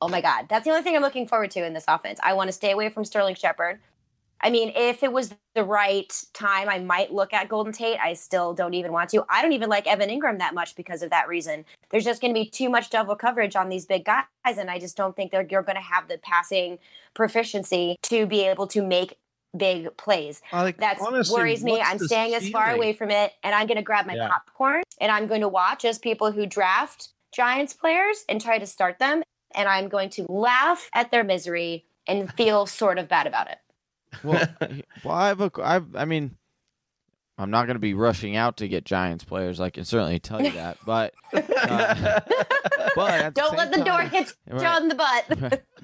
Oh 0.00 0.08
my 0.08 0.20
God. 0.20 0.46
That's 0.48 0.64
the 0.64 0.70
only 0.70 0.82
thing 0.82 0.94
I'm 0.94 1.02
looking 1.02 1.26
forward 1.26 1.50
to 1.52 1.64
in 1.64 1.72
this 1.72 1.84
offense. 1.88 2.20
I 2.22 2.34
want 2.34 2.48
to 2.48 2.52
stay 2.52 2.72
away 2.72 2.88
from 2.90 3.04
Sterling 3.04 3.34
Shepard. 3.34 3.80
I 4.44 4.50
mean, 4.50 4.72
if 4.76 5.02
it 5.02 5.10
was 5.10 5.34
the 5.54 5.64
right 5.64 6.12
time, 6.34 6.68
I 6.68 6.78
might 6.78 7.10
look 7.10 7.32
at 7.32 7.48
Golden 7.48 7.72
Tate. 7.72 7.98
I 7.98 8.12
still 8.12 8.52
don't 8.52 8.74
even 8.74 8.92
want 8.92 9.08
to. 9.10 9.24
I 9.30 9.40
don't 9.40 9.54
even 9.54 9.70
like 9.70 9.86
Evan 9.86 10.10
Engram 10.10 10.38
that 10.38 10.52
much 10.52 10.76
because 10.76 11.02
of 11.02 11.08
that 11.10 11.28
reason. 11.28 11.64
There's 11.90 12.04
just 12.04 12.20
going 12.20 12.34
to 12.34 12.38
be 12.38 12.50
too 12.50 12.68
much 12.68 12.90
double 12.90 13.16
coverage 13.16 13.56
on 13.56 13.70
these 13.70 13.86
big 13.86 14.04
guys, 14.04 14.24
and 14.44 14.70
I 14.70 14.78
just 14.78 14.98
don't 14.98 15.16
think 15.16 15.32
they're 15.32 15.46
you're 15.50 15.62
going 15.62 15.76
to 15.76 15.82
have 15.82 16.08
the 16.08 16.18
passing 16.18 16.78
proficiency 17.14 17.96
to 18.02 18.26
be 18.26 18.42
able 18.42 18.66
to 18.66 18.82
make 18.82 19.16
big 19.56 19.96
plays. 19.96 20.42
like, 20.52 20.78
That 20.78 20.98
worries 21.30 21.62
me. 21.64 21.80
I'm 21.80 21.98
the 21.98 22.06
staying 22.06 22.34
as 22.34 22.48
far 22.50 22.70
away 22.70 22.92
from 22.92 23.10
it, 23.10 23.32
and 23.42 23.54
I'm 23.54 23.66
going 23.66 23.76
to 23.76 23.82
grab 23.82 24.06
my 24.06 24.14
Yeah. 24.14 24.28
popcorn 24.28 24.82
and 25.00 25.10
I'm 25.12 25.26
going 25.26 25.40
to 25.42 25.48
watch 25.48 25.84
as 25.84 25.98
people 25.98 26.32
who 26.32 26.46
draft 26.46 27.08
Giants 27.32 27.72
players 27.72 28.24
and 28.28 28.40
try 28.40 28.58
to 28.58 28.66
start 28.66 28.98
them, 28.98 29.22
and 29.54 29.68
I'm 29.68 29.88
going 29.88 30.10
to 30.10 30.26
laugh 30.28 30.88
at 30.94 31.10
their 31.10 31.24
misery 31.24 31.84
and 32.06 32.32
feel 32.34 32.66
sort 32.66 32.98
of 32.98 33.08
bad 33.08 33.26
about 33.26 33.48
it. 33.50 33.58
well, 34.22 34.46
well, 35.04 35.14
I 35.16 35.28
have 35.28 35.40
a, 35.40 35.50
I've, 35.62 35.96
I 35.96 36.04
mean, 36.04 36.36
I'm 37.36 37.50
not 37.50 37.66
going 37.66 37.74
to 37.74 37.80
be 37.80 37.94
rushing 37.94 38.36
out 38.36 38.58
to 38.58 38.68
get 38.68 38.84
Giants 38.84 39.24
players. 39.24 39.58
I 39.60 39.70
can 39.70 39.84
certainly 39.84 40.20
tell 40.20 40.40
you 40.40 40.52
that, 40.52 40.78
but 40.86 41.12
uh, 41.32 42.20
but 42.94 43.34
Don't 43.34 43.56
let 43.56 43.72
same 43.72 43.80
the 43.80 43.84
door 43.84 43.98
time- 44.02 44.10
hit 44.10 44.32
Right. 44.48 44.60
John 44.62 44.82
in 44.82 44.88
the 44.88 44.94
butt. 44.94 45.24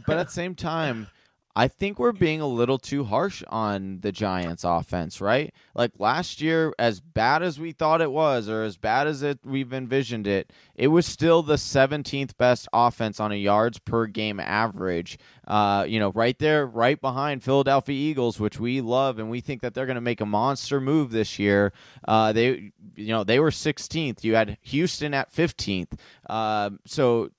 but 0.06 0.16
at 0.18 0.26
the 0.28 0.32
same 0.32 0.54
time, 0.54 1.08
I 1.56 1.66
think 1.66 1.98
we're 1.98 2.12
being 2.12 2.40
a 2.40 2.46
little 2.46 2.78
too 2.78 3.04
harsh 3.04 3.42
on 3.48 4.00
the 4.00 4.12
Giants 4.12 4.62
offense, 4.62 5.20
right? 5.20 5.52
Like 5.74 5.92
last 5.98 6.40
year, 6.40 6.72
as 6.78 7.00
bad 7.00 7.42
as 7.42 7.58
we 7.58 7.72
thought 7.72 8.00
it 8.00 8.12
was, 8.12 8.48
or 8.48 8.62
as 8.62 8.76
bad 8.76 9.08
as 9.08 9.22
it 9.22 9.40
we've 9.44 9.72
envisioned 9.72 10.28
it, 10.28 10.52
it 10.76 10.88
was 10.88 11.06
still 11.06 11.42
the 11.42 11.56
17th 11.56 12.36
best 12.36 12.68
offense 12.72 13.18
on 13.18 13.32
a 13.32 13.36
yards 13.36 13.78
per 13.80 14.06
game 14.06 14.38
average. 14.38 15.18
Uh, 15.46 15.84
you 15.88 15.98
know, 15.98 16.12
right 16.12 16.38
there, 16.38 16.66
right 16.66 17.00
behind 17.00 17.42
Philadelphia 17.42 17.96
Eagles, 17.96 18.38
which 18.38 18.60
we 18.60 18.80
love, 18.80 19.18
and 19.18 19.28
we 19.28 19.40
think 19.40 19.60
that 19.62 19.74
they're 19.74 19.86
going 19.86 19.96
to 19.96 20.00
make 20.00 20.20
a 20.20 20.26
monster 20.26 20.80
move 20.80 21.10
this 21.10 21.38
year. 21.38 21.72
Uh, 22.06 22.32
they, 22.32 22.70
you 22.94 23.08
know, 23.08 23.24
they 23.24 23.40
were 23.40 23.50
16th. 23.50 24.22
You 24.22 24.36
had 24.36 24.56
Houston 24.62 25.14
at 25.14 25.32
15th. 25.32 25.98
Uh, 26.28 26.70
so 26.86 27.30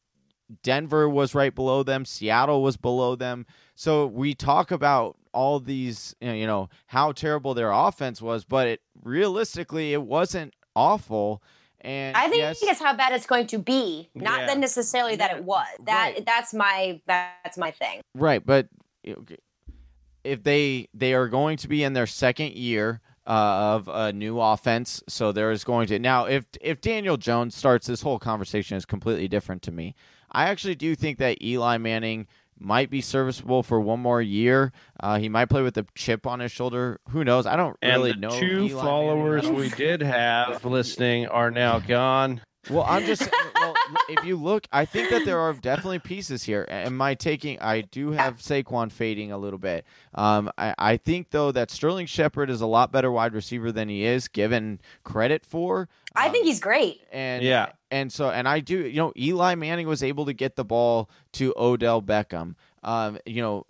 Denver 0.64 1.08
was 1.10 1.34
right 1.36 1.54
below 1.54 1.84
them. 1.84 2.06
Seattle 2.06 2.62
was 2.64 2.78
below 2.78 3.16
them. 3.16 3.46
So 3.76 4.06
we 4.08 4.34
talk 4.36 4.72
about 4.72 5.18
all 5.34 5.60
these, 5.60 6.16
you 6.20 6.46
know, 6.46 6.70
how 6.88 7.12
terrible 7.14 7.54
their 7.54 7.72
offense 7.72 8.22
was, 8.22 8.44
but 8.46 8.68
it 8.68 8.82
realistically 9.04 9.94
it 9.94 10.04
wasn't 10.04 10.54
awful. 10.76 11.42
And 11.80 12.16
I 12.16 12.28
think 12.28 12.38
yes, 12.42 12.60
it's 12.62 12.80
how 12.82 12.96
bad 12.96 13.14
it's 13.14 13.26
going 13.26 13.48
to 13.48 13.58
be, 13.58 14.10
not 14.14 14.42
Yeah. 14.42 14.46
that 14.48 14.58
necessarily 14.60 15.16
that 15.16 15.36
it 15.36 15.44
was. 15.44 15.66
That 15.86 16.14
Right. 16.16 16.26
that's 16.26 16.54
my 16.54 17.02
that's 17.08 17.58
my 17.58 17.72
thing. 17.72 18.02
right, 18.14 18.46
but 18.46 18.68
if 20.24 20.44
they 20.44 20.88
they 20.94 21.14
are 21.14 21.28
going 21.28 21.58
to 21.58 21.68
be 21.68 21.84
in 21.84 21.94
their 21.94 22.08
second 22.08 22.54
year 22.54 23.02
uh, 23.26 23.76
of 23.78 23.88
a 23.88 24.12
new 24.14 24.40
offense, 24.40 25.02
so 25.08 25.32
there 25.32 25.52
is 25.52 25.64
going 25.64 25.88
to 25.88 25.98
now 26.00 26.26
if 26.26 26.46
if 26.62 26.82
Daniel 26.82 27.18
Jones 27.18 27.56
starts, 27.56 27.88
this 27.88 28.02
whole 28.02 28.20
conversation 28.20 28.78
is 28.78 28.86
completely 28.86 29.28
different 29.28 29.62
to 29.64 29.72
me. 29.72 29.96
I 30.32 30.46
actually 30.50 30.76
do 30.76 30.96
think 30.96 31.18
that 31.20 31.42
Eli 31.44 31.78
Manning 31.78 32.28
might 32.60 32.90
be 32.92 33.02
serviceable 33.02 33.64
for 33.64 33.82
one 33.82 34.00
more 34.00 34.22
year. 34.22 34.72
Uh, 35.00 35.18
he 35.18 35.30
might 35.30 35.46
play 35.50 35.64
with 35.64 35.78
a 35.78 35.86
chip 35.96 36.28
on 36.28 36.40
his 36.40 36.52
shoulder. 36.52 37.00
Who 37.10 37.24
knows? 37.24 37.46
I 37.48 37.56
don't 37.56 37.76
And 37.82 37.94
really 37.94 38.12
the 38.12 38.20
know. 38.20 38.40
two 38.40 38.66
Eli 38.66 38.82
followers 38.84 39.44
Manning. 39.44 39.60
we 39.60 39.70
did 39.76 40.02
have 40.02 40.64
listening 40.64 41.28
are 41.28 41.50
now 41.52 41.80
gone. 41.80 42.42
Well, 42.70 42.84
I'm 42.88 43.04
just 43.08 43.28
well, 43.56 43.74
if 44.08 44.24
you 44.24 44.36
look, 44.36 44.68
I 44.72 44.86
think 44.86 45.10
that 45.10 45.26
there 45.26 45.40
are 45.40 45.52
definitely 45.54 45.98
pieces 45.98 46.44
here. 46.44 46.68
Am 46.70 47.02
I 47.02 47.16
taking? 47.16 47.60
I 47.60 47.82
do 47.82 48.12
have 48.12 48.38
Saquon 48.38 48.92
fading 48.92 49.32
a 49.32 49.38
little 49.40 49.58
bit. 49.58 49.84
Um, 50.14 50.52
I, 50.60 50.76
I 50.78 50.98
think 50.98 51.32
though 51.32 51.52
that 51.52 51.72
Sterling 51.72 52.06
Shepard 52.06 52.52
is 52.52 52.62
a 52.62 52.68
lot 52.68 52.92
better 52.92 53.12
wide 53.12 53.34
receiver 53.34 53.72
than 53.72 53.90
he 53.90 54.04
is 54.04 54.28
given 54.28 54.80
credit 55.04 55.44
for. 55.44 55.90
I 56.16 56.28
Um, 56.28 56.34
think 56.34 56.46
he's 56.46 56.60
great. 56.60 57.02
and 57.12 57.44
Yeah. 57.44 57.70
And 57.92 58.12
so 58.12 58.30
and 58.32 58.48
I 58.48 58.62
do 58.62 58.88
you 58.88 58.96
know 58.96 59.12
Eli 59.18 59.56
Manning 59.56 59.88
was 59.88 60.02
able 60.02 60.26
to 60.26 60.34
get 60.34 60.56
the 60.56 60.66
ball 60.66 61.10
to 61.34 61.54
Odell 61.58 62.02
Beckham. 62.02 62.56
Um, 62.84 63.20
you 63.26 63.42
know, 63.42 63.66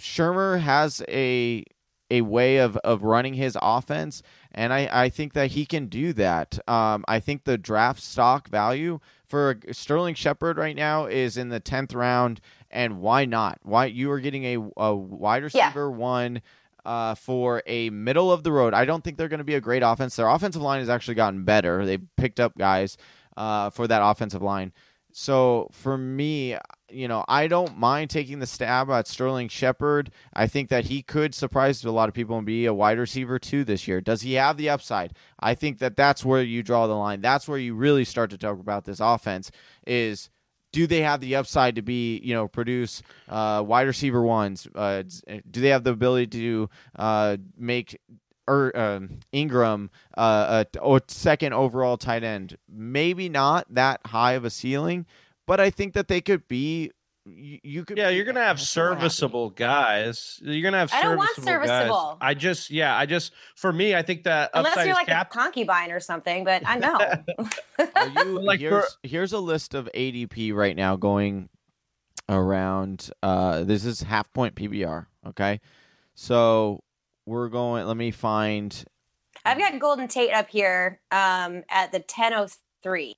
Shurmur 0.00 0.60
has 0.60 1.02
a 1.08 1.64
a 2.08 2.20
way 2.20 2.58
of, 2.58 2.76
of 2.78 3.02
running 3.02 3.34
his 3.34 3.58
offense, 3.60 4.22
and 4.52 4.72
I, 4.72 4.88
I 4.92 5.08
think 5.08 5.32
that 5.32 5.50
he 5.50 5.66
can 5.66 5.86
do 5.86 6.12
that. 6.12 6.56
Um, 6.68 7.04
I 7.08 7.18
think 7.18 7.42
the 7.42 7.58
draft 7.58 8.00
stock 8.00 8.48
value 8.48 9.00
for 9.26 9.58
Sterling 9.72 10.14
Shepard 10.14 10.56
right 10.56 10.76
now 10.76 11.06
is 11.06 11.36
in 11.36 11.48
the 11.48 11.58
tenth 11.58 11.92
round, 11.94 12.40
and 12.70 13.00
why 13.00 13.24
not? 13.24 13.58
Why 13.64 13.86
you 13.86 14.08
are 14.12 14.20
getting 14.20 14.44
a, 14.44 14.70
a 14.76 14.94
wide 14.94 15.42
Yeah. 15.52 15.66
receiver 15.66 15.90
one 15.90 16.42
uh, 16.84 17.16
for 17.16 17.64
a 17.66 17.90
middle 17.90 18.30
of 18.30 18.44
the 18.44 18.52
road. 18.52 18.72
I 18.72 18.84
don't 18.84 19.02
think 19.02 19.16
they're 19.18 19.26
going 19.26 19.38
to 19.38 19.44
be 19.44 19.56
a 19.56 19.60
great 19.60 19.82
offense. 19.82 20.14
Their 20.14 20.28
offensive 20.28 20.62
line 20.62 20.78
has 20.78 20.88
actually 20.88 21.16
gotten 21.16 21.42
better. 21.44 21.84
They 21.84 21.98
picked 21.98 22.38
up 22.38 22.56
guys 22.56 22.96
uh, 23.36 23.70
for 23.70 23.86
that 23.86 24.02
offensive 24.02 24.42
line. 24.42 24.72
So 25.18 25.68
for 25.72 25.96
me, 25.96 26.58
you 26.90 27.08
know, 27.08 27.24
I 27.26 27.48
don't 27.48 27.78
mind 27.78 28.10
taking 28.10 28.38
the 28.38 28.46
stab 28.46 28.90
at 28.90 29.08
Sterling 29.08 29.48
Shepard. 29.48 30.10
I 30.34 30.46
think 30.46 30.68
that 30.68 30.84
he 30.84 31.02
could 31.02 31.34
surprise 31.34 31.82
a 31.84 31.90
lot 31.90 32.10
of 32.10 32.14
people 32.14 32.36
and 32.36 32.44
be 32.44 32.66
a 32.66 32.74
wide 32.74 32.98
receiver 32.98 33.38
two 33.38 33.64
this 33.64 33.88
year. 33.88 34.02
Does 34.02 34.20
he 34.20 34.34
have 34.34 34.58
the 34.58 34.68
upside? 34.68 35.16
I 35.40 35.54
think 35.54 35.78
that 35.78 35.96
that's 35.96 36.22
where 36.22 36.42
you 36.42 36.62
draw 36.62 36.86
the 36.86 36.94
line. 36.94 37.22
That's 37.22 37.48
where 37.48 37.58
you 37.58 37.74
really 37.74 38.04
start 38.04 38.28
to 38.30 38.38
talk 38.38 38.60
about 38.60 38.84
this 38.84 39.00
offense 39.00 39.50
is 39.86 40.28
do 40.72 40.86
they 40.86 41.00
have 41.00 41.20
the 41.22 41.36
upside 41.36 41.76
to 41.76 41.82
be, 41.82 42.18
you 42.18 42.34
know, 42.34 42.46
produce 42.46 43.02
uh, 43.30 43.64
wide 43.66 43.86
receiver 43.86 44.20
ones? 44.20 44.68
Uh, 44.74 45.02
do 45.50 45.62
they 45.62 45.70
have 45.70 45.84
the 45.84 45.92
ability 45.92 46.26
to 46.26 46.70
uh, 46.96 47.38
make 47.56 47.98
er, 48.48 48.72
um 48.76 49.20
Engram 49.32 49.88
uh, 50.16 50.64
a, 50.74 50.88
a 50.88 51.00
second 51.08 51.52
overall 51.52 51.96
tight 51.96 52.22
end? 52.24 52.56
Maybe 52.68 53.28
not 53.28 53.66
that 53.70 54.00
high 54.06 54.32
of 54.32 54.44
a 54.44 54.50
ceiling, 54.50 55.06
but 55.46 55.60
I 55.60 55.70
think 55.70 55.94
that 55.94 56.08
they 56.08 56.20
could 56.20 56.46
be. 56.48 56.90
You, 57.28 57.58
you 57.64 57.84
could, 57.84 57.98
Yeah, 57.98 58.08
you're 58.10 58.24
gonna 58.24 58.44
have 58.44 58.60
serviceable 58.60 59.50
guys. 59.50 60.38
You're 60.42 60.62
gonna 60.62 60.78
have 60.78 60.92
I 60.92 61.02
don't 61.02 61.16
want 61.16 61.34
serviceable 61.34 62.18
guys. 62.20 62.28
I 62.28 62.34
just, 62.34 62.70
yeah, 62.70 62.96
I 62.96 63.04
just, 63.04 63.32
for 63.56 63.72
me, 63.72 63.96
I 63.96 64.02
think 64.02 64.22
that 64.24 64.50
Unless 64.54 64.86
you're 64.86 64.94
like 64.94 65.08
capped. 65.08 65.34
a 65.34 65.38
concubine 65.38 65.90
or 65.90 65.98
something, 65.98 66.44
but 66.44 66.62
I 66.64 66.76
know. 66.78 66.98
You 68.14 68.40
Like 68.42 68.60
here's, 68.60 68.96
here's 69.02 69.32
a 69.32 69.40
list 69.40 69.74
of 69.74 69.88
ADP 69.92 70.54
right 70.54 70.76
now 70.76 70.94
going 70.94 71.48
around. 72.28 73.10
Uh, 73.24 73.64
this 73.64 73.84
is 73.84 74.02
half 74.02 74.32
point 74.32 74.54
PPR. 74.54 75.06
Okay, 75.26 75.60
so 76.14 76.84
we're 77.26 77.48
going. 77.48 77.86
Let 77.86 77.96
me 77.96 78.10
find. 78.10 78.84
I've 79.44 79.58
got 79.58 79.78
Golden 79.78 80.08
Tate 80.08 80.32
up 80.32 80.48
here 80.48 81.00
um, 81.10 81.62
at 81.68 81.92
the 81.92 81.98
1003. 81.98 83.14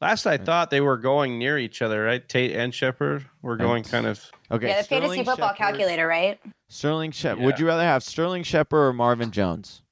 Last 0.00 0.26
I 0.26 0.36
thought 0.36 0.70
they 0.70 0.80
were 0.80 0.96
going 0.96 1.38
near 1.38 1.58
each 1.58 1.80
other, 1.80 2.02
right? 2.02 2.28
Tate 2.28 2.56
and 2.56 2.74
Shepard 2.74 3.24
were 3.40 3.56
going 3.56 3.84
kind 3.84 4.06
of. 4.06 4.20
Okay, 4.50 4.68
yeah, 4.68 4.82
the 4.82 4.88
fantasy 4.88 5.18
football 5.18 5.50
Shepard- 5.50 5.56
calculator, 5.56 6.08
right? 6.08 6.40
Sterling 6.68 7.12
Shepard. 7.12 7.38
Yeah. 7.38 7.46
Would 7.46 7.60
you 7.60 7.66
rather 7.66 7.84
have 7.84 8.02
Sterling 8.02 8.42
Shepard 8.42 8.80
or 8.80 8.92
Marvin 8.92 9.30
Jones? 9.30 9.82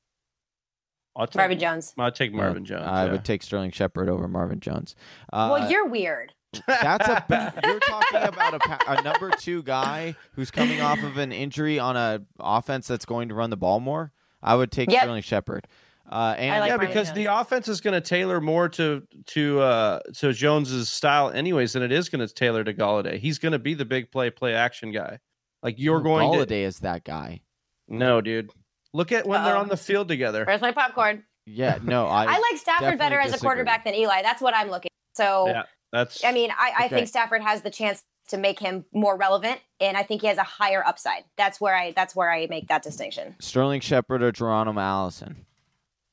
I'll 1.15 1.29
take, 1.29 1.37
Marvin 1.37 1.59
Jones. 1.59 1.95
I'll 1.97 2.11
take 2.11 2.33
Marvin 2.33 2.65
Jones. 2.65 2.85
I 2.87 3.05
yeah. 3.05 3.13
would 3.13 3.25
take 3.25 3.43
Sterling 3.43 3.71
Shepard 3.71 4.09
over 4.09 4.27
Marvin 4.27 4.59
Jones. 4.59 4.97
Uh, 5.33 5.51
well, 5.53 5.71
you're 5.71 5.87
weird. 5.87 6.33
That's 6.67 7.09
a 7.09 7.25
ba- 7.29 7.55
you're 7.65 7.79
talking 7.81 8.23
about 8.23 8.55
a, 8.55 8.59
pa- 8.59 8.79
a 8.89 9.03
number 9.03 9.31
two 9.31 9.63
guy 9.63 10.17
who's 10.35 10.51
coming 10.51 10.81
off 10.81 11.03
of 11.03 11.17
an 11.17 11.33
injury 11.33 11.79
on 11.79 11.97
a 11.97 12.23
offense 12.39 12.89
that's 12.89 13.05
going 13.05 13.29
to 13.29 13.35
run 13.35 13.51
the 13.51 13.57
ball 13.57 13.81
more. 13.81 14.13
I 14.43 14.55
would 14.57 14.73
take 14.73 14.91
Yep. 14.91 15.03
Sterling 15.03 15.23
Shepard. 15.23 15.67
Uh, 16.11 16.35
and 16.39 16.61
like 16.61 16.69
yeah, 16.71 16.77
Marvin 16.77 16.89
because 16.89 17.09
Jones. 17.09 17.17
the 17.17 17.27
offense 17.27 17.69
is 17.69 17.81
going 17.81 17.95
to 17.95 18.01
tailor 18.01 18.41
more 18.41 18.69
to 18.71 19.03
to 19.27 19.61
uh 19.61 20.01
to 20.17 20.33
Jones's 20.33 20.89
style, 20.89 21.31
anyways, 21.31 21.75
than 21.75 21.85
it 21.85 21.93
is 21.93 22.09
going 22.09 22.27
to 22.27 22.33
tailor 22.35 22.65
to 22.65 22.75
Golladay. 22.75 23.19
He's 23.19 23.39
going 23.39 23.53
to 23.53 23.61
be 23.61 23.75
the 23.75 23.85
big 23.85 24.11
play, 24.11 24.31
play 24.31 24.55
action 24.55 24.91
guy. 24.91 25.21
Like 25.63 25.77
you're 25.79 26.01
going 26.01 26.29
Golladay 26.31 26.49
to 26.49 26.57
is 26.63 26.81
that 26.81 27.05
guy. 27.05 27.43
no, 27.87 28.21
dude. 28.21 28.51
Look 28.93 29.13
at 29.13 29.25
when 29.25 29.45
they're 29.45 29.57
on 29.57 29.69
the 29.69 29.77
field 29.77 30.09
together. 30.09 30.45
Where's 30.45 30.61
my 30.61 30.73
popcorn? 30.73 31.23
Yeah, 31.47 31.79
no, 31.81 32.07
I. 32.07 32.25
I, 32.29 32.39
like 32.51 32.57
Stafford 32.61 32.99
better 32.99 33.15
definitely 33.17 33.35
as 33.35 33.41
a 33.41 33.45
quarterback 33.45 33.85
than 33.85 33.95
Eli. 33.95 34.23
That's 34.23 34.43
what 34.43 34.53
I'm 34.57 34.69
looking. 34.69 34.91
So, 35.15 35.47
Yeah, 35.47 35.63
that's. 35.93 36.25
I 36.25 36.33
mean, 36.33 36.51
I, 36.51 36.73
I 36.79 36.87
Okay. 36.87 36.95
think 36.97 37.09
Stafford 37.09 37.43
has 37.43 37.63
the 37.63 37.71
chance 37.71 38.03
to 38.29 38.37
make 38.39 38.59
him 38.61 38.85
more 38.93 39.17
relevant, 39.17 39.61
and 39.81 39.97
I 39.97 40.03
think 40.05 40.21
he 40.21 40.29
has 40.29 40.39
a 40.39 40.43
higher 40.45 40.85
upside. 40.87 41.25
That's 41.37 41.61
where 41.61 41.75
I. 41.77 41.93
That's 41.93 42.15
where 42.15 42.31
I 42.31 42.47
make 42.49 42.69
that 42.69 42.83
distinction. 42.83 43.35
Sterling 43.41 43.81
Shepard 43.81 44.23
or 44.23 44.31
Geronimo 44.33 44.81
Allison. 44.81 45.45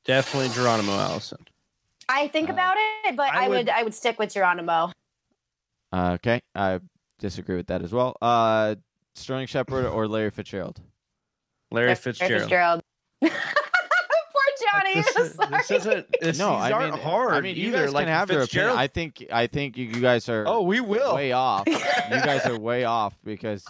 definitely 0.06 0.50
Geronimo 0.56 0.94
Allison. 0.94 1.46
I 2.10 2.28
think 2.30 2.50
Uh, 2.50 2.54
about 2.54 2.76
it, 3.06 3.16
but 3.18 3.34
I 3.34 3.46
I, 3.46 3.50
would, 3.50 3.58
would- 3.58 3.70
I 3.70 3.84
would 3.84 3.94
stick 3.94 4.18
with 4.18 4.34
Geronimo. 4.34 4.92
Uh, 5.92 6.12
okay, 6.16 6.42
I 6.56 6.80
disagree 7.20 7.56
with 7.58 7.68
that 7.68 7.82
as 7.84 7.92
well. 7.94 8.16
Uh, 8.22 8.76
Sterling 9.16 9.48
Shepard 9.48 9.86
or 9.86 10.08
Larry 10.08 10.30
Fitzgerald. 10.32 10.80
Larry 11.72 11.96
Fitzgerald. 11.96 12.52
Larry 12.52 12.82
Fitzgerald. 12.82 12.82
Fitzgerald. 14.74 14.94
Poor 14.94 14.94
Johnny. 14.94 14.96
Like, 14.96 15.06
I'm 15.18 15.24
this, 15.24 15.36
sorry. 15.36 15.50
this 15.52 15.72
isn't. 15.72 16.08
This, 16.22 16.40
no, 16.40 16.50
these 16.52 16.60
I 16.66 16.72
aren't 16.72 16.94
mean, 16.96 17.04
hard 17.04 17.34
I 17.34 17.42
mean, 17.42 17.56
you 17.56 17.68
either. 17.70 17.86
guys 17.86 17.94
like 17.94 18.06
can 18.06 18.14
have 18.14 18.28
their 18.28 18.42
opinion. 18.44 18.78
I 18.78 18.88
think 18.88 19.26
I 19.32 19.48
think 19.48 19.78
you, 19.78 19.86
you 19.86 20.02
guys 20.02 20.28
are. 20.30 20.46
oh, 20.48 20.62
we 20.62 20.80
will. 20.82 21.16
way 21.16 21.32
off. 21.32 21.68
you 21.68 21.78
guys 22.10 22.46
are 22.46 22.58
way 22.60 22.84
off 22.86 23.14
because 23.24 23.66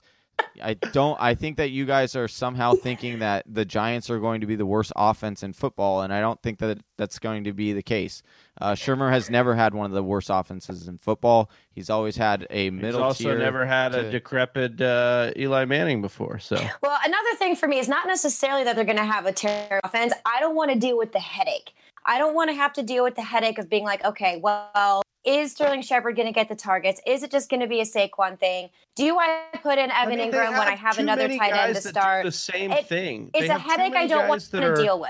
I 0.62 0.74
don't. 0.74 1.18
I 1.22 1.36
think 1.36 1.58
that 1.58 1.70
you 1.70 1.86
guys 1.86 2.16
are 2.16 2.28
somehow 2.28 2.74
thinking 2.74 3.20
that 3.20 3.44
the 3.48 3.64
Giants 3.64 4.10
are 4.10 4.20
going 4.20 4.42
to 4.42 4.48
be 4.48 4.56
the 4.56 4.66
worst 4.66 4.92
offense 4.96 5.44
in 5.44 5.54
football, 5.54 6.02
and 6.02 6.12
I 6.14 6.20
don't 6.20 6.42
think 6.42 6.60
that 6.60 6.80
that's 6.98 7.20
going 7.20 7.44
to 7.44 7.54
be 7.54 7.74
the 7.74 7.84
case. 7.84 8.24
Uh, 8.60 8.72
Shurmur 8.72 9.12
has 9.12 9.30
never 9.30 9.54
had 9.54 9.74
one 9.76 9.86
of 9.86 9.92
the 9.92 10.04
worst 10.04 10.30
offenses 10.32 10.88
in 10.88 10.98
football. 10.98 11.52
He's 11.72 11.90
always 11.90 12.18
had 12.18 12.48
a 12.50 12.72
middle. 12.72 12.72
He's 12.72 12.82
middle 12.82 13.04
also 13.04 13.24
tier. 13.26 13.38
never 13.38 13.66
had 13.66 13.92
to- 13.92 14.08
a 14.08 14.12
decrepit 14.12 14.82
uh, 14.82 15.32
Eli 15.38 15.66
Manning 15.66 16.02
before. 16.02 16.40
So 16.40 16.56
Well, 16.82 16.98
another 17.06 17.36
thing 17.38 17.56
for 17.56 17.68
me 17.68 17.78
is 17.80 17.88
not 17.88 18.08
necessarily 18.08 18.64
that 18.64 18.76
they're 18.76 18.86
going 18.86 18.98
to 18.98 19.06
have 19.06 19.26
a 19.28 19.32
terrible 19.32 19.82
offense. 19.84 20.14
I 20.26 20.40
don't 20.40 20.56
want 20.56 20.72
to 20.72 20.80
deal 20.80 20.98
with 20.98 21.12
the 21.12 21.20
headache. 21.20 21.72
I 22.06 22.18
don't 22.18 22.34
want 22.34 22.50
to 22.50 22.56
have 22.56 22.74
to 22.74 22.84
deal 22.84 23.04
with 23.04 23.16
the 23.16 23.22
headache 23.22 23.60
of 23.60 23.70
being 23.70 23.84
like, 23.84 24.04
okay, 24.04 24.40
well, 24.42 25.04
is 25.28 25.52
Sterling 25.52 25.82
Shepard 25.82 26.16
going 26.16 26.28
to 26.28 26.32
get 26.34 26.48
the 26.50 26.56
targets? 26.56 27.02
Is 27.06 27.22
it 27.22 27.30
just 27.32 27.50
going 27.50 27.60
to 27.60 27.68
be 27.68 27.82
a 27.82 27.86
Saquon 27.86 28.40
thing? 28.40 28.70
Do 28.96 29.18
I 29.20 29.44
put 29.62 29.78
in 29.78 29.92
Evan 29.92 30.14
I 30.14 30.16
mean, 30.16 30.32
Engram 30.32 30.52
when 30.58 30.68
I 30.68 30.76
have 30.76 30.98
another 30.98 31.28
tight 31.28 31.54
end 31.54 31.76
to 31.76 31.82
start? 31.82 32.24
the 32.26 32.32
same 32.32 32.72
It- 32.72 32.88
thing. 32.88 33.30
It's 33.34 33.48
They 33.48 33.54
a 33.54 33.58
headache 33.60 33.94
I 33.96 34.08
don't 34.08 34.28
want 34.30 34.42
to 34.42 34.64
are- 34.72 34.76
deal 34.76 35.00
with. 35.00 35.10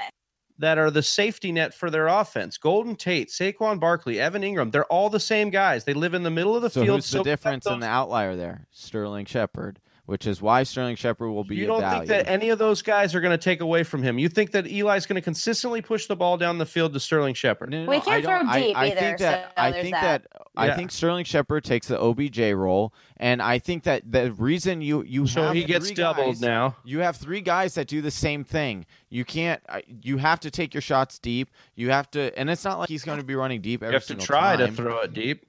that 0.59 0.79
are 0.79 0.89
the 0.89 1.03
safety 1.03 1.51
net 1.51 1.71
for 1.73 1.91
their 1.91 2.07
offense. 2.07 2.57
Golden 2.57 2.95
Tate, 2.95 3.29
Saquon 3.29 3.79
Barkley, 3.79 4.19
Evan 4.19 4.41
Engram, 4.41 4.71
they're 4.71 4.85
all 4.85 5.09
the 5.11 5.19
same 5.19 5.51
guys. 5.51 5.83
They 5.83 5.93
live 5.93 6.15
in 6.15 6.23
the 6.23 6.31
middle 6.31 6.55
of 6.55 6.63
the 6.63 6.69
so 6.71 6.83
field. 6.83 6.97
who's 6.97 7.11
the 7.11 7.21
difference 7.23 7.67
in 7.67 7.79
the 7.79 7.85
outlier 7.87 8.35
there? 8.35 8.65
Sterling 8.71 9.25
Shepard. 9.25 9.79
Which 10.07 10.25
is 10.25 10.41
why 10.41 10.63
Sterling 10.63 10.95
Shepard 10.95 11.29
will 11.29 11.43
be. 11.43 11.55
You 11.55 11.67
don't 11.67 11.81
value. 11.81 12.07
think 12.07 12.25
that 12.25 12.31
any 12.31 12.49
of 12.49 12.57
those 12.57 12.81
guys 12.81 13.13
are 13.13 13.21
going 13.21 13.37
to 13.37 13.43
take 13.43 13.61
away 13.61 13.83
from 13.83 14.01
him? 14.01 14.17
You 14.17 14.29
think 14.29 14.51
that 14.51 14.65
Eli's 14.65 15.05
going 15.05 15.15
to 15.15 15.21
consistently 15.21 15.81
push 15.81 16.07
the 16.07 16.15
ball 16.15 16.37
down 16.37 16.57
the 16.57 16.65
field 16.65 16.93
to 16.93 16.99
Sterling 16.99 17.35
Shepard? 17.35 17.69
No, 17.69 17.83
no, 17.83 17.89
We 17.89 17.97
no, 17.97 18.01
can't 18.03 18.25
I 18.25 18.41
throw 18.41 18.53
deep 18.53 18.75
I, 18.77 18.85
either, 18.87 18.95
think 18.99 19.17
that 19.19 19.43
so 19.45 19.51
I 19.57 19.71
think 19.71 19.91
that. 19.93 20.23
that 20.31 20.41
I 20.55 20.75
think 20.75 20.91
Sterling 20.91 21.25
Shepard 21.25 21.63
takes 21.63 21.87
the 21.87 21.99
OBJ 22.01 22.39
role, 22.53 22.93
and 23.17 23.41
I 23.41 23.59
think 23.59 23.83
that 23.83 24.11
the 24.11 24.31
reason 24.33 24.81
you 24.81 25.03
you 25.03 25.27
So 25.27 25.43
have 25.43 25.53
he 25.55 25.63
gets 25.65 25.87
three 25.87 25.95
doubled 25.95 26.25
guys- 26.35 26.41
now. 26.41 26.75
You 26.83 26.99
have 27.01 27.15
three 27.17 27.41
guys 27.41 27.75
that 27.75 27.87
do 27.87 28.01
the 28.01 28.09
same 28.09 28.43
thing. 28.43 28.85
You 29.09 29.23
can't. 29.23 29.61
You 30.01 30.17
have 30.17 30.39
to 30.39 30.49
take 30.49 30.73
your 30.73 30.81
shots 30.81 31.19
deep. 31.19 31.49
You 31.75 31.91
have 31.91 32.09
to, 32.11 32.37
and 32.39 32.49
it's 32.49 32.63
not 32.63 32.79
like 32.79 32.89
he's 32.89 33.03
going 33.03 33.19
to 33.19 33.25
be 33.25 33.35
running 33.35 33.61
deep 33.61 33.81
You 33.81 33.87
every 33.87 33.95
have 33.95 34.03
to 34.03 34.07
single 34.07 34.25
try 34.25 34.55
to 34.55 34.71
throw 34.71 34.99
it 35.01 35.13
deep. 35.13 35.45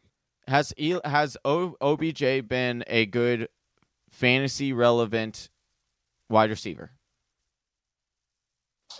Has 0.46 0.72
has 1.04 1.36
o- 1.44 1.76
OBJ 1.80 2.48
been 2.48 2.82
a 2.86 3.06
good 3.06 3.48
fantasy 4.18 4.72
relevant 4.72 5.48
wide 6.28 6.50
receiver? 6.50 6.90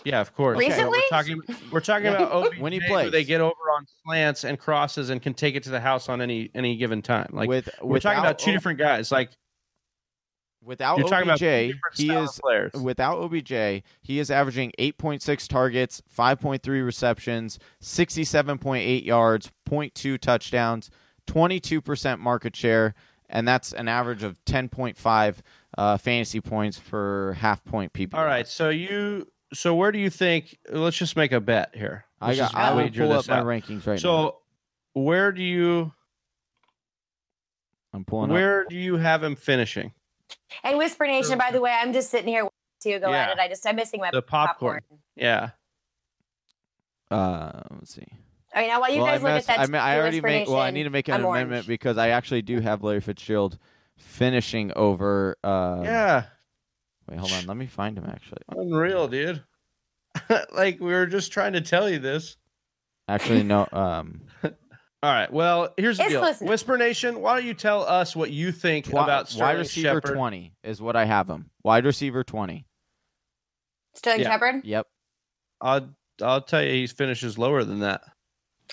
Yeah, 0.05 0.21
of 0.21 0.33
course. 0.33 0.57
Okay. 0.57 0.85
We're 0.85 1.01
talking. 1.09 1.41
We're 1.71 1.81
talking 1.81 2.07
about 2.07 2.31
OBJ 2.45 2.59
When 2.59 2.71
he 2.71 2.79
who 2.79 2.87
plays. 2.87 3.11
they 3.11 3.23
get 3.23 3.41
over 3.41 3.53
on 3.75 3.85
slants 4.05 4.43
and 4.45 4.57
crosses 4.57 5.09
and 5.09 5.21
can 5.21 5.33
take 5.33 5.55
it 5.55 5.63
to 5.63 5.69
the 5.71 5.79
house 5.79 6.07
on 6.09 6.21
any 6.21 6.49
any 6.55 6.77
given 6.77 7.01
time. 7.01 7.27
Like 7.31 7.49
with 7.49 7.69
we're 7.81 7.99
talking 7.99 8.19
about 8.19 8.39
two 8.39 8.51
O- 8.51 8.53
different 8.53 8.79
guys. 8.79 9.11
Like 9.11 9.31
without 10.63 10.99
you're 10.99 11.07
talking 11.07 11.27
about 11.27 11.41
OBJ, 11.41 11.75
he 11.95 12.11
is 12.13 12.39
players. 12.41 12.71
without 12.73 13.17
OBJ, 13.17 13.83
he 14.01 14.19
is 14.19 14.29
averaging 14.31 14.71
8.6 14.79 15.47
targets, 15.47 16.01
5.3 16.17 16.85
receptions, 16.85 17.59
67.8 17.81 19.03
yards, 19.05 19.51
0.2 19.69 20.19
touchdowns, 20.19 20.89
22% 21.27 22.19
market 22.19 22.55
share, 22.55 22.93
and 23.29 23.47
that's 23.47 23.71
an 23.73 23.87
average 23.87 24.23
of 24.23 24.43
10.5 24.45 25.35
uh, 25.77 25.97
fantasy 25.97 26.41
points 26.41 26.79
per 26.79 27.33
half 27.33 27.63
point 27.63 27.93
PPR. 27.93 28.15
All 28.15 28.25
right, 28.25 28.47
so 28.47 28.69
you 28.69 29.27
so 29.53 29.73
where 29.75 29.91
do 29.91 29.99
you 29.99 30.09
think? 30.09 30.57
Let's 30.69 30.97
just 30.97 31.15
make 31.15 31.31
a 31.31 31.39
bet 31.39 31.71
here. 31.75 32.05
I 32.21 32.27
Let's 32.33 32.39
got. 32.39 32.55
I 32.55 32.71
will 32.71 32.77
wager 32.83 33.03
pull 33.03 33.13
up 33.13 33.19
this 33.19 33.27
my 33.29 33.39
out. 33.39 33.45
rankings 33.45 33.87
right 33.87 33.93
now. 33.93 33.97
So 33.97 34.37
where 34.93 35.31
do 35.31 35.41
you 35.43 35.91
I'm 37.93 38.03
pulling 38.05 38.29
up. 38.29 38.33
where 38.33 38.65
do 38.65 38.75
you 38.75 38.97
have 38.97 39.23
him 39.23 39.35
finishing? 39.35 39.93
And 40.63 40.77
Whisper 40.77 41.07
Nation, 41.07 41.37
by 41.39 41.51
the 41.51 41.61
way, 41.61 41.71
I'm 41.71 41.91
just 41.93 42.11
sitting 42.11 42.27
here 42.27 42.43
waiting 42.43 42.99
to 42.99 43.05
go 43.05 43.11
Yeah. 43.11 43.17
at 43.23 43.29
it. 43.31 43.39
I 43.39 43.47
just 43.47 43.65
I'm 43.65 43.75
missing 43.75 43.99
my 43.99 44.11
The 44.11 44.21
popcorn. 44.21 44.81
Yeah. 45.15 45.51
Uh, 47.09 47.61
let's 47.71 47.95
see. 47.95 48.05
All 48.55 48.61
right, 48.61 48.67
now 48.67 48.81
while 48.81 48.91
you 48.91 48.97
well, 49.01 49.05
guys 49.07 49.19
I, 49.21 49.23
look 49.23 49.33
messed- 49.33 49.49
at 49.49 49.57
that, 49.57 49.63
I, 49.69 49.71
me- 49.71 49.77
I 49.77 49.97
already 49.99 50.17
Whisper 50.17 50.27
made. 50.27 50.47
Well, 50.47 50.59
I 50.59 50.71
need 50.71 50.83
to 50.83 50.89
make 50.89 51.07
an 51.07 51.15
I'm 51.15 51.25
amendment 51.25 51.51
orange. 51.51 51.67
because 51.67 51.97
I 51.97 52.09
actually 52.09 52.41
do 52.41 52.59
have 52.59 52.83
Larry 52.83 53.01
Fitzgerald 53.01 53.57
finishing 53.97 54.71
over. 54.75 55.37
Uh, 55.43 55.81
yeah. 55.83 56.23
Wait, 57.09 57.19
hold 57.19 57.31
on. 57.33 57.45
Let 57.45 57.57
me 57.57 57.67
find 57.67 57.97
him. 57.97 58.05
Actually, 58.07 58.41
Unreal, 58.49 59.07
dude. 59.07 59.43
like 60.53 60.79
we 60.79 60.87
were 60.91 61.05
just 61.05 61.31
trying 61.31 61.53
to 61.53 61.61
tell 61.61 61.89
you 61.89 61.99
this. 61.99 62.37
actually, 63.07 63.43
no. 63.43 63.67
Um, 63.73 64.21
All 65.01 65.13
right. 65.13 65.31
Well, 65.31 65.73
here's 65.77 65.97
the 65.97 66.03
It's 66.03 66.11
deal. 66.13 66.21
listening. 66.21 66.49
Whisper 66.49 66.77
Nation, 66.77 67.21
why 67.21 67.35
don't 67.37 67.45
you 67.45 67.53
tell 67.53 67.83
us 67.83 68.15
what 68.15 68.31
you 68.31 68.51
think 68.51 68.85
twi- 68.89 69.01
about 69.03 69.33
wide 69.37 69.57
receiver 69.57 70.01
Shepard? 70.01 70.15
twenty 70.15 70.53
is 70.63 70.81
what 70.81 70.95
I 70.97 71.05
have 71.05 71.29
him. 71.29 71.51
Wide 71.63 71.85
receiver 71.85 72.23
twenty. 72.23 72.65
Sterling 73.95 74.21
Yeah. 74.21 74.31
Shepard. 74.31 74.65
Yep. 74.65 74.87
I'll 75.61 75.89
I'll 76.21 76.41
tell 76.41 76.61
you, 76.63 76.71
he 76.71 76.87
finishes 76.87 77.37
lower 77.37 77.63
than 77.63 77.79
that. 77.79 78.01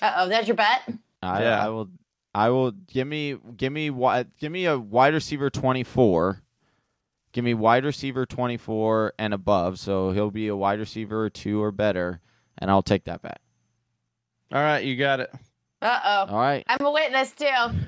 Uh 0.01 0.13
oh, 0.17 0.29
that's 0.29 0.47
your 0.47 0.55
bet. 0.55 0.81
I, 1.21 1.41
Yeah. 1.43 1.65
I 1.65 1.69
will. 1.69 1.89
I 2.35 2.49
will 2.49 2.71
give 2.71 3.07
me 3.07 3.35
give 3.55 3.73
me 3.73 3.89
give 4.39 4.51
me 4.51 4.65
a 4.65 4.77
wide 4.77 5.13
receiver 5.13 5.49
twenty 5.49 5.83
four. 5.83 6.43
Give 7.31 7.43
me 7.43 7.53
wide 7.55 7.83
receiver 7.85 8.25
twenty 8.25 8.57
four 8.57 9.13
and 9.17 9.33
above, 9.33 9.79
so 9.79 10.11
he'll 10.11 10.29
be 10.31 10.47
a 10.47 10.55
wide 10.55 10.79
receiver 10.79 11.29
two 11.29 11.61
or 11.61 11.71
better, 11.71 12.21
and 12.59 12.69
I'll 12.69 12.83
take 12.83 13.05
that 13.05 13.21
bet. 13.23 13.39
All 14.51 14.61
right, 14.61 14.83
you 14.83 14.95
got 14.97 15.19
it. 15.19 15.31
Uh 15.81 15.99
oh, 16.03 16.25
All 16.33 16.39
right, 16.39 16.63
I'm 16.67 16.85
a 16.85 16.91
witness 16.91 17.31
too. 17.31 17.45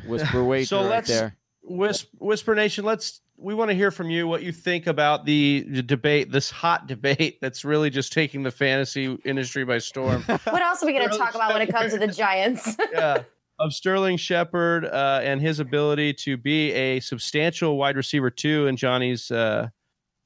whisper 0.08 0.44
wager 0.44 0.66
So 0.66 0.82
right 0.82 0.90
let's- 0.90 1.08
there. 1.10 1.36
Whisper, 1.62 2.10
Whisper 2.20 2.56
Nation, 2.56 2.86
let's 2.86 3.22
we 3.42 3.54
want 3.54 3.70
to 3.70 3.76
hear 3.76 3.92
from 3.92 4.10
you 4.10 4.28
what 4.28 4.44
you 4.44 4.52
think 4.52 4.88
about 4.88 5.26
the, 5.26 5.66
the 5.70 5.82
debate, 5.82 6.32
this 6.32 6.52
hot 6.52 6.88
debate 6.88 7.40
that's 7.42 7.64
really 7.64 7.90
just 7.90 8.12
taking 8.12 8.44
the 8.44 8.52
fantasy 8.52 9.18
industry 9.26 9.64
by 9.66 9.78
storm. 9.78 10.24
What 10.28 10.62
else 10.62 10.84
are 10.84 10.86
we 10.86 10.94
going 10.94 11.10
to 11.10 11.18
talk 11.18 11.36
about 11.36 11.54
when 11.54 11.62
it 11.62 11.72
comes 11.72 11.94
to 11.94 12.00
the 12.00 12.08
Giants? 12.08 12.76
yeah. 12.94 13.24
Of 13.60 13.74
Sterling 13.74 14.18
Shepard 14.18 14.86
uh, 14.86 15.20
and 15.22 15.42
his 15.42 15.60
ability 15.60 16.14
to 16.14 16.38
be 16.38 16.72
a 16.72 17.00
substantial 17.02 17.78
wide 17.78 17.98
receiver 17.98 18.30
two 18.30 18.68
in 18.68 18.78
Johnny's 18.78 19.32
uh, 19.32 19.68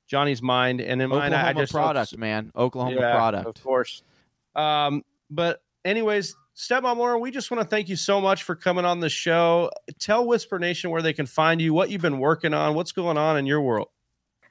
Johnny's 0.07 0.41
mind 0.41 0.82
and 0.82 1.01
in 1.01 1.09
mine. 1.09 1.34
Oklahoma 1.34 1.45
I, 1.45 1.49
I 1.49 1.53
just 1.53 1.74
product, 1.74 2.18
man. 2.18 2.51
Oklahoma 2.55 2.97
Yeah, 2.99 3.16
product. 3.16 3.47
of 3.47 3.64
course. 3.64 4.03
Um, 4.55 5.03
but 5.32 5.64
anyways, 5.84 6.36
Stepmom 6.56 6.97
Lauren, 6.97 7.20
we 7.20 7.32
just 7.32 7.49
want 7.49 7.62
to 7.62 7.68
thank 7.68 7.89
you 7.89 7.95
so 7.95 8.22
much 8.22 8.43
for 8.43 8.56
coming 8.56 8.86
on 8.86 8.99
the 8.99 9.10
show. 9.10 9.72
Tell 9.99 10.26
Whisper 10.26 10.60
Nation 10.60 10.91
where 10.91 11.01
they 11.01 11.14
can 11.14 11.26
find 11.26 11.60
you, 11.60 11.74
what 11.74 11.89
you've 11.89 12.01
been 12.01 12.20
working 12.20 12.54
on, 12.54 12.76
what's 12.76 12.91
going 12.91 13.18
on 13.18 13.38
in 13.38 13.45
your 13.47 13.62
world. 13.62 13.88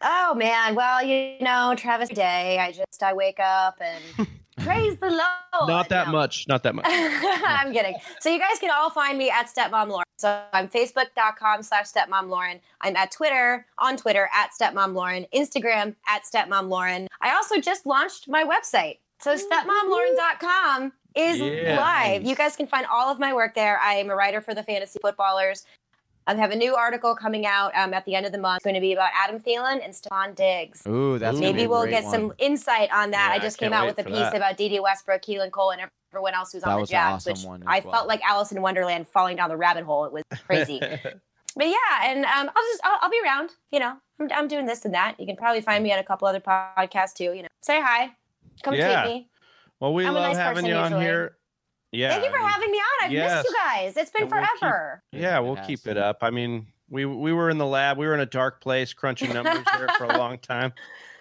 oh 0.00 0.34
man, 0.34 0.74
well 0.74 1.02
you 1.02 1.36
know, 1.40 1.74
Travis 1.76 2.08
Day. 2.08 2.58
I 2.58 2.72
just 2.72 3.02
I 3.02 3.12
wake 3.12 3.38
up 3.38 3.80
and 3.80 4.26
praise 4.64 4.96
the 4.96 5.10
Lord. 5.10 5.68
Not 5.68 5.88
that 5.90 6.06
No. 6.08 6.12
much. 6.12 6.46
Not 6.48 6.64
that 6.64 6.74
much. 6.74 6.86
I'm 6.88 7.72
kidding. 7.72 7.94
So 8.20 8.30
you 8.30 8.40
guys 8.40 8.58
can 8.58 8.70
all 8.74 8.90
find 8.90 9.16
me 9.16 9.30
at 9.30 9.46
Stepmom 9.46 9.88
Lauren. 9.88 10.04
So 10.18 10.42
I'm 10.52 10.68
facebook.com 10.68 11.62
slash 11.62 11.86
stepmom 11.86 12.28
Lauren. 12.28 12.60
I'm 12.80 12.96
at 12.96 13.10
Twitter, 13.12 13.66
on 13.78 13.96
Twitter 13.96 14.28
at 14.34 14.50
stepmom 14.60 14.94
Lauren, 14.94 15.26
Instagram 15.34 15.94
at 16.08 16.22
stepmom 16.24 16.68
Lauren. 16.68 17.06
I 17.20 17.32
also 17.34 17.60
just 17.60 17.86
launched 17.86 18.28
my 18.28 18.44
website. 18.44 18.98
So 19.20 19.36
stepmomlauren.com 19.36 20.92
is 21.14 21.38
Yeah. 21.38 21.78
live. 21.80 22.24
You 22.24 22.34
guys 22.34 22.56
can 22.56 22.66
find 22.66 22.86
all 22.86 23.10
of 23.10 23.18
my 23.18 23.32
work 23.34 23.54
there. 23.54 23.78
I 23.80 23.94
am 23.94 24.10
a 24.10 24.14
writer 24.16 24.40
for 24.40 24.54
the 24.54 24.62
Fantasy 24.62 24.98
Footballers. 25.02 25.64
I 26.26 26.34
have 26.36 26.52
a 26.52 26.56
new 26.56 26.76
article 26.76 27.16
coming 27.16 27.46
out 27.46 27.76
um, 27.76 27.92
at 27.92 28.04
the 28.04 28.14
end 28.14 28.26
of 28.26 28.32
the 28.32 28.38
month. 28.38 28.58
It's 28.58 28.64
going 28.64 28.76
to 28.76 28.80
be 28.80 28.92
about 28.92 29.10
Adam 29.12 29.40
Thielen 29.40 29.84
and 29.84 29.92
Stefon 29.92 30.36
Diggs. 30.36 30.82
Ooh, 30.86 31.18
that's 31.18 31.32
gonna 31.40 31.48
be 31.48 31.52
Maybe 31.52 31.64
a 31.64 31.68
we'll 31.68 31.80
great 31.82 31.90
get 31.90 32.04
one. 32.04 32.12
some 32.12 32.32
insight 32.38 32.90
on 32.92 33.10
that. 33.10 33.26
Yeah, 33.28 33.32
I 33.32 33.36
I 33.36 33.38
just 33.40 33.58
can't 33.58 33.72
came 33.72 33.80
out 33.80 33.86
with 33.86 33.98
a 33.98 34.04
piece 34.04 34.14
that. 34.18 34.34
about 34.36 34.56
Dede 34.56 34.80
Westbrook, 34.80 35.20
Keelan 35.22 35.50
Cole, 35.50 35.72
and 35.72 35.82
everyone 36.12 36.34
else 36.34 36.52
who's 36.52 36.62
That 36.62 36.68
on 36.70 36.76
the 36.76 36.80
was 36.82 36.90
an 36.90 36.94
Jacks, 36.94 37.26
awesome 37.26 37.32
which 37.32 37.44
one 37.44 37.62
I 37.66 37.80
well. 37.80 37.92
felt 37.92 38.06
like 38.08 38.22
Alice 38.22 38.52
in 38.52 38.62
Wonderland 38.62 39.08
falling 39.08 39.36
down 39.36 39.48
the 39.48 39.56
rabbit 39.56 39.82
hole. 39.84 40.04
It 40.04 40.12
was 40.12 40.22
crazy. 40.46 40.78
but 40.78 41.66
yeah, 41.66 41.74
and 42.04 42.24
um, 42.24 42.50
I'll 42.54 42.62
just 42.70 42.80
I'll, 42.84 42.98
I'll 43.02 43.10
be 43.10 43.18
around. 43.24 43.50
You 43.72 43.80
know, 43.80 43.96
I'm, 44.20 44.28
I'm 44.32 44.46
doing 44.48 44.66
this 44.66 44.84
and 44.84 44.94
that. 44.94 45.18
You 45.18 45.26
can 45.26 45.34
probably 45.36 45.60
find 45.60 45.82
me 45.82 45.90
at 45.90 45.98
a 45.98 46.04
couple 46.04 46.28
other 46.28 46.40
podcasts 46.40 47.14
too. 47.14 47.32
You 47.32 47.42
know, 47.42 47.48
say 47.62 47.80
hi, 47.80 48.12
come 48.62 48.74
Yeah. 48.74 49.02
tweet 49.02 49.12
me. 49.12 49.28
Well, 49.82 49.94
we 49.94 50.06
I'm 50.06 50.14
a 50.16 50.18
love 50.20 50.28
nice 50.32 50.36
having 50.36 50.54
person 50.64 50.70
you 50.70 50.74
on 50.76 50.84
usually. 50.92 51.04
here. 51.04 51.36
Yeah. 51.92 52.10
Thank 52.12 52.24
you 52.24 52.30
for 52.30 52.38
having 52.38 52.70
me 52.70 52.78
on. 52.78 53.04
I've 53.06 53.12
yes. 53.12 53.42
missed 53.44 53.48
you 53.50 53.56
guys. 53.64 53.96
It's 53.98 54.10
been 54.10 54.22
And 54.22 54.30
we'll 54.32 54.40
keep- 54.40 54.58
forever. 54.60 55.02
Yeah, 55.12 55.38
we'll 55.40 55.56
keep 55.56 55.86
it 55.86 55.98
up. 55.98 56.18
I 56.22 56.30
mean, 56.30 56.66
we 56.88 57.04
we 57.04 57.32
were 57.32 57.50
in 57.50 57.58
the 57.58 57.66
lab. 57.66 57.98
We 57.98 58.06
were 58.06 58.14
in 58.14 58.20
a 58.20 58.26
dark 58.26 58.60
place 58.62 58.92
crunching 58.94 59.32
numbers 59.32 59.64
there 59.76 59.88
for 59.98 60.04
a 60.04 60.16
long 60.18 60.38
time. 60.38 60.72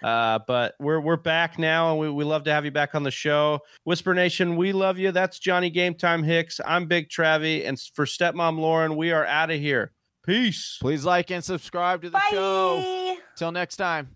Uh, 0.04 0.40
but 0.48 0.76
we're 0.80 1.00
we're 1.00 1.18
back 1.18 1.60
now, 1.60 1.92
and 1.92 2.00
we, 2.00 2.10
we 2.10 2.24
love 2.24 2.44
to 2.46 2.52
have 2.52 2.66
you 2.66 2.72
back 2.72 2.96
on 2.96 3.04
the 3.04 3.12
show. 3.12 3.60
Whisper 3.84 4.14
Nation, 4.14 4.56
we 4.56 4.72
love 4.74 4.98
you. 4.98 5.12
That's 5.12 5.38
Johnny 5.40 5.70
Game 5.70 5.94
Time 5.94 6.24
Hicks. 6.24 6.60
I'm 6.66 6.86
Big 6.88 7.10
Travie, 7.10 7.68
and 7.68 7.80
for 7.94 8.06
Stepmom 8.06 8.58
Lauren, 8.60 8.96
we 8.96 9.12
are 9.12 9.26
out 9.26 9.52
of 9.52 9.60
here. 9.60 9.92
Peace. 10.26 10.78
Please 10.80 11.04
like 11.04 11.32
and 11.32 11.44
subscribe 11.44 12.02
to 12.04 12.10
the 12.10 12.20
show. 12.30 12.78
Bye. 12.78 13.18
Till 13.36 13.52
next 13.52 13.76
time. 13.78 14.16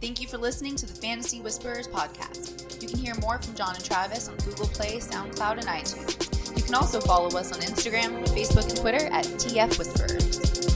Thank 0.00 0.20
you 0.20 0.28
for 0.28 0.38
listening 0.38 0.76
to 0.76 0.86
the 0.86 0.94
Fantasy 0.94 1.40
Whisperers 1.40 1.88
podcast. 1.88 2.73
You 2.84 2.90
can 2.90 2.98
hear 2.98 3.14
more 3.22 3.38
from 3.38 3.54
John 3.54 3.74
and 3.74 3.82
Travis 3.82 4.28
on 4.28 4.36
Google 4.44 4.66
Play, 4.66 4.98
SoundCloud, 4.98 5.52
and 5.52 5.66
iTunes. 5.66 6.54
You 6.54 6.62
can 6.62 6.74
also 6.74 7.00
follow 7.00 7.28
us 7.28 7.50
on 7.50 7.60
Instagram, 7.60 8.22
Facebook, 8.28 8.68
and 8.68 8.76
Twitter 8.76 9.06
at 9.06 9.24
TF 9.24 9.78
Whisperers. 9.78 10.73